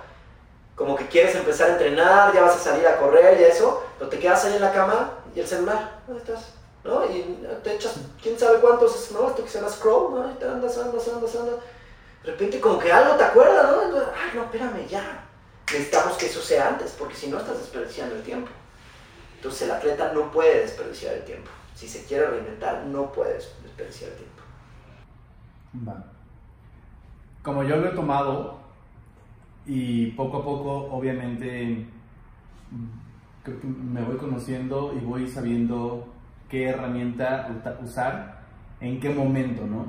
Como 0.76 0.96
que 0.96 1.08
quieres 1.08 1.36
empezar 1.36 1.70
a 1.70 1.74
entrenar, 1.74 2.34
ya 2.34 2.42
vas 2.42 2.56
a 2.56 2.60
salir 2.60 2.88
a 2.88 2.98
correr 2.98 3.40
y 3.40 3.44
eso, 3.46 3.84
pero 3.98 4.10
te 4.10 4.20
quedas 4.20 4.46
ahí 4.46 4.56
en 4.56 4.62
la 4.62 4.72
cama 4.72 5.14
y 5.36 5.40
el 5.40 5.48
celular, 5.48 6.00
¿dónde 6.06 6.22
estás? 6.22 6.54
¿No? 6.84 7.04
Y 7.06 7.46
te 7.64 7.74
echas, 7.74 7.96
quién 8.22 8.38
sabe 8.38 8.60
cuántos, 8.60 9.12
¿no? 9.12 9.28
Esto 9.28 9.44
que 9.44 9.50
se 9.50 9.60
llama 9.60 9.72
scroll, 9.72 10.14
¿no? 10.14 10.32
Y 10.32 10.36
te 10.36 10.46
andas, 10.46 10.78
andas, 10.78 11.08
andas, 11.08 11.36
andas. 11.36 11.56
De 12.24 12.32
repente 12.32 12.60
como 12.60 12.80
que 12.80 12.92
algo 12.92 13.16
te 13.16 13.24
acuerdas, 13.24 13.72
¿no? 13.72 13.84
Entonces, 13.84 14.10
Ay, 14.16 14.32
no, 14.36 14.44
espérame, 14.44 14.88
ya. 14.88 15.24
Necesitamos 15.72 16.18
que 16.18 16.28
eso 16.28 16.42
sea 16.42 16.70
antes, 16.70 16.96
porque 16.98 17.16
si 17.16 17.28
no 17.28 17.40
estás 17.40 17.58
desperdiciando 17.58 18.16
el 18.16 18.24
tiempo. 18.24 18.50
Entonces 19.36 19.64
el 19.64 19.72
atleta 19.72 20.12
no 20.14 20.32
puede 20.32 20.62
desperdiciar 20.62 21.16
el 21.16 21.26
tiempo. 21.26 21.50
Si 21.76 21.88
se 21.88 22.06
quiere 22.06 22.26
reinventar, 22.28 22.84
no 22.86 23.12
puede 23.12 23.34
desperdiciar 23.36 24.12
el 24.12 24.18
tiempo. 24.18 24.37
Va. 25.74 25.96
Como 27.42 27.64
yo 27.64 27.78
lo 27.78 27.88
he 27.88 27.96
tomado 27.96 28.60
y 29.66 30.08
poco 30.12 30.38
a 30.38 30.44
poco, 30.46 30.72
obviamente, 30.92 31.86
me 33.64 34.02
voy 34.04 34.18
conociendo 34.18 34.94
y 35.00 35.04
voy 35.06 35.28
sabiendo 35.28 36.08
qué 36.50 36.66
herramienta 36.70 37.48
usar, 37.84 38.42
en 38.82 39.00
qué 39.00 39.10
momento, 39.10 39.66
¿no? 39.66 39.86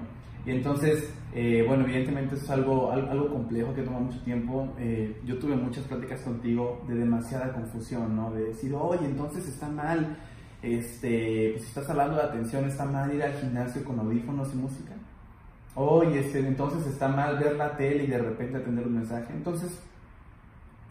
Y 0.47 0.53
entonces, 0.53 1.13
eh, 1.35 1.65
bueno, 1.67 1.85
evidentemente 1.85 2.37
eso 2.37 2.45
es 2.45 2.51
algo, 2.51 2.91
al- 2.93 3.09
algo 3.09 3.29
complejo 3.29 3.75
que 3.75 3.83
toma 3.83 3.99
mucho 4.01 4.21
tiempo. 4.23 4.69
Eh, 4.79 5.21
yo 5.25 5.39
tuve 5.39 5.57
muchas 5.57 5.85
pláticas 5.85 6.21
contigo 6.23 6.85
de 6.89 6.95
demasiada 6.95 7.53
confusión, 7.53 8.17
¿no? 8.17 8.31
De 8.33 8.45
decir, 8.45 8.73
oye, 8.75 9.05
entonces 9.05 9.47
está 9.49 9.69
mal, 9.69 10.17
este, 10.63 11.51
pues 11.55 11.65
estás 11.69 11.89
hablando 11.91 12.17
de 12.17 12.23
atención, 12.23 12.65
está 12.65 12.85
mal 12.85 13.13
ir 13.13 13.23
al 13.23 13.35
gimnasio 13.35 13.85
con 13.85 13.99
audífonos 14.01 14.53
y 14.55 14.57
música. 14.57 14.93
Oye, 15.81 16.29
entonces 16.35 16.85
está 16.89 17.07
mal 17.07 17.39
ver 17.39 17.55
la 17.55 17.77
tele 17.77 18.03
y 18.03 18.07
de 18.09 18.19
repente 18.19 18.57
atender 18.57 18.85
un 18.85 18.97
mensaje. 18.97 19.33
Entonces, 19.33 19.81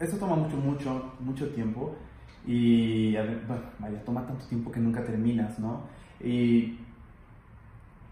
eso 0.00 0.16
toma 0.16 0.34
mucho, 0.34 0.56
mucho, 0.56 1.12
mucho 1.20 1.46
tiempo. 1.50 1.94
Y, 2.46 3.12
bueno, 3.12 3.64
vaya, 3.78 4.02
toma 4.02 4.26
tanto 4.26 4.46
tiempo 4.46 4.72
que 4.72 4.80
nunca 4.80 5.04
terminas, 5.04 5.58
¿no? 5.58 5.82
Y 6.24 6.78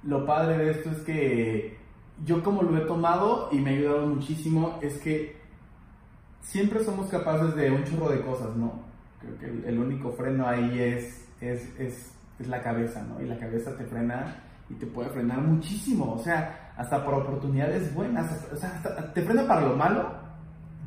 lo 0.02 0.26
padre 0.26 0.58
de 0.58 0.70
esto 0.72 0.90
es 0.90 0.98
que 0.98 1.78
yo 2.26 2.42
como 2.42 2.62
lo 2.62 2.76
he 2.76 2.82
tomado 2.82 3.48
y 3.52 3.58
me 3.58 3.70
ha 3.70 3.78
ayudado 3.78 4.08
muchísimo 4.08 4.78
es 4.82 4.98
que 4.98 5.34
siempre 6.42 6.84
somos 6.84 7.08
capaces 7.08 7.56
de 7.56 7.70
un 7.70 7.84
chorro 7.84 8.10
de 8.10 8.20
cosas, 8.20 8.54
¿no? 8.54 8.82
Creo 9.22 9.38
que 9.38 9.46
el, 9.46 9.64
el 9.64 9.78
único 9.78 10.12
freno 10.12 10.46
ahí 10.46 10.78
es, 10.78 11.26
es, 11.40 11.74
es, 11.80 12.12
es 12.38 12.48
la 12.48 12.62
cabeza, 12.62 13.02
¿no? 13.02 13.18
Y 13.22 13.24
la 13.24 13.38
cabeza 13.38 13.74
te 13.78 13.86
frena 13.86 14.42
y 14.68 14.74
te 14.74 14.84
puede 14.84 15.08
frenar 15.08 15.40
muchísimo, 15.40 16.12
o 16.12 16.18
sea, 16.18 16.65
hasta 16.76 17.04
por 17.04 17.14
oportunidades 17.14 17.94
buenas, 17.94 18.30
hasta- 18.30 18.54
o 18.54 18.58
sea, 18.58 18.70
hasta- 18.70 19.12
te 19.12 19.22
frena 19.22 19.46
para 19.46 19.62
lo 19.62 19.76
malo, 19.76 20.10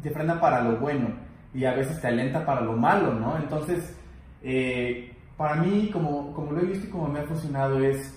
te 0.03 0.09
frena 0.11 0.39
para 0.39 0.61
lo 0.63 0.77
bueno 0.77 1.07
y 1.53 1.65
a 1.65 1.73
veces 1.73 1.99
te 1.99 2.07
alenta 2.07 2.45
para 2.45 2.61
lo 2.61 2.73
malo, 2.73 3.13
¿no? 3.13 3.37
Entonces, 3.37 3.95
eh, 4.43 5.13
para 5.35 5.55
mí, 5.55 5.89
como, 5.91 6.33
como 6.33 6.51
lo 6.51 6.61
he 6.61 6.65
visto 6.65 6.87
y 6.87 6.89
como 6.89 7.07
me 7.07 7.19
ha 7.19 7.23
funcionado 7.23 7.79
es, 7.83 8.13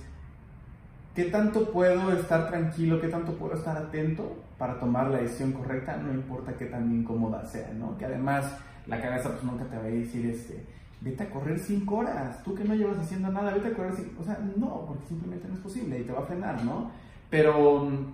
¿qué 1.15 1.25
tanto 1.25 1.71
puedo 1.73 2.13
estar 2.13 2.49
tranquilo, 2.49 3.01
qué 3.01 3.09
tanto 3.09 3.33
puedo 3.35 3.55
estar 3.55 3.77
atento 3.77 4.37
para 4.59 4.79
tomar 4.79 5.09
la 5.09 5.19
decisión 5.19 5.53
correcta? 5.53 5.97
No 5.97 6.13
importa 6.13 6.53
qué 6.57 6.67
tan 6.67 6.91
incómoda 6.93 7.45
sea, 7.47 7.71
¿no? 7.75 7.97
Que 7.99 8.07
además 8.07 8.57
la 8.87 9.01
cabeza 9.01 9.31
pues 9.31 9.45
nunca 9.45 9.65
te 9.65 9.77
va 9.77 9.85
a 9.85 9.87
decir, 9.87 10.27
este, 10.27 10.67
vete 11.01 11.25
a 11.25 11.31
correr 11.31 11.59
5 11.59 11.97
horas, 11.99 12.43
tú 12.45 12.55
que 12.55 12.65
no 12.65 12.75
llevas 12.75 12.99
haciendo 12.99 13.31
nada, 13.31 13.53
vete 13.53 13.69
a 13.69 13.75
correr 13.75 13.93
5, 13.97 14.21
o 14.21 14.25
sea, 14.25 14.39
no, 14.57 14.85
porque 14.87 15.07
simplemente 15.07 15.49
no 15.49 15.55
es 15.55 15.61
posible 15.61 15.99
y 15.99 16.05
te 16.05 16.13
va 16.13 16.21
a 16.21 16.27
frenar, 16.27 16.65
¿no? 16.65 16.91
Pero 17.33 17.87
mm, 17.87 18.07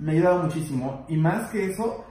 me 0.00 0.12
ha 0.12 0.14
ayudado 0.16 0.42
muchísimo 0.44 1.06
y 1.08 1.16
más 1.16 1.50
que 1.52 1.66
eso, 1.70 2.04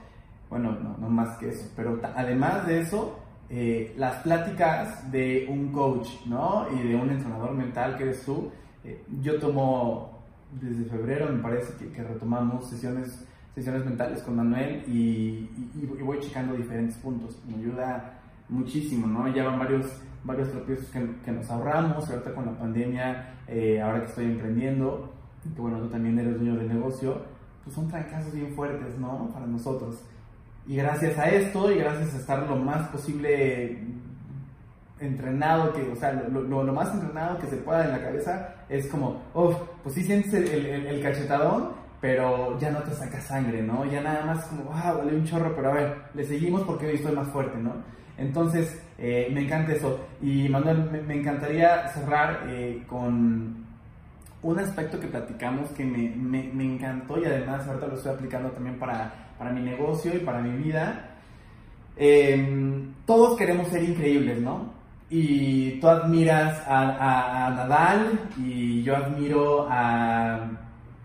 bueno, 0.48 0.72
no, 0.72 0.96
no 0.98 1.10
más 1.10 1.36
que 1.38 1.50
eso, 1.50 1.70
pero 1.76 2.00
además 2.16 2.66
de 2.66 2.80
eso, 2.80 3.18
eh, 3.50 3.94
las 3.98 4.16
pláticas 4.22 5.12
de 5.12 5.46
un 5.50 5.70
coach, 5.72 6.08
¿no? 6.26 6.66
Y 6.72 6.88
de 6.88 6.96
un 6.96 7.10
entrenador 7.10 7.52
mental 7.52 7.96
que 7.98 8.04
eres 8.04 8.24
tú, 8.24 8.50
eh, 8.84 9.04
yo 9.20 9.38
tomo 9.38 10.18
desde 10.60 10.84
febrero, 10.86 11.28
me 11.30 11.42
parece 11.42 11.74
que, 11.92 12.02
retomamos 12.02 12.70
sesiones, 12.70 13.24
sesiones 13.54 13.84
mentales 13.84 14.22
con 14.22 14.36
Manuel 14.36 14.82
y, 14.88 15.50
y- 15.76 16.02
voy 16.02 16.20
checando 16.20 16.54
diferentes 16.54 16.96
puntos. 16.96 17.38
Me 17.48 17.56
ayuda 17.56 18.14
muchísimo, 18.48 19.06
¿no? 19.06 19.28
Ya 19.34 19.44
van 19.44 19.58
varios, 19.58 19.86
varios 20.24 20.50
tropiezos 20.50 20.86
que, 20.86 21.06
que 21.24 21.32
nos 21.32 21.50
ahorramos, 21.50 22.08
ahorita 22.08 22.34
con 22.34 22.46
la 22.46 22.52
pandemia, 22.58 23.34
eh, 23.46 23.80
ahora 23.82 24.00
que 24.00 24.06
estoy 24.06 24.24
emprendiendo, 24.26 25.12
que 25.42 25.60
bueno, 25.60 25.78
tú 25.78 25.88
también 25.88 26.18
eres 26.18 26.34
dueño 26.38 26.56
de 26.56 26.66
negocio, 26.66 27.22
pues 27.64 27.74
son 27.74 27.88
trancazos 27.88 28.32
bien 28.34 28.52
fuertes, 28.54 28.98
¿no? 28.98 29.28
Para 29.32 29.46
nosotros. 29.46 29.96
Y 30.66 30.76
gracias 30.76 31.18
a 31.18 31.28
esto 31.28 31.70
y 31.72 31.78
gracias 31.78 32.14
a 32.14 32.18
estar 32.18 32.46
lo 32.48 32.56
más 32.56 32.88
posible 32.88 33.78
entrenado, 34.98 35.72
que, 35.72 35.82
o 35.90 35.96
sea, 35.96 36.12
lo, 36.12 36.42
lo- 36.42 36.62
lo 36.62 36.72
más 36.74 36.92
entrenado 36.92 37.38
que 37.38 37.46
se 37.46 37.56
pueda 37.56 37.84
en 37.86 37.92
la 37.92 38.02
cabeza, 38.02 38.54
es 38.68 38.86
como, 38.88 39.22
uff, 39.34 39.54
pues 39.82 39.94
sí 39.94 40.02
sientes 40.02 40.32
el, 40.34 40.66
el- 40.66 40.86
el 40.86 41.02
cachetadón, 41.02 41.70
pero 42.00 42.58
ya 42.58 42.70
no 42.70 42.80
te 42.82 42.92
saca 42.94 43.20
sangre, 43.20 43.62
¿no? 43.62 43.84
Ya 43.86 44.02
nada 44.02 44.24
más 44.26 44.44
como, 44.46 44.70
ah, 44.72 44.92
vale 44.92 45.16
un 45.16 45.24
chorro, 45.24 45.54
pero 45.56 45.70
a 45.70 45.74
ver, 45.74 45.96
le 46.14 46.24
seguimos 46.24 46.62
porque 46.62 46.86
hoy 46.86 46.94
estoy 46.96 47.14
más 47.14 47.28
fuerte, 47.28 47.58
¿no? 47.58 47.72
Entonces, 48.18 48.78
eh, 48.98 49.30
me 49.32 49.42
encanta 49.44 49.72
eso. 49.72 49.98
Y 50.20 50.48
Manuel, 50.50 50.90
me, 50.90 51.00
me 51.02 51.18
encantaría 51.20 51.88
cerrar 51.88 52.44
eh, 52.48 52.84
con 52.86 53.64
un 54.42 54.58
aspecto 54.58 54.98
que 54.98 55.06
platicamos 55.08 55.70
que 55.72 55.84
me, 55.84 56.08
me, 56.16 56.50
me 56.54 56.64
encantó 56.64 57.18
y 57.18 57.24
además 57.26 57.66
ahorita 57.66 57.86
lo 57.88 57.94
estoy 57.94 58.12
aplicando 58.14 58.50
también 58.50 58.78
para, 58.78 59.12
para 59.38 59.50
mi 59.52 59.60
negocio 59.60 60.14
y 60.14 60.18
para 60.20 60.40
mi 60.40 60.56
vida. 60.62 61.06
Eh, 61.96 62.86
todos 63.06 63.36
queremos 63.36 63.68
ser 63.68 63.82
increíbles, 63.82 64.40
¿no? 64.40 64.72
Y 65.10 65.80
tú 65.80 65.88
admiras 65.88 66.62
a, 66.66 66.80
a- 66.90 67.46
a 67.46 67.50
Nadal 67.50 68.20
y 68.38 68.82
yo 68.82 68.96
admiro 68.96 69.66
a... 69.68 70.48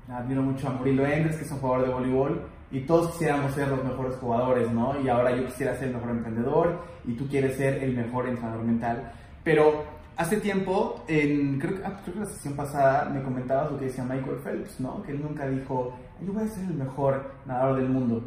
Admiro 0.07 0.43
mucho 0.43 0.67
a 0.67 0.71
Murilo 0.73 1.03
Endres, 1.03 1.35
que 1.37 1.45
es 1.45 1.51
un 1.51 1.57
jugador 1.57 1.87
de 1.87 1.93
voleibol, 1.93 2.41
y 2.71 2.81
todos 2.81 3.11
quisiéramos 3.13 3.51
ser 3.53 3.67
los 3.69 3.83
mejores 3.83 4.15
jugadores, 4.17 4.71
¿no? 4.71 4.93
Y 5.01 5.09
ahora 5.09 5.35
yo 5.35 5.45
quisiera 5.47 5.73
ser 5.75 5.87
el 5.87 5.95
mejor 5.95 6.11
emprendedor 6.11 6.83
y 7.05 7.13
tú 7.13 7.27
quieres 7.27 7.57
ser 7.57 7.83
el 7.83 7.95
mejor 7.97 8.27
entrenador 8.29 8.63
mental. 8.63 9.11
Pero 9.43 9.83
hace 10.17 10.37
tiempo, 10.37 11.03
en, 11.07 11.61
ah, 11.83 11.99
creo 12.03 12.13
que 12.13 12.19
la 12.21 12.25
sesión 12.25 12.55
pasada 12.55 13.09
me 13.09 13.21
comentabas 13.21 13.71
lo 13.71 13.79
que 13.79 13.85
decía 13.85 14.03
Michael 14.03 14.39
Phelps, 14.43 14.79
¿no? 14.79 15.01
Que 15.03 15.11
él 15.11 15.21
nunca 15.21 15.47
dijo, 15.47 15.93
yo 16.25 16.33
voy 16.33 16.43
a 16.43 16.47
ser 16.47 16.63
el 16.65 16.75
mejor 16.75 17.33
nadador 17.45 17.77
del 17.77 17.89
mundo, 17.89 18.23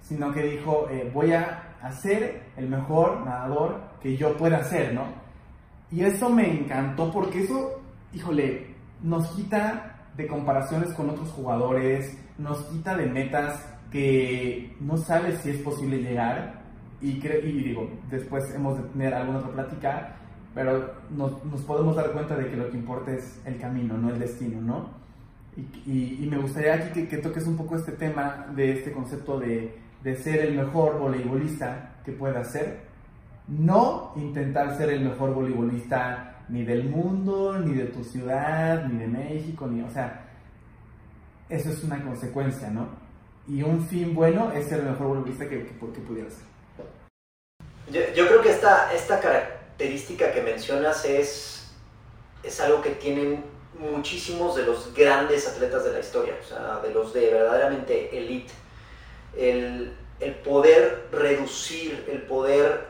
sino 0.00 0.32
que 0.32 0.42
dijo, 0.42 0.88
eh, 0.90 1.10
voy 1.12 1.32
a 1.32 1.76
hacer 1.82 2.42
el 2.56 2.68
mejor 2.68 3.24
nadador 3.24 3.80
que 4.02 4.16
yo 4.16 4.36
pueda 4.36 4.62
ser, 4.64 4.94
¿no? 4.94 5.04
Y 5.90 6.02
eso 6.02 6.28
me 6.28 6.50
encantó 6.50 7.10
porque 7.12 7.44
eso, 7.44 7.80
híjole, 8.12 8.74
nos 9.02 9.28
quita 9.34 10.08
de 10.16 10.26
comparaciones 10.26 10.92
con 10.94 11.10
otros 11.10 11.30
jugadores, 11.30 12.18
nos 12.38 12.58
quita 12.64 12.96
de 12.96 13.06
metas 13.06 13.64
que 13.90 14.74
no 14.80 14.96
sabes 14.96 15.38
si 15.40 15.50
es 15.50 15.58
posible 15.58 15.98
llegar. 15.98 16.62
Y, 17.00 17.10
y 17.10 17.62
digo, 17.62 17.88
después 18.10 18.42
hemos 18.54 18.78
de 18.78 18.88
tener 18.90 19.14
alguna 19.14 19.38
otra 19.38 19.52
plática, 19.52 20.16
pero 20.54 20.92
nos, 21.10 21.44
nos 21.44 21.60
podemos 21.62 21.96
dar 21.96 22.12
cuenta 22.12 22.36
de 22.36 22.48
que 22.50 22.56
lo 22.56 22.70
que 22.70 22.76
importa 22.76 23.12
es 23.12 23.40
el 23.44 23.58
camino, 23.58 23.96
no 23.96 24.10
el 24.10 24.18
destino, 24.18 24.60
¿no? 24.60 24.88
Y, 25.56 25.60
y- 25.90 26.18
y 26.24 26.26
me 26.28 26.38
gustaría 26.38 26.74
aquí 26.74 26.90
que, 26.92 27.08
que 27.08 27.18
toques 27.18 27.46
un 27.46 27.56
poco 27.56 27.76
este 27.76 27.92
tema 27.92 28.46
de 28.54 28.72
este 28.72 28.92
concepto 28.92 29.38
de, 29.38 29.76
de 30.02 30.16
ser 30.16 30.40
el 30.40 30.56
mejor 30.56 30.98
voleibolista 30.98 31.92
que 32.04 32.12
pueda 32.12 32.44
ser, 32.44 32.80
no 33.48 34.12
intentar 34.16 34.76
ser 34.76 34.90
el 34.90 35.04
mejor 35.04 35.34
voleibolista 35.34 36.30
ni 36.48 36.64
del 36.64 36.88
mundo, 36.88 37.58
ni 37.58 37.74
de 37.74 37.84
tu 37.86 38.04
ciudad, 38.04 38.84
ni 38.86 38.98
de 38.98 39.06
México, 39.06 39.66
ni, 39.66 39.82
o 39.82 39.90
sea, 39.90 40.22
eso 41.48 41.70
es 41.70 41.82
una 41.84 42.02
consecuencia, 42.02 42.70
¿no? 42.70 42.88
Y 43.46 43.62
un 43.62 43.86
fin 43.86 44.14
bueno 44.14 44.50
es 44.52 44.66
ser 44.68 44.80
el 44.80 44.86
mejor 44.90 45.08
voleibolista 45.08 45.48
que, 45.48 45.64
que, 45.64 45.72
que 45.78 46.00
pudiera 46.00 46.30
ser. 46.30 46.44
Yo, 47.92 48.00
yo, 48.16 48.26
creo 48.26 48.40
que 48.42 48.50
esta, 48.50 48.92
esta 48.94 49.20
característica 49.20 49.53
que 49.78 50.42
mencionas 50.44 51.04
es, 51.04 51.70
es 52.42 52.60
algo 52.60 52.80
que 52.82 52.90
tienen 52.90 53.44
muchísimos 53.78 54.54
de 54.54 54.64
los 54.64 54.94
grandes 54.94 55.48
atletas 55.48 55.84
de 55.84 55.92
la 55.92 56.00
historia, 56.00 56.34
o 56.40 56.46
sea, 56.46 56.80
de 56.80 56.90
los 56.92 57.12
de 57.12 57.30
verdaderamente 57.30 58.16
elite. 58.16 58.52
El, 59.36 59.92
el 60.20 60.34
poder 60.36 61.08
reducir, 61.10 62.06
el 62.10 62.22
poder 62.22 62.84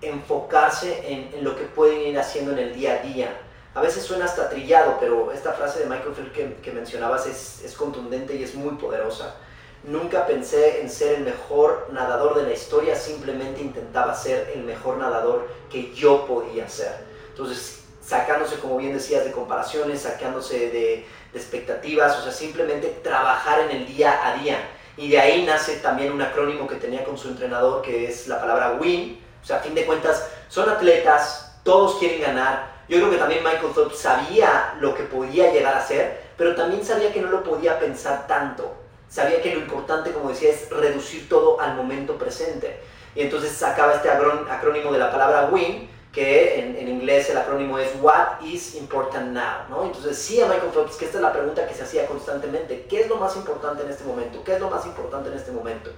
enfocarse 0.00 1.12
en, 1.12 1.34
en, 1.34 1.44
lo 1.44 1.56
que 1.56 1.64
pueden 1.64 2.00
ir 2.02 2.18
haciendo 2.18 2.52
en 2.52 2.58
el 2.58 2.74
día 2.74 2.94
a 2.94 2.98
día. 3.02 3.40
A 3.74 3.80
veces 3.80 4.04
suena 4.04 4.24
hasta 4.24 4.48
trillado, 4.48 4.96
pero 5.00 5.32
esta 5.32 5.52
frase 5.52 5.80
de 5.80 5.86
Michael 5.86 6.14
Phelps 6.14 6.32
que, 6.32 6.54
que 6.62 6.72
mencionabas 6.72 7.26
es, 7.26 7.62
es 7.64 7.74
contundente 7.74 8.36
y 8.36 8.44
es 8.44 8.54
muy 8.54 8.76
poderosa. 8.76 9.36
Nunca 9.84 10.26
pensé 10.26 10.80
en 10.80 10.90
ser 10.90 11.16
el 11.16 11.24
mejor 11.24 11.88
nadador 11.92 12.34
de 12.36 12.42
la 12.42 12.52
historia, 12.52 12.96
simplemente 12.96 13.60
intentaba 13.60 14.14
ser 14.14 14.52
el 14.54 14.64
mejor 14.64 14.98
nadador 14.98 15.48
que 15.70 15.94
yo 15.94 16.26
podía 16.26 16.68
ser. 16.68 16.92
Entonces, 17.30 17.84
sacándose, 18.04 18.58
como 18.58 18.76
bien 18.76 18.92
decías, 18.92 19.24
de 19.24 19.32
comparaciones, 19.32 20.02
sacándose 20.02 20.58
de, 20.58 20.70
de, 20.70 21.06
expectativas, 21.34 22.18
o 22.18 22.22
sea, 22.22 22.32
simplemente 22.32 22.88
trabajar 23.02 23.60
en 23.60 23.70
el 23.70 23.86
día 23.86 24.26
a 24.26 24.42
día. 24.42 24.58
Y 24.96 25.10
de 25.10 25.20
ahí 25.20 25.44
nace 25.44 25.76
también 25.76 26.12
un 26.12 26.20
acrónimo 26.20 26.66
que 26.66 26.74
tenía 26.74 27.04
con 27.04 27.16
su 27.16 27.28
entrenador, 27.28 27.82
que 27.82 28.08
es 28.08 28.26
la 28.26 28.40
palabra 28.40 28.78
WIN. 28.80 29.22
O 29.40 29.46
sea, 29.46 29.58
a 29.58 29.60
fin 29.60 29.74
de 29.74 29.86
cuentas, 29.86 30.28
son 30.48 30.68
atletas, 30.68 31.60
todos 31.62 31.98
quieren 31.98 32.20
ganar. 32.20 32.78
Yo 32.88 32.96
creo 32.96 33.10
que 33.10 33.18
también 33.18 33.44
Michael 33.44 33.72
Phelps 33.74 33.98
sabía 33.98 34.74
lo 34.80 34.94
que 34.94 35.04
podía 35.04 35.52
llegar 35.52 35.74
a 35.74 35.86
ser, 35.86 36.20
pero 36.36 36.54
también 36.54 36.84
sabía 36.84 37.12
que 37.12 37.20
no 37.20 37.28
lo 37.28 37.44
podía 37.44 37.78
pensar 37.78 38.26
tanto. 38.26 38.74
Sabía 39.08 39.40
que 39.40 39.54
lo 39.54 39.60
importante, 39.60 40.12
como 40.12 40.30
decía, 40.30 40.50
es 40.50 40.68
reducir 40.70 41.28
todo 41.28 41.60
al 41.60 41.74
momento 41.74 42.16
presente. 42.16 42.80
Y 43.14 43.22
entonces 43.22 43.52
sacaba 43.52 43.94
este 43.94 44.10
acrónimo 44.10 44.92
de 44.92 44.98
la 44.98 45.10
palabra 45.10 45.48
WIN, 45.50 45.88
que 46.12 46.58
en, 46.58 46.88
inglés 46.88 47.30
el 47.30 47.36
acrónimo 47.36 47.78
es 47.78 47.90
What 48.00 48.40
is 48.42 48.74
important 48.74 49.32
now, 49.32 49.68
¿no? 49.68 49.84
Entonces 49.84 50.18
sí 50.18 50.40
a 50.40 50.46
Michael 50.46 50.72
Phelps, 50.72 50.96
que 50.96 51.04
esta 51.04 51.18
es 51.18 51.22
la 51.22 51.32
pregunta 51.32 51.66
que 51.66 51.74
se 51.74 51.82
hacía 51.82 52.06
constantemente, 52.06 52.86
¿qué 52.88 53.02
es 53.02 53.08
lo 53.08 53.16
más 53.16 53.36
importante 53.36 53.82
en 53.82 53.90
este 53.90 54.04
momento? 54.04 54.42
¿Qué 54.44 54.54
es 54.54 54.60
lo 54.60 54.70
más 54.70 54.84
importante 54.86 55.30
en 55.30 55.36
este 55.36 55.52
momento? 55.52 55.90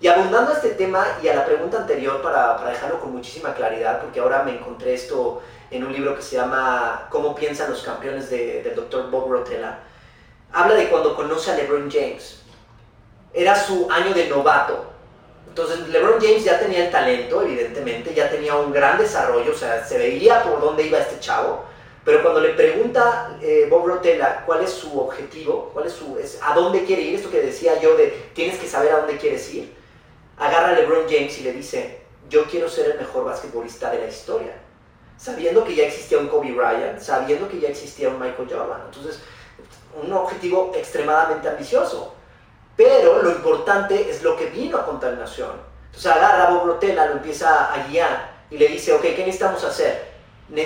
Y 0.00 0.06
abundando 0.06 0.52
a 0.52 0.54
este 0.54 0.70
tema 0.70 1.04
y 1.22 1.28
a 1.28 1.34
la 1.34 1.44
pregunta 1.44 1.78
anterior 1.78 2.20
para, 2.22 2.56
para 2.56 2.70
dejarlo 2.70 3.00
con 3.00 3.12
muchísima 3.12 3.54
claridad, 3.54 4.00
porque 4.00 4.20
ahora 4.20 4.42
me 4.42 4.52
encontré 4.52 4.94
esto 4.94 5.42
en 5.70 5.84
un 5.84 5.92
libro 5.92 6.14
que 6.14 6.22
se 6.22 6.36
llama 6.36 7.08
¿Cómo 7.10 7.34
piensan 7.34 7.70
los 7.70 7.82
campeones? 7.82 8.30
De, 8.30 8.62
del 8.62 8.74
doctor 8.74 9.10
Bob 9.10 9.30
Rotella, 9.30 9.80
habla 10.52 10.74
de 10.74 10.88
cuando 10.88 11.14
conoce 11.14 11.50
a 11.50 11.56
LeBron 11.56 11.90
James. 11.90 12.42
Era 13.32 13.54
su 13.54 13.90
año 13.90 14.14
de 14.14 14.28
novato, 14.28 14.88
entonces 15.58 15.88
LeBron 15.88 16.20
James 16.20 16.44
ya 16.44 16.60
tenía 16.60 16.84
el 16.84 16.90
talento, 16.92 17.42
evidentemente, 17.42 18.14
ya 18.14 18.30
tenía 18.30 18.54
un 18.54 18.72
gran 18.72 18.96
desarrollo, 18.96 19.50
o 19.50 19.56
sea, 19.56 19.84
se 19.84 19.98
veía 19.98 20.44
por 20.44 20.60
dónde 20.60 20.86
iba 20.86 20.98
este 20.98 21.18
chavo, 21.18 21.64
pero 22.04 22.22
cuando 22.22 22.40
le 22.40 22.50
pregunta 22.50 23.36
eh, 23.42 23.66
Bob 23.68 23.86
Rotella 23.86 24.44
cuál 24.46 24.62
es 24.62 24.70
su 24.70 25.00
objetivo, 25.00 25.70
cuál 25.72 25.88
es 25.88 25.94
su, 25.94 26.16
es, 26.16 26.38
a 26.42 26.54
dónde 26.54 26.84
quiere 26.84 27.02
ir, 27.02 27.16
esto 27.16 27.28
que 27.28 27.40
decía 27.40 27.80
yo 27.80 27.96
de 27.96 28.30
tienes 28.34 28.58
que 28.58 28.68
saber 28.68 28.92
a 28.92 28.98
dónde 28.98 29.16
quieres 29.16 29.52
ir, 29.52 29.74
agarra 30.36 30.68
a 30.68 30.72
LeBron 30.74 31.06
James 31.10 31.36
y 31.38 31.42
le 31.42 31.52
dice, 31.52 32.02
yo 32.28 32.44
quiero 32.44 32.68
ser 32.68 32.92
el 32.92 32.98
mejor 32.98 33.24
basquetbolista 33.24 33.90
de 33.90 33.98
la 33.98 34.06
historia, 34.06 34.52
sabiendo 35.16 35.64
que 35.64 35.74
ya 35.74 35.86
existía 35.86 36.18
un 36.18 36.28
Kobe 36.28 36.52
Bryant, 36.52 37.00
sabiendo 37.00 37.48
que 37.48 37.58
ya 37.58 37.68
existía 37.70 38.10
un 38.10 38.20
Michael 38.20 38.48
Jordan, 38.48 38.82
entonces 38.84 39.20
un 40.02 40.12
objetivo 40.12 40.72
extremadamente 40.74 41.48
ambicioso. 41.48 42.14
Pero 42.76 43.22
lo 43.22 43.30
importante 43.30 44.08
es 44.08 44.22
lo 44.22 44.36
que 44.36 44.46
vino 44.46 44.78
a 44.78 44.86
contaminación. 44.86 45.50
Entonces 45.86 46.12
agarra 46.12 46.46
a 46.46 46.50
Bob 46.50 46.66
Rotella, 46.66 47.06
lo 47.06 47.12
empieza 47.14 47.72
a 47.72 47.88
guiar 47.88 48.30
y 48.50 48.58
le 48.58 48.68
dice, 48.68 48.92
ok, 48.92 49.02
¿qué 49.02 49.18
necesitamos 49.18 49.64
hacer 49.64 50.06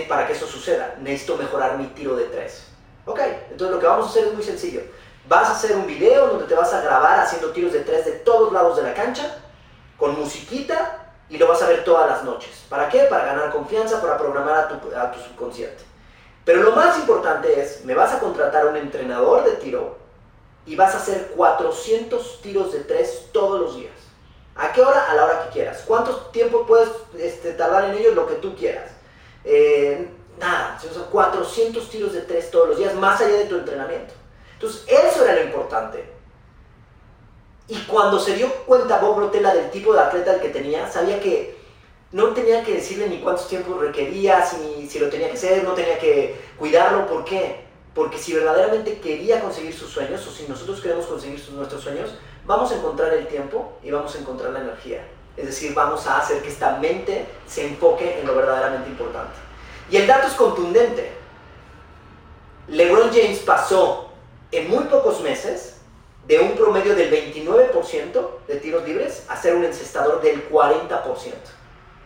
para 0.08 0.26
que 0.26 0.34
eso 0.34 0.46
suceda? 0.46 0.96
Necesito 1.00 1.36
mejorar 1.36 1.78
mi 1.78 1.86
tiro 1.86 2.14
de 2.14 2.24
tres. 2.24 2.66
Ok, 3.06 3.18
entonces 3.50 3.74
lo 3.74 3.80
que 3.80 3.86
vamos 3.86 4.06
a 4.06 4.10
hacer 4.10 4.26
es 4.26 4.34
muy 4.34 4.42
sencillo. 4.42 4.82
Vas 5.26 5.48
a 5.48 5.52
hacer 5.52 5.76
un 5.76 5.86
video 5.86 6.28
donde 6.28 6.46
te 6.46 6.54
vas 6.54 6.72
a 6.74 6.82
grabar 6.82 7.20
haciendo 7.20 7.50
tiros 7.50 7.72
de 7.72 7.80
tres 7.80 8.04
de 8.04 8.12
todos 8.12 8.52
lados 8.52 8.76
de 8.76 8.82
la 8.82 8.94
cancha, 8.94 9.38
con 9.96 10.18
musiquita, 10.18 10.98
y 11.28 11.38
lo 11.38 11.48
vas 11.48 11.62
a 11.62 11.68
ver 11.68 11.82
todas 11.82 12.08
las 12.08 12.24
noches. 12.24 12.64
¿Para 12.68 12.88
qué? 12.88 13.04
Para 13.04 13.24
ganar 13.24 13.50
confianza, 13.50 14.00
para 14.02 14.18
programar 14.18 14.54
a 14.54 14.68
tu, 14.68 14.94
a 14.94 15.10
tu 15.10 15.18
subconsciente. 15.20 15.82
Pero 16.44 16.62
lo 16.62 16.72
más 16.72 16.98
importante 16.98 17.60
es, 17.60 17.84
me 17.84 17.94
vas 17.94 18.12
a 18.12 18.18
contratar 18.18 18.66
a 18.66 18.70
un 18.70 18.76
entrenador 18.76 19.44
de 19.44 19.52
tiro 19.52 19.96
y 20.66 20.76
vas 20.76 20.94
a 20.94 20.98
hacer 20.98 21.32
400 21.36 22.40
tiros 22.42 22.72
de 22.72 22.80
tres 22.80 23.28
todos 23.32 23.60
los 23.60 23.76
días. 23.76 23.92
¿A 24.56 24.72
qué 24.72 24.82
hora? 24.82 25.10
A 25.10 25.14
la 25.14 25.24
hora 25.24 25.44
que 25.44 25.50
quieras. 25.50 25.84
¿Cuánto 25.86 26.14
tiempo 26.26 26.66
puedes 26.66 26.90
este, 27.18 27.52
tardar 27.52 27.86
en 27.86 27.96
ello? 27.96 28.14
Lo 28.14 28.26
que 28.26 28.34
tú 28.34 28.54
quieras. 28.54 28.90
Eh, 29.44 30.08
nada, 30.38 30.78
son 30.80 31.04
400 31.04 31.88
tiros 31.88 32.12
de 32.12 32.22
tres 32.22 32.50
todos 32.50 32.68
los 32.68 32.78
días, 32.78 32.94
más 32.94 33.20
allá 33.20 33.36
de 33.36 33.46
tu 33.46 33.56
entrenamiento. 33.56 34.12
Entonces, 34.54 34.84
eso 34.88 35.24
era 35.24 35.36
lo 35.36 35.44
importante. 35.44 36.04
Y 37.68 37.78
cuando 37.84 38.18
se 38.18 38.34
dio 38.34 38.52
cuenta 38.66 38.98
Bob 38.98 39.18
Rotella 39.18 39.54
del 39.54 39.70
tipo 39.70 39.94
de 39.94 40.00
atleta 40.00 40.40
que 40.40 40.50
tenía, 40.50 40.90
sabía 40.90 41.20
que 41.20 41.61
no 42.12 42.28
tenía 42.28 42.62
que 42.62 42.74
decirle 42.74 43.08
ni 43.08 43.20
cuántos 43.20 43.48
tiempos 43.48 43.80
requería, 43.80 44.44
si, 44.44 44.98
lo 44.98 45.08
tenía 45.08 45.28
que 45.28 45.34
hacer, 45.34 45.64
no 45.64 45.72
tenía 45.72 45.98
que 45.98 46.38
cuidarlo. 46.58 47.06
¿Por 47.06 47.24
qué? 47.24 47.64
Porque 47.94 48.18
si 48.18 48.34
verdaderamente 48.34 49.00
quería 49.00 49.40
conseguir 49.40 49.74
sus 49.74 49.90
sueños, 49.90 50.26
o 50.26 50.30
si 50.30 50.46
nosotros 50.46 50.80
queremos 50.80 51.06
conseguir 51.06 51.42
nuestros 51.52 51.82
sueños, 51.82 52.10
vamos 52.46 52.70
a 52.70 52.76
encontrar 52.76 53.14
el 53.14 53.26
tiempo 53.28 53.72
y 53.82 53.90
vamos 53.90 54.14
a 54.14 54.18
encontrar 54.18 54.52
la 54.52 54.60
energía. 54.60 55.04
Es 55.36 55.46
decir, 55.46 55.72
vamos 55.72 56.06
a 56.06 56.18
hacer 56.18 56.42
que 56.42 56.48
esta 56.48 56.76
mente 56.78 57.26
se 57.46 57.66
enfoque 57.66 58.20
en 58.20 58.26
lo 58.26 58.34
verdaderamente 58.34 58.90
importante. 58.90 59.32
Y 59.90 59.96
el 59.96 60.06
dato 60.06 60.28
es 60.28 60.34
contundente. 60.34 61.12
LeBron 62.68 63.10
James 63.10 63.38
pasó 63.38 64.10
en 64.50 64.68
muy 64.68 64.84
pocos 64.84 65.22
meses 65.22 65.78
de 66.26 66.38
un 66.40 66.52
promedio 66.54 66.94
del 66.94 67.10
29% 67.10 68.28
de 68.46 68.56
tiros 68.56 68.84
libres 68.84 69.24
a 69.28 69.40
ser 69.40 69.56
un 69.56 69.64
encestador 69.64 70.20
del 70.20 70.48
40%. 70.50 71.32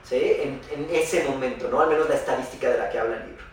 ¿Sí? 0.09 0.37
En, 0.41 0.61
en 0.71 0.89
ese 0.95 1.25
momento, 1.25 1.69
¿no? 1.69 1.81
Al 1.81 1.89
menos 1.89 2.09
la 2.09 2.15
estadística 2.15 2.71
de 2.71 2.79
la 2.79 2.91
que 2.91 2.99
habla 2.99 3.17
el 3.17 3.27
libro. 3.27 3.45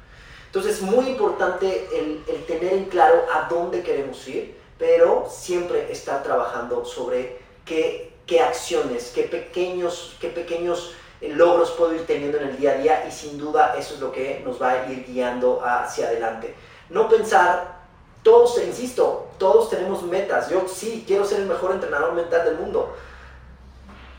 Entonces 0.45 0.75
es 0.75 0.81
muy 0.81 1.07
importante 1.07 1.87
el, 1.93 2.23
el, 2.27 2.45
tener 2.45 2.73
en 2.73 2.85
claro 2.85 3.25
a 3.33 3.47
dónde 3.49 3.81
queremos 3.81 4.27
ir, 4.27 4.55
pero 4.77 5.27
siempre 5.29 5.91
estar 5.91 6.21
trabajando 6.21 6.85
sobre 6.85 7.39
qué, 7.65 8.13
qué 8.27 8.41
acciones, 8.41 9.11
qué 9.15 9.23
pequeños, 9.23 10.15
qué 10.19 10.29
pequeños 10.29 10.93
logros 11.21 11.71
puedo 11.71 11.95
ir 11.95 12.05
teniendo 12.05 12.37
en 12.37 12.49
el 12.49 12.57
día 12.57 12.71
a 12.71 12.75
día 12.75 13.05
y 13.07 13.11
sin 13.11 13.37
duda 13.37 13.75
eso 13.77 13.95
es 13.95 13.99
lo 13.99 14.11
que 14.11 14.41
nos 14.45 14.61
va 14.61 14.71
a 14.71 14.91
ir 14.91 15.05
guiando 15.05 15.61
hacia 15.63 16.07
adelante. 16.07 16.53
No 16.89 17.09
pensar, 17.09 17.79
todos, 18.23 18.61
insisto, 18.63 19.27
todos 19.37 19.69
tenemos 19.69 20.03
metas. 20.03 20.49
Yo 20.49 20.65
sí, 20.67 21.03
quiero 21.07 21.25
ser 21.25 21.41
el 21.41 21.47
mejor 21.47 21.71
entrenador 21.71 22.13
mental 22.13 22.45
del 22.45 22.57
mundo. 22.57 22.93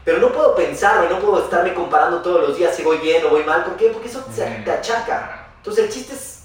Pero 0.04 0.18
no 0.18 0.32
puedo 0.32 0.54
pensar, 0.54 1.10
no 1.10 1.18
puedo 1.18 1.44
estarme 1.44 1.72
comparando 1.72 2.20
todos 2.20 2.48
los 2.48 2.56
días 2.56 2.76
si 2.76 2.82
voy 2.82 2.98
bien 2.98 3.24
o 3.24 3.30
voy 3.30 3.44
mal. 3.44 3.64
¿Por 3.64 3.76
qué? 3.76 3.88
Porque 3.88 4.08
eso 4.08 4.22
te 4.34 4.70
achaca. 4.70 5.46
Entonces 5.56 5.84
el 5.84 5.90
chiste 5.90 6.14
es 6.14 6.42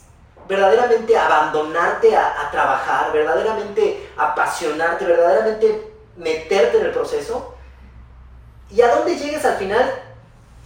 verdaderamente 0.47 1.17
abandonarte 1.17 2.15
a, 2.15 2.47
a, 2.47 2.51
trabajar, 2.51 3.11
verdaderamente 3.11 4.09
apasionarte, 4.17 5.05
verdaderamente 5.05 5.93
meterte 6.15 6.77
en 6.79 6.85
el 6.85 6.91
proceso. 6.91 7.55
Y 8.71 8.81
a 8.81 8.95
dónde 8.95 9.17
llegues 9.17 9.43
al 9.45 9.57
final, 9.57 10.03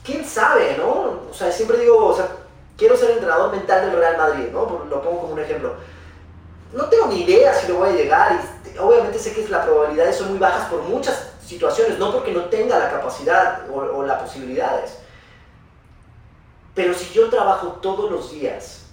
quién 0.03 0.23
sabe, 0.23 0.75
¿no? 0.77 1.21
O 1.29 1.33
sea, 1.33 1.51
siempre 1.51 1.79
digo, 1.79 2.05
o 2.05 2.15
sea, 2.15 2.27
quiero 2.77 2.95
ser 2.95 3.11
entrenador 3.11 3.51
mental 3.51 3.85
del 3.85 3.97
Real 3.97 4.17
Madrid, 4.17 4.49
¿no? 4.51 4.85
Lo 4.89 5.01
pongo 5.01 5.21
como 5.21 5.33
un 5.33 5.39
ejemplo. 5.39 5.73
No 6.73 6.85
tengo 6.85 7.07
ni 7.07 7.23
idea 7.23 7.53
si 7.53 7.67
lo 7.67 7.75
voy 7.79 7.89
a 7.89 7.93
llegar 7.93 8.39
y 8.73 8.77
obviamente 8.77 9.19
sé 9.19 9.33
que 9.33 9.47
las 9.47 9.65
probabilidades 9.65 10.17
son 10.17 10.29
muy 10.29 10.39
bajas 10.39 10.67
por 10.69 10.81
muchas 10.81 11.32
situaciones, 11.45 11.99
no 11.99 12.11
porque 12.11 12.31
no 12.31 12.45
tenga 12.45 12.79
la 12.79 12.89
capacidad 12.89 13.69
o, 13.69 13.75
o 13.75 14.05
las 14.05 14.21
posibilidades. 14.21 14.97
Pero 16.73 16.93
si 16.93 17.13
yo 17.13 17.29
trabajo 17.29 17.79
todos 17.81 18.09
los 18.09 18.31
días 18.31 18.83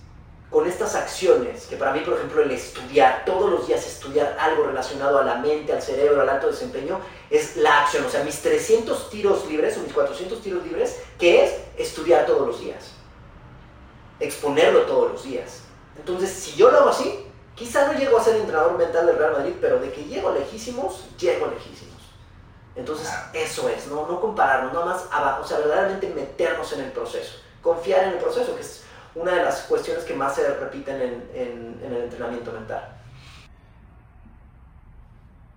con 0.50 0.66
estas 0.66 0.96
acciones, 0.96 1.66
que 1.66 1.76
para 1.76 1.92
mí, 1.92 2.00
por 2.00 2.14
ejemplo, 2.14 2.42
el 2.42 2.50
estudiar, 2.50 3.24
todos 3.24 3.50
los 3.50 3.68
días 3.68 3.86
estudiar 3.86 4.36
algo 4.38 4.64
relacionado 4.64 5.18
a 5.18 5.24
la 5.24 5.36
mente, 5.36 5.72
al 5.72 5.80
cerebro, 5.80 6.20
al 6.20 6.28
alto 6.28 6.48
desempeño, 6.48 7.00
es 7.30 7.56
la 7.56 7.82
acción. 7.82 8.04
O 8.04 8.10
sea, 8.10 8.24
mis 8.24 8.42
300 8.42 9.10
tiros 9.10 9.46
libres 9.46 9.78
o 9.78 9.80
mis 9.80 9.92
400 9.92 10.42
tiros 10.42 10.64
libres, 10.64 11.00
que 11.18 11.44
es 11.44 11.54
estudiar 11.78 12.26
todos 12.26 12.48
los 12.48 12.60
días, 12.60 12.90
exponerlo 14.18 14.82
todos 14.82 15.12
los 15.12 15.22
días. 15.22 15.60
Entonces, 15.96 16.30
si 16.30 16.56
yo 16.56 16.70
lo 16.70 16.78
hago 16.78 16.90
así, 16.90 17.26
quizá 17.54 17.86
no 17.86 17.96
llego 17.96 18.18
a 18.18 18.24
ser 18.24 18.34
entrenador 18.34 18.76
mental 18.76 19.06
del 19.06 19.18
Real 19.18 19.32
Madrid, 19.32 19.54
pero 19.60 19.78
de 19.78 19.92
que 19.92 20.04
llego 20.04 20.32
lejísimos, 20.32 21.04
llego 21.16 21.46
lejísimos. 21.46 21.89
Entonces, 22.76 23.12
eso 23.34 23.68
es, 23.68 23.88
no, 23.88 24.06
no 24.06 24.20
compararnos, 24.20 24.72
nada 24.72 24.86
más, 24.86 25.40
o 25.40 25.44
sea, 25.44 25.58
verdaderamente 25.58 26.12
meternos 26.14 26.72
en 26.72 26.82
el 26.82 26.92
proceso, 26.92 27.38
confiar 27.62 28.04
en 28.04 28.10
el 28.10 28.18
proceso, 28.18 28.54
que 28.54 28.60
es 28.60 28.84
una 29.14 29.32
de 29.32 29.44
las 29.44 29.62
cuestiones 29.62 30.04
que 30.04 30.14
más 30.14 30.36
se 30.36 30.54
repiten 30.54 31.28
en, 31.34 31.80
el 31.84 31.96
entrenamiento 32.04 32.52
mental. 32.52 32.96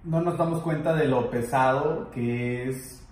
No 0.04 0.22
nos 0.22 0.38
damos 0.38 0.62
cuenta 0.64 0.94
de 0.94 1.08
lo 1.08 1.30
pesado 1.30 2.10
que 2.12 2.70
es 2.70 3.03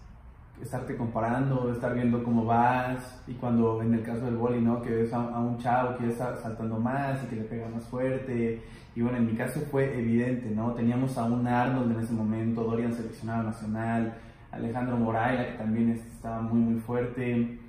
estarte 0.62 0.96
comparando, 0.96 1.72
estar 1.72 1.94
viendo 1.94 2.24
cómo 2.24 2.46
vas, 2.46 3.22
y 3.28 3.34
cuando 3.34 3.82
en 3.82 3.94
el 3.94 4.04
caso 4.04 4.26
del 4.26 4.36
boli, 4.36 4.62
¿no? 4.62 4.82
Que 4.82 4.92
ves 4.92 5.14
a, 5.14 5.20
un 5.20 5.58
chavo 5.58 5.98
que 5.98 6.10
está 6.10 6.38
saltando 6.38 6.80
más 6.80 7.24
y 7.24 7.28
que 7.28 7.36
le 7.38 7.44
pega 7.44 7.68
más 7.68 7.84
fuerte, 7.86 8.62
y 8.96 9.02
bueno, 9.02 9.18
en 9.18 9.28
mi 9.28 9.34
caso 9.34 9.62
fue 9.72 9.98
evidente, 9.98 10.50
¿no? 10.52 10.74
Teníamos 10.74 11.18
a 11.18 11.24
un 11.24 11.48
Arnold 11.48 11.92
en 11.92 12.04
ese 12.04 12.14
momento, 12.14 12.64
Dorian 12.64 12.94
seleccionado 12.94 13.44
nacional, 13.44 14.14
Alejandro 14.52 14.98
Moraila, 14.98 15.48
que 15.48 15.58
también 15.58 15.92
estaba 15.92 16.42
muy, 16.42 16.60
muy 16.60 16.80
fuerte, 16.80 17.60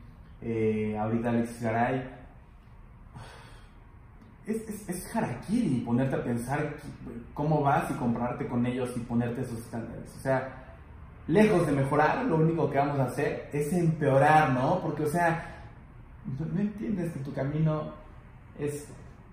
eh, 0.42 0.96
ahorita 0.98 1.30
Alexis 1.30 1.62
Garay. 1.62 2.10
Es, 4.44 4.56
es, 4.68 4.88
es 4.88 5.16
harakiri 5.16 5.82
ponerte 5.86 6.16
a 6.16 6.24
pensar 6.24 6.74
cómo 7.32 7.62
vas 7.62 7.88
y 7.92 7.94
compararte 7.94 8.48
con 8.48 8.66
ellos 8.66 8.92
y 8.96 9.00
ponerte 9.00 9.42
esos 9.42 9.58
estándares. 9.58 10.12
O 10.16 10.20
sea, 10.20 10.61
lejos 11.28 11.66
de 11.66 11.72
mejorar, 11.72 12.24
lo 12.24 12.36
único 12.36 12.70
que 12.70 12.78
vamos 12.78 12.98
a 12.98 13.04
hacer 13.04 13.48
es 13.52 13.72
empeorar, 13.72 14.52
¿no? 14.52 14.80
Porque, 14.80 15.04
o 15.04 15.08
sea, 15.08 15.64
no, 16.38 16.60
entiendes 16.60 17.12
que 17.12 17.20
tu 17.20 17.32
camino 17.32 17.92
es 18.58 18.88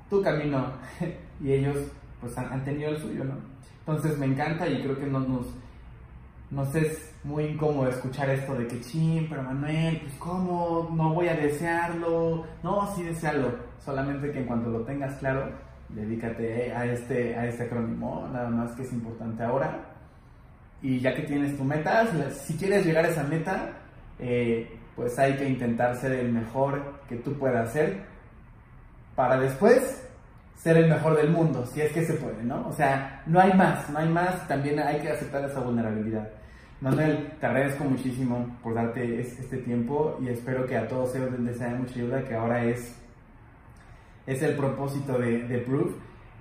tu 0.10 0.22
camino. 0.22 0.74
Y 1.42 1.54
ellos 1.54 1.78
pues 2.20 2.38
han, 2.38 2.66
tenido 2.66 2.90
el 2.90 2.98
suyo, 2.98 3.24
¿no? 3.24 3.36
Entonces 3.80 4.18
me 4.18 4.26
encanta 4.26 4.68
y 4.68 4.84
creo 4.84 5.00
que 5.00 5.06
no, 5.06 5.22
nos, 5.22 5.48
nos 6.52 6.76
es 6.76 7.16
muy 7.24 7.46
incómodo 7.46 7.88
escuchar 7.88 8.30
esto 8.30 8.56
de 8.56 8.68
que, 8.68 8.82
ching, 8.82 9.30
pero 9.30 9.44
Manuel, 9.44 10.02
pues 10.02 10.16
cómo, 10.16 10.90
no 10.94 11.14
voy 11.14 11.30
a 11.30 11.36
desearlo, 11.36 12.46
no, 12.62 12.94
sí 12.94 13.04
desearlo, 13.04 13.56
solamente 13.80 14.34
que 14.34 14.40
en 14.40 14.48
cuanto 14.48 14.70
lo 14.70 14.82
tengas 14.82 15.16
claro, 15.20 15.50
dedícate 15.88 16.74
a 16.74 16.84
este, 16.84 17.38
a 17.38 17.48
este 17.48 17.64
acrónimo, 17.64 18.28
nada 18.34 18.50
más 18.50 18.74
que 18.74 18.82
es 18.82 18.92
importante 18.92 19.42
ahora 19.42 19.89
y 20.82 21.00
ya 21.00 21.14
que 21.14 21.24
tienes 21.24 21.58
tu 21.58 21.64
meta, 21.64 22.06
si 22.32 22.56
quieres 22.56 22.86
llegar 22.86 23.06
a 23.06 23.10
esa 23.10 23.24
meta, 23.24 23.70
eh, 24.20 24.70
pues 24.96 25.18
hay 25.20 25.36
que 25.36 25.48
intentar 25.48 25.96
ser 25.98 26.14
el 26.14 26.32
mejor 26.32 27.02
que 27.08 27.18
tú 27.18 27.34
puedas 27.34 27.72
ser 27.74 28.04
para 29.16 29.40
después 29.40 30.06
ser 30.56 30.78
el 30.78 30.90
mejor 30.90 31.16
del 31.16 31.30
mundo, 31.30 31.66
si 31.66 31.82
es 31.82 31.92
que 31.92 32.06
se 32.06 32.14
puede, 32.14 32.44
¿no? 32.44 32.68
O 32.68 32.74
sea, 32.74 33.24
no 33.26 33.40
hay 33.40 33.54
más, 33.54 33.90
no 33.90 34.00
hay 34.00 34.10
más, 34.10 34.46
también 34.48 34.80
hay 34.80 35.00
que 35.00 35.10
aceptar 35.10 35.44
esa 35.46 35.62
vulnerabilidad. 35.62 36.30
Manuel, 36.82 37.32
te 37.40 37.46
agradezco 37.46 37.84
muchísimo 37.84 38.58
por 38.64 38.74
darte 38.74 39.22
este 39.22 39.58
tiempo 39.58 40.18
y 40.22 40.30
espero 40.30 40.66
que 40.66 40.78
a 40.78 40.88
todos 40.88 41.16
ellos 41.16 41.38
les 41.40 41.58
sea 41.58 41.70
mucha 41.70 41.94
ayuda, 41.96 42.24
que 42.24 42.36
ahora 42.36 42.64
es, 42.66 42.96
es 44.26 44.42
el 44.42 44.56
propósito 44.56 45.18
de, 45.18 45.48
de 45.48 45.58
Proof, 45.60 45.94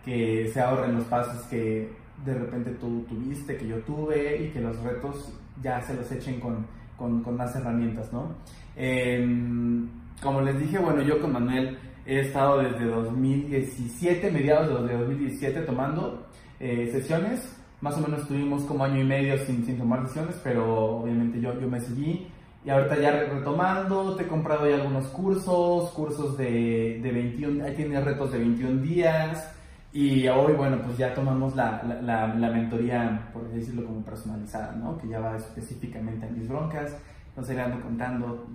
que 0.05 0.51
se 0.53 0.61
ahorren 0.61 0.97
los 0.97 1.05
pasos 1.05 1.43
que 1.47 1.93
de 2.25 2.35
repente 2.35 2.71
tú 2.73 3.05
tuviste, 3.09 3.57
que 3.57 3.67
yo 3.67 3.79
tuve 3.81 4.45
y 4.45 4.51
que 4.51 4.61
los 4.61 4.79
retos 4.81 5.33
ya 5.63 5.81
se 5.83 5.95
los 5.95 6.11
echen 6.11 6.41
con, 6.41 6.67
con, 6.97 7.23
con 7.23 7.37
más 7.37 7.55
herramientas, 7.57 8.13
¿no? 8.13 8.35
Em, 8.77 9.89
como 10.23 10.41
les 10.41 10.59
dije, 10.59 10.79
bueno, 10.79 11.03
yo 11.03 11.21
con 11.21 11.33
Manuel 11.33 11.79
he 12.07 12.21
estado 12.21 12.59
desde 12.59 12.85
2017, 12.87 14.31
mediados 14.31 14.89
de 14.89 14.97
2017, 14.97 15.61
tomando 15.63 16.27
eh, 16.59 16.89
sesiones. 16.91 17.55
Más 17.81 17.97
o 17.97 18.01
menos 18.01 18.27
tuvimos 18.27 18.63
como 18.65 18.85
año 18.85 19.01
y 19.01 19.05
medio 19.05 19.39
sin, 19.45 19.65
sin 19.65 19.79
tomar 19.79 20.07
sesiones, 20.09 20.41
pero 20.43 21.01
obviamente 21.03 21.41
yo, 21.41 21.59
yo 21.61 21.69
me 21.69 21.81
seguí. 21.81 22.29
Y 22.65 22.71
ahorita 22.71 22.99
ya 22.99 23.13
retomando, 23.23 24.17
te 24.17 24.25
he 24.25 24.27
comprado 24.27 24.69
ya 24.69 24.77
algunos 24.77 25.07
cursos, 25.09 25.91
cursos 25.91 26.37
de, 26.37 26.99
de 27.01 27.13
21, 27.13 27.65
ahí 27.65 27.75
tienes 27.75 28.05
retos 28.05 28.33
de 28.33 28.39
21 28.39 28.83
días, 28.83 29.55
y 29.93 30.29
hoy, 30.29 30.53
bueno, 30.53 30.79
pues 30.85 30.99
ya 30.99 31.15
tomamos 31.15 31.57
la, 31.57 31.83
la, 32.03 32.35
la, 32.35 32.51
mentoría, 32.51 33.31
por 33.33 33.49
decirlo 33.49 33.87
como 33.87 34.03
personalizada, 34.03 34.73
¿no? 34.73 34.99
Que 34.99 35.09
ya 35.09 35.19
va 35.19 35.37
específicamente 35.37 36.27
a 36.27 36.31
mis 36.31 36.47
broncas. 36.47 36.95
Entonces 37.31 37.57
le 37.57 37.63
ando 37.63 37.81
contando 37.81 38.47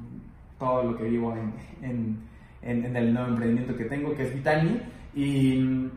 todo 0.59 0.83
lo 0.83 0.97
que 0.97 1.05
vivo 1.05 1.35
en, 1.35 1.53
en, 1.81 2.85
en, 2.85 2.95
el 2.95 3.13
nuevo 3.13 3.29
emprendimiento 3.29 3.75
que 3.75 3.85
tengo, 3.85 4.13
que 4.13 4.27
es 4.27 4.33
Vitani. 4.33 4.79
Y 5.15 5.89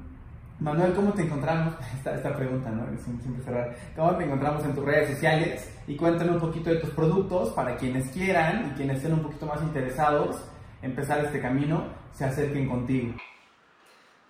Manuel, 0.58 0.94
¿cómo 0.94 1.12
te 1.12 1.22
encontramos? 1.22 1.74
Esta, 1.94 2.14
esta 2.14 2.34
pregunta, 2.34 2.70
¿no? 2.70 2.86
Siempre 2.98 3.44
cerrar. 3.44 3.76
¿Cómo 3.94 4.16
te 4.16 4.24
encontramos 4.24 4.64
en 4.64 4.74
tus 4.74 4.84
redes 4.86 5.10
sociales? 5.10 5.70
Y 5.86 5.96
cuéntame 5.96 6.32
un 6.32 6.40
poquito 6.40 6.70
de 6.70 6.76
tus 6.76 6.90
productos 6.90 7.50
para 7.50 7.76
quienes 7.76 8.10
quieran 8.10 8.70
y 8.70 8.70
quienes 8.70 8.96
estén 8.96 9.12
un 9.12 9.22
poquito 9.22 9.44
más 9.44 9.62
interesados 9.62 10.42
en 10.80 10.90
empezar 10.90 11.22
este 11.24 11.40
camino, 11.40 11.84
se 12.12 12.24
acerquen 12.24 12.68
contigo. 12.68 13.12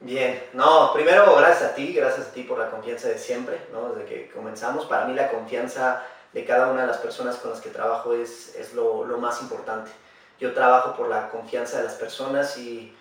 Bien, 0.01 0.43
no, 0.53 0.93
primero 0.93 1.35
gracias 1.37 1.71
a 1.71 1.75
ti, 1.75 1.95
gracias 1.95 2.29
a 2.29 2.31
ti 2.33 2.43
por 2.43 2.59
la 2.59 2.71
confianza 2.71 3.09
de 3.09 3.19
siempre, 3.19 3.59
¿no? 3.73 3.95
Desde 3.95 4.05
que 4.05 4.31
comenzamos, 4.31 4.85
para 4.85 5.07
mí 5.07 5.15
la 5.15 5.31
confianza 5.31 6.03
de 6.35 6.45
cada 6.45 6.71
una 6.71 6.83
de 6.83 6.89
las 6.89 6.99
personas 6.99 7.37
con 7.37 7.51
las 7.51 7.63
que 7.63 7.71
trabajo 7.71 8.13
es, 8.13 8.55
es 8.57 8.75
lo, 8.75 9.05
lo, 9.07 9.17
más 9.17 9.41
importante. 9.41 9.91
Yo 10.39 10.53
trabajo 10.53 10.95
por 10.95 11.09
la 11.09 11.31
confianza 11.31 11.79
de 11.79 11.85
las 11.85 11.95
personas 11.95 12.59
y, 12.59 12.95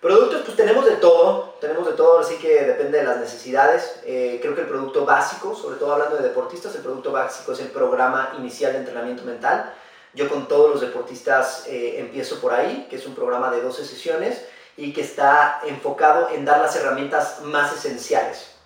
Productos, 0.00 0.42
pues 0.44 0.56
tenemos 0.56 0.84
de 0.84 0.96
todo, 0.96 1.56
tenemos 1.60 1.84
de 1.84 1.94
todo, 1.94 2.20
así 2.20 2.36
que 2.36 2.64
depende 2.64 2.98
de 2.98 3.04
las 3.04 3.18
necesidades. 3.18 4.00
Eh, 4.04 4.38
creo 4.40 4.54
que 4.54 4.60
el 4.60 4.68
producto 4.68 5.04
básico, 5.04 5.56
sobre 5.56 5.76
todo 5.76 5.92
hablando 5.92 6.16
de 6.16 6.28
deportistas, 6.28 6.74
el 6.76 6.82
producto 6.82 7.10
básico 7.10 7.52
es 7.52 7.60
el 7.60 7.68
programa 7.68 8.34
inicial 8.38 8.72
de 8.72 8.78
entrenamiento 8.78 9.24
mental. 9.24 9.74
Yo 10.14 10.28
con 10.28 10.46
todos 10.46 10.70
los 10.70 10.80
deportistas 10.80 11.64
eh, 11.66 11.96
empiezo 11.98 12.40
por 12.40 12.52
ahí, 12.52 12.86
que 12.88 12.96
es 12.96 13.06
un 13.06 13.14
programa 13.16 13.50
de 13.50 13.60
12 13.60 13.84
sesiones 13.84 14.44
y 14.76 14.92
que 14.92 15.00
está 15.00 15.60
enfocado 15.66 16.28
en 16.30 16.44
dar 16.44 16.60
las 16.60 16.76
herramientas 16.76 17.40
más 17.42 17.72
esenciales 17.74 18.57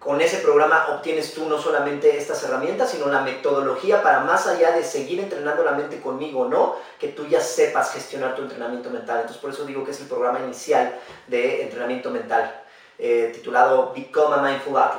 con 0.00 0.18
ese 0.22 0.38
programa 0.38 0.86
obtienes 0.94 1.34
tú 1.34 1.46
no 1.46 1.58
solamente 1.58 2.16
estas 2.16 2.42
herramientas, 2.42 2.90
sino 2.90 3.06
la 3.08 3.20
metodología 3.20 4.02
para 4.02 4.20
más 4.20 4.46
allá 4.46 4.72
de 4.72 4.82
seguir 4.82 5.20
entrenando 5.20 5.62
la 5.62 5.72
mente 5.72 6.00
conmigo, 6.00 6.46
¿no? 6.46 6.76
Que 6.98 7.08
tú 7.08 7.26
ya 7.26 7.40
sepas 7.42 7.92
gestionar 7.92 8.34
tu 8.34 8.40
entrenamiento 8.40 8.88
mental. 8.88 9.18
Entonces 9.18 9.42
por 9.42 9.50
eso 9.50 9.66
digo 9.66 9.84
que 9.84 9.90
es 9.90 10.00
el 10.00 10.06
programa 10.06 10.40
inicial 10.40 10.98
de 11.26 11.64
entrenamiento 11.64 12.10
mental, 12.10 12.62
eh, 12.98 13.30
titulado 13.34 13.92
Become 13.94 14.36
a 14.36 14.38
Mindful 14.38 14.78
Athlete. 14.78 14.98